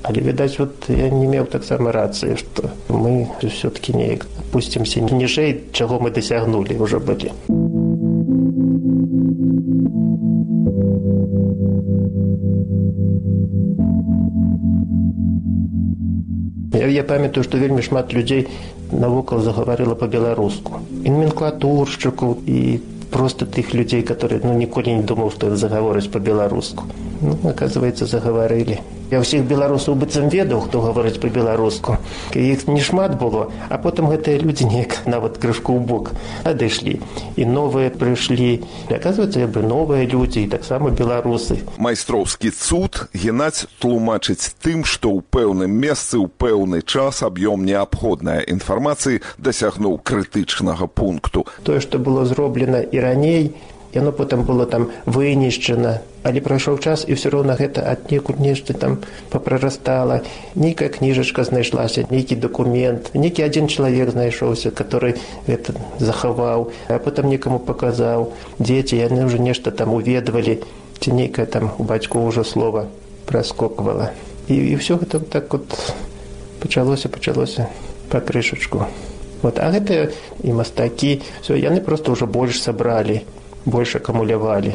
але 0.03 0.23
відаць 0.23 0.59
вот 0.63 0.87
я 0.89 1.11
не 1.11 1.27
меў 1.27 1.51
таксама 1.51 1.93
рацыі 1.93 2.39
што 2.39 2.71
мы 2.89 3.27
все-таки 3.43 3.93
неяк 3.93 4.27
апусцімся 4.49 5.03
ніжэй 5.03 5.73
чаго 5.73 5.99
мы 5.99 6.15
дасягнулі 6.15 6.79
ўжо 6.79 7.03
былі 7.03 7.35
Я, 7.49 7.58
я 16.87 17.05
памятаю, 17.05 17.45
што 17.45 17.59
вельмі 17.59 17.83
шмат 17.83 18.13
людзей 18.13 18.49
навокал 18.93 19.41
загаварыла 19.41 19.95
па-беларуску. 19.95 20.81
І 21.05 21.11
номенклатуршчыкаў 21.11 22.39
і 22.47 22.81
просто 23.11 23.47
тых 23.47 23.75
людзей, 23.75 24.03
которые 24.03 24.41
ну, 24.45 24.53
ніколі 24.55 24.95
не 24.95 25.03
думаў, 25.03 25.31
што 25.31 25.57
загаворыць 25.57 26.11
па-беларуску. 26.13 26.85
Ну, 27.21 27.39
оказывается, 27.45 28.07
загаварылі. 28.07 28.81
Я 29.11 29.25
ўсіх 29.25 29.49
беларусаў 29.49 29.97
быццам 29.97 30.29
ведаў, 30.29 30.69
хто 30.69 30.85
гаворыць 30.85 31.17
па-беларуску. 31.17 31.97
іх 32.37 32.69
не 32.69 32.81
шмат 32.85 33.17
было, 33.17 33.49
а 33.73 33.81
потым 33.81 34.13
гэтыя 34.13 34.37
людзі 34.45 34.69
неяк 34.69 35.09
нават 35.09 35.41
крышку 35.41 35.73
ў 35.73 35.81
бок 35.81 36.13
адышлі. 36.45 37.01
І 37.41 37.43
новыя 37.49 37.89
прыйшлі. 37.89 38.61
Аказваецца, 38.93 39.49
бы 39.49 39.65
новыя 39.65 40.05
людзі 40.05 40.45
і 40.45 40.53
таксама 40.53 40.93
беларусы. 40.93 41.65
Майстроўскі 41.81 42.53
цуд 42.53 43.09
геннадзь 43.17 43.65
тлумачыць 43.81 44.53
тым, 44.61 44.85
што 44.85 45.09
ў 45.17 45.25
пэўным 45.25 45.73
месцы 45.73 46.21
ў 46.21 46.29
пэўны 46.29 46.85
час 46.85 47.25
аб'ём 47.25 47.65
неабходнай 47.65 48.45
інфармацыі 48.45 49.25
дасягнуў 49.41 50.05
крытычнага 50.05 50.85
пункту. 50.85 51.49
Тое, 51.65 51.81
што 51.81 51.97
было 51.97 52.29
зроблена 52.29 52.85
і 52.85 53.01
раней, 53.01 53.57
яно 53.95 54.13
потым 54.13 54.45
было 54.45 54.67
там 54.67 54.91
вынішчана 55.07 56.01
але 56.29 56.41
прайшоў 56.45 56.79
час 56.79 57.05
і 57.09 57.17
ўсё 57.17 57.33
роўна 57.33 57.57
гэта 57.57 57.85
аднекуль 57.89 58.37
нешта 58.37 58.75
там 58.75 58.99
папрарастала. 59.31 60.21
Нейкая 60.55 60.89
кніжачка 60.93 61.45
знайшлася 61.45 62.05
нейкі 62.11 62.37
дакумент 62.37 63.15
нейкі 63.15 63.47
адзін 63.49 63.69
чалавек 63.73 64.13
знайшоўся 64.13 64.71
который 64.71 65.17
это 65.47 65.73
захаваў 65.99 66.73
а 66.89 66.99
потым 66.99 67.33
некаму 67.33 67.59
паказаў. 67.59 68.35
Дзеці 68.59 69.01
яны 69.01 69.25
ўжо 69.25 69.41
нешта 69.41 69.71
там 69.71 69.95
уведвалі 69.95 70.61
ці 71.01 71.09
нейкае 71.13 71.47
там 71.47 71.73
у 71.79 71.85
бацьку 71.85 72.21
ўжо 72.27 72.45
слова 72.45 72.87
праскоквала. 73.25 74.13
І, 74.49 74.57
і 74.57 74.77
ўсё 74.77 75.01
гэта 75.01 75.21
так 75.25 75.53
вот 75.53 75.65
пачалося 76.61 77.09
пачалося 77.09 77.69
па 78.11 78.21
крышачку 78.21 78.85
вот 79.41 79.59
а 79.63 79.71
гэта 79.71 80.11
і 80.43 80.53
мастакі. 80.53 81.23
Все 81.41 81.57
яны 81.57 81.81
просто 81.81 82.13
ўжо 82.13 82.27
больш 82.27 82.61
сабралі 82.61 83.23
больш 83.65 83.97
акумулявалі 83.97 84.75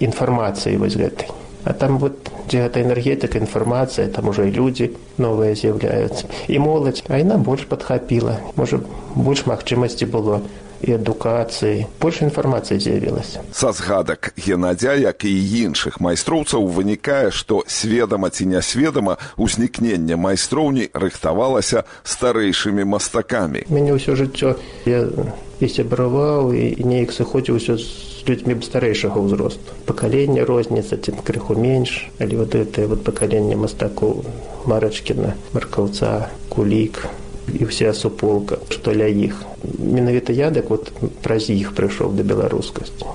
інфармацыі 0.00 0.76
вось 0.76 0.96
гэтай 0.96 1.32
а 1.64 1.72
там 1.72 1.98
вот 1.98 2.30
дзе 2.48 2.64
гэта 2.64 2.80
энергетыка 2.80 3.38
інфармацыя 3.38 4.08
там 4.08 4.28
ужо 4.28 4.48
і 4.48 4.52
людзі 4.54 4.92
новыя 5.18 5.52
з'яўляюцца 5.52 6.24
і 6.48 6.56
моладзь 6.64 7.04
а 7.08 7.18
яна 7.20 7.36
больш 7.36 7.68
падхапіла 7.68 8.40
можа 8.56 8.80
больш 9.14 9.44
магчымасці 9.44 10.08
было 10.08 10.40
і 10.80 10.94
адукацыі 10.94 11.86
больш 12.00 12.22
інфармацыі 12.22 12.78
з'явілася 12.78 13.42
са 13.52 13.72
згадак 13.72 14.32
геннадзя 14.38 14.94
як 14.94 15.24
і 15.28 15.34
іншых 15.66 15.98
майстроўцаў 16.00 16.64
вынікае 16.70 17.34
што 17.34 17.64
сведама 17.66 18.30
ці 18.30 18.46
нясведама 18.46 19.18
узнікнення 19.36 20.16
майстроўні 20.16 20.88
рыхтавалася 20.94 21.82
старэйшымі 22.04 22.86
мастакамі 22.86 23.66
мяне 23.68 23.98
ўсё 23.98 24.14
жыццё 24.14 24.54
я 24.86 25.04
і 25.58 25.66
сябраваў 25.66 26.54
і 26.54 26.78
неяк 26.86 27.10
сыходзіўся 27.10 27.74
з 27.76 28.08
людзьмі 28.28 28.56
старэйшага 28.62 29.20
ўзросту. 29.20 29.74
Пакаленне 29.88 30.44
розніца 30.44 30.96
ці 31.00 31.16
крыху 31.24 31.56
менш 31.56 32.08
але 32.18 32.36
вот 32.36 32.54
гэтае 32.54 32.86
вот 32.92 33.04
пакаленне 33.04 33.56
мастакоў 33.56 34.24
марачкіна 34.68 35.34
маркаўца 35.56 36.28
кулік 36.52 37.08
і 37.54 37.64
вся 37.64 37.94
суполка 37.96 38.60
што 38.68 38.92
ля 38.92 39.08
іх. 39.08 39.40
Менавіта 39.78 40.36
ядак 40.36 40.70
вот 40.70 40.92
праз 41.24 41.48
іх 41.48 41.72
прыйшоў 41.72 42.12
да 42.12 42.22
беларускасці. 42.22 43.08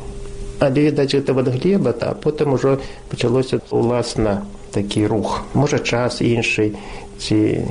Але 0.59 0.89
відаць 0.89 1.13
гэта 1.13 1.33
вот 1.37 1.47
глеба 1.53 1.93
а 2.01 2.13
потым 2.15 2.53
ужо 2.57 2.79
пачалося 3.09 3.61
уласна 3.69 4.45
такі 4.71 5.07
рух. 5.07 5.43
Можа 5.53 5.79
час 5.79 6.21
іншай 6.21 6.73
ці 7.19 7.67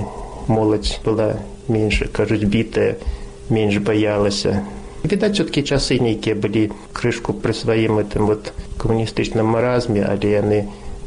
моладзь 0.47 0.99
была 1.05 1.43
менш 1.68 2.03
кажуць 2.12 2.47
бітая 2.47 2.97
менш 3.51 3.78
баялася 3.78 4.62
відаць 5.05 5.34
все-таки 5.34 5.62
часы 5.62 5.98
нейкія 5.98 6.38
былі 6.38 6.70
крышку 6.92 7.32
пры 7.34 7.57
сваім 7.57 8.00
гэтым 8.03 8.30
вот 8.30 8.53
камуністычным 8.78 9.46
маразме 9.57 10.07
але 10.07 10.38
яны 10.38 10.59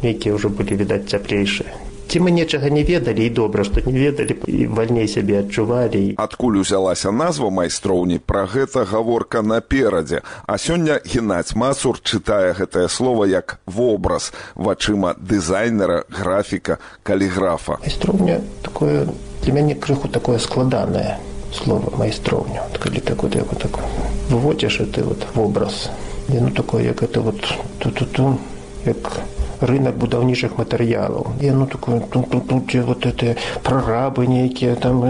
нейкія 0.03 0.35
ўжо 0.35 0.49
былі 0.49 0.79
відаць 0.83 1.07
цяплейшыя 1.09 1.85
ці 2.07 2.19
мы 2.19 2.31
нечага 2.31 2.69
не 2.69 2.83
ведалі 2.83 3.25
і 3.25 3.29
добра 3.29 3.63
што 3.65 3.81
не 3.85 3.97
ведалі 3.97 4.37
і 4.47 4.67
вальней 4.67 5.07
сябе 5.07 5.39
адчувалі. 5.41 6.15
Адкуль 6.21 6.61
узялася 6.61 7.11
назва 7.11 7.49
майстроўні 7.49 8.19
пра 8.19 8.45
гэта 8.45 8.85
гаворка 8.85 9.41
наперадзе. 9.41 10.21
А 10.45 10.57
сёння 10.57 11.01
геннадзь 11.01 11.55
мацур 11.55 11.99
чытае 11.99 12.53
гэтае 12.53 12.87
слово 12.89 13.25
як 13.25 13.59
вобраз 13.65 14.33
вачыма 14.55 15.15
дызайнера 15.17 16.05
графіка 16.09 16.77
каліграфа. 17.03 17.81
Майстроўня 17.81 18.41
такое 18.61 19.07
для 19.43 19.53
мяне 19.53 19.75
крыху 19.75 20.07
такое 20.07 20.39
складанае 20.39 21.17
слово 21.55 21.93
майстроўню 21.97 22.61
калі 22.79 22.99
так 22.99 23.23
вот 23.23 23.35
як 23.35 23.47
так 23.59 23.79
выводзіш 24.29 24.81
ты 24.91 25.03
вот 25.03 25.25
вобраз 25.35 25.89
ну 26.27 26.49
такое 26.49 26.83
як 26.83 27.03
это 27.03 27.21
вот 27.21 27.41
тут 27.79 27.95
тут 27.95 28.19
-ту, 28.19 28.37
як 28.85 29.21
рынок 29.61 29.95
будаўнічых 29.95 30.57
матэрыялаў 30.57 31.27
я 31.41 31.53
ну 31.53 31.65
такое 31.67 31.99
тут 31.99 32.75
вот 32.75 33.05
это 33.05 33.35
прорабы 33.63 34.27
нейкія 34.27 34.75
там 34.75 35.03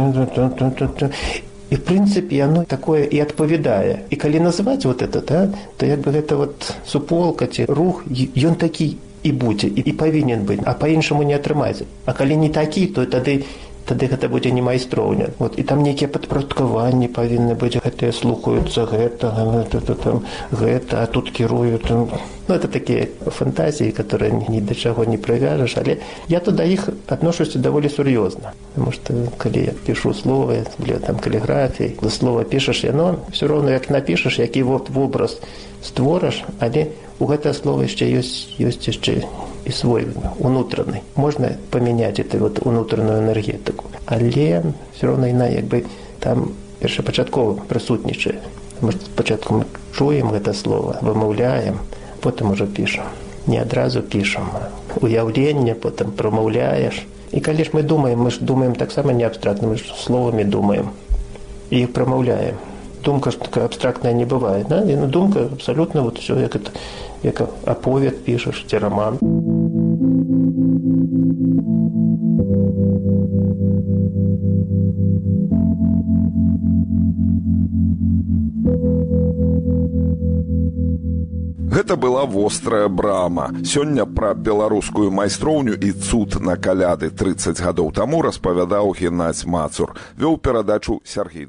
і 1.69 1.75
прынцыпе 1.75 2.35
яно 2.35 2.63
такое 2.63 3.05
і 3.05 3.19
адпавядае 3.19 4.05
і 4.09 4.15
калі 4.15 4.39
называць 4.39 4.85
вот 4.85 5.01
это 5.01 5.21
да, 5.21 5.49
то 5.77 5.85
як 5.85 5.99
бы 5.99 6.11
гэта 6.11 6.35
вот 6.37 6.73
суполка 6.85 7.47
ці 7.47 7.65
рух 7.65 8.05
ён 8.07 8.55
такі 8.55 8.97
і 9.23 9.31
будзе 9.31 9.67
і, 9.67 9.81
і 9.81 9.91
павінен 9.91 10.45
быць 10.45 10.61
а 10.65 10.73
па-іншаму 10.73 11.23
не 11.23 11.33
атрымаецца 11.33 11.85
а 12.05 12.13
калі 12.13 12.37
не 12.37 12.49
такі 12.49 12.85
то 12.87 13.05
тады 13.05 13.43
тады 13.85 14.07
гэта 14.09 14.27
будзе 14.29 14.51
не 14.51 14.61
майстроўня. 14.61 15.29
Вот 15.39 15.59
і 15.59 15.63
там 15.63 15.83
нейкія 15.85 16.09
падпарадкаванні 16.09 17.07
павінны 17.13 17.53
быць 17.53 17.77
гэтыя 17.77 18.11
слухаюцца 18.11 18.85
гэтага 18.89 19.45
гэта, 19.53 19.95
там 19.95 20.25
гэта 20.51 21.03
а 21.03 21.05
тут 21.05 21.31
кіруют 21.31 21.89
ну, 21.89 22.09
это 22.49 22.67
такія 22.67 23.07
фантазіі 23.25 23.91
которые 23.91 24.31
ні 24.49 24.61
да 24.61 24.73
чаго 24.73 25.05
не 25.05 25.17
прывяжаш 25.17 25.77
але 25.77 25.97
я 26.27 26.39
туда 26.39 26.63
іх 26.65 26.89
адношуся 27.07 27.59
даволі 27.59 27.89
сур'ёзна. 27.89 28.53
Потому 28.73 28.91
что 28.91 29.13
калі 29.37 29.65
я 29.65 29.73
пишу 29.85 30.13
словы 30.13 30.65
для 30.79 30.97
там 30.97 31.17
каліграфій 31.17 31.93
за 32.01 32.09
слова 32.09 32.43
пішаш 32.43 32.83
яно 32.83 33.17
все 33.31 33.47
роўно 33.47 33.71
як 33.71 33.89
напішаш 33.89 34.39
які 34.39 34.63
вот 34.63 34.89
вобраз 34.89 35.39
створаш 35.83 36.43
але 36.59 36.87
у 37.19 37.25
гэтае 37.25 37.53
слово 37.53 37.85
яшчэ 37.85 38.09
ёсць 38.17 38.57
ёсць 38.57 38.89
яшчэ 38.89 39.21
і 39.65 39.71
свой 39.71 40.07
унутраны 40.39 41.01
можна 41.15 41.57
памяняць 41.71 42.19
это 42.19 42.37
вот 42.37 42.59
унутраную 42.65 43.19
энергетыку 43.19 43.85
але 44.05 44.61
все 44.93 45.07
роўна 45.07 45.27
яна 45.33 45.47
як 45.47 45.65
бы 45.65 45.85
там 46.19 46.51
першапачаткова 46.79 47.57
прысутнічае 47.69 48.39
может 48.81 49.01
спачатку 49.01 49.55
мы 49.55 49.65
чуем 49.97 50.29
гэта 50.29 50.53
слово 50.53 50.97
вымаўляем 51.01 51.79
потым 52.21 52.51
уже 52.51 52.67
пішам 52.67 53.05
не 53.47 53.57
адразу 53.61 54.01
пішам 54.01 54.49
уяўленне 55.01 55.73
потым 55.73 56.11
прамаўляеш 56.11 57.05
і 57.31 57.39
калі 57.39 57.63
ж 57.65 57.69
мы 57.73 57.83
думаем 57.83 58.21
мы 58.21 58.31
ж 58.31 58.39
думаем 58.41 58.75
таксама 58.75 59.13
не 59.13 59.25
абстрактна 59.25 59.67
мы 59.67 59.77
ж 59.77 59.93
словамі 59.97 60.43
думаем 60.43 60.89
і 61.69 61.79
іх 61.79 61.93
прамаўляем 61.93 62.55
думка 63.03 63.31
ж 63.31 63.39
такая 63.39 63.65
абстрактная 63.65 64.13
не 64.13 64.25
бывае 64.25 64.65
да? 64.69 64.81
і 64.81 64.95
ну, 64.95 65.07
думка 65.07 65.45
абсалютна 65.53 66.01
вот 66.01 66.19
все 66.19 66.39
як 66.39 66.55
это 66.55 66.71
як 67.25 67.41
аповед 67.65 68.23
пішаш 68.23 68.65
ці 68.69 68.77
роман 68.77 69.17
Гэта 81.75 81.97
была 81.97 82.25
вострая 82.25 82.87
брама. 82.87 83.51
Сёння 83.65 84.05
пра 84.05 84.33
беларускую 84.33 85.11
майстроўню 85.11 85.73
і 85.73 85.91
цуд 85.91 86.39
на 86.39 86.55
каляды 86.55 87.09
30 87.09 87.59
гадоў 87.59 87.91
таму 87.91 88.21
распавядаў 88.23 88.95
геннадзь 88.95 89.43
Мацур, 89.45 89.91
вёў 90.15 90.37
перадачу 90.39 91.01
Сергей 91.03 91.43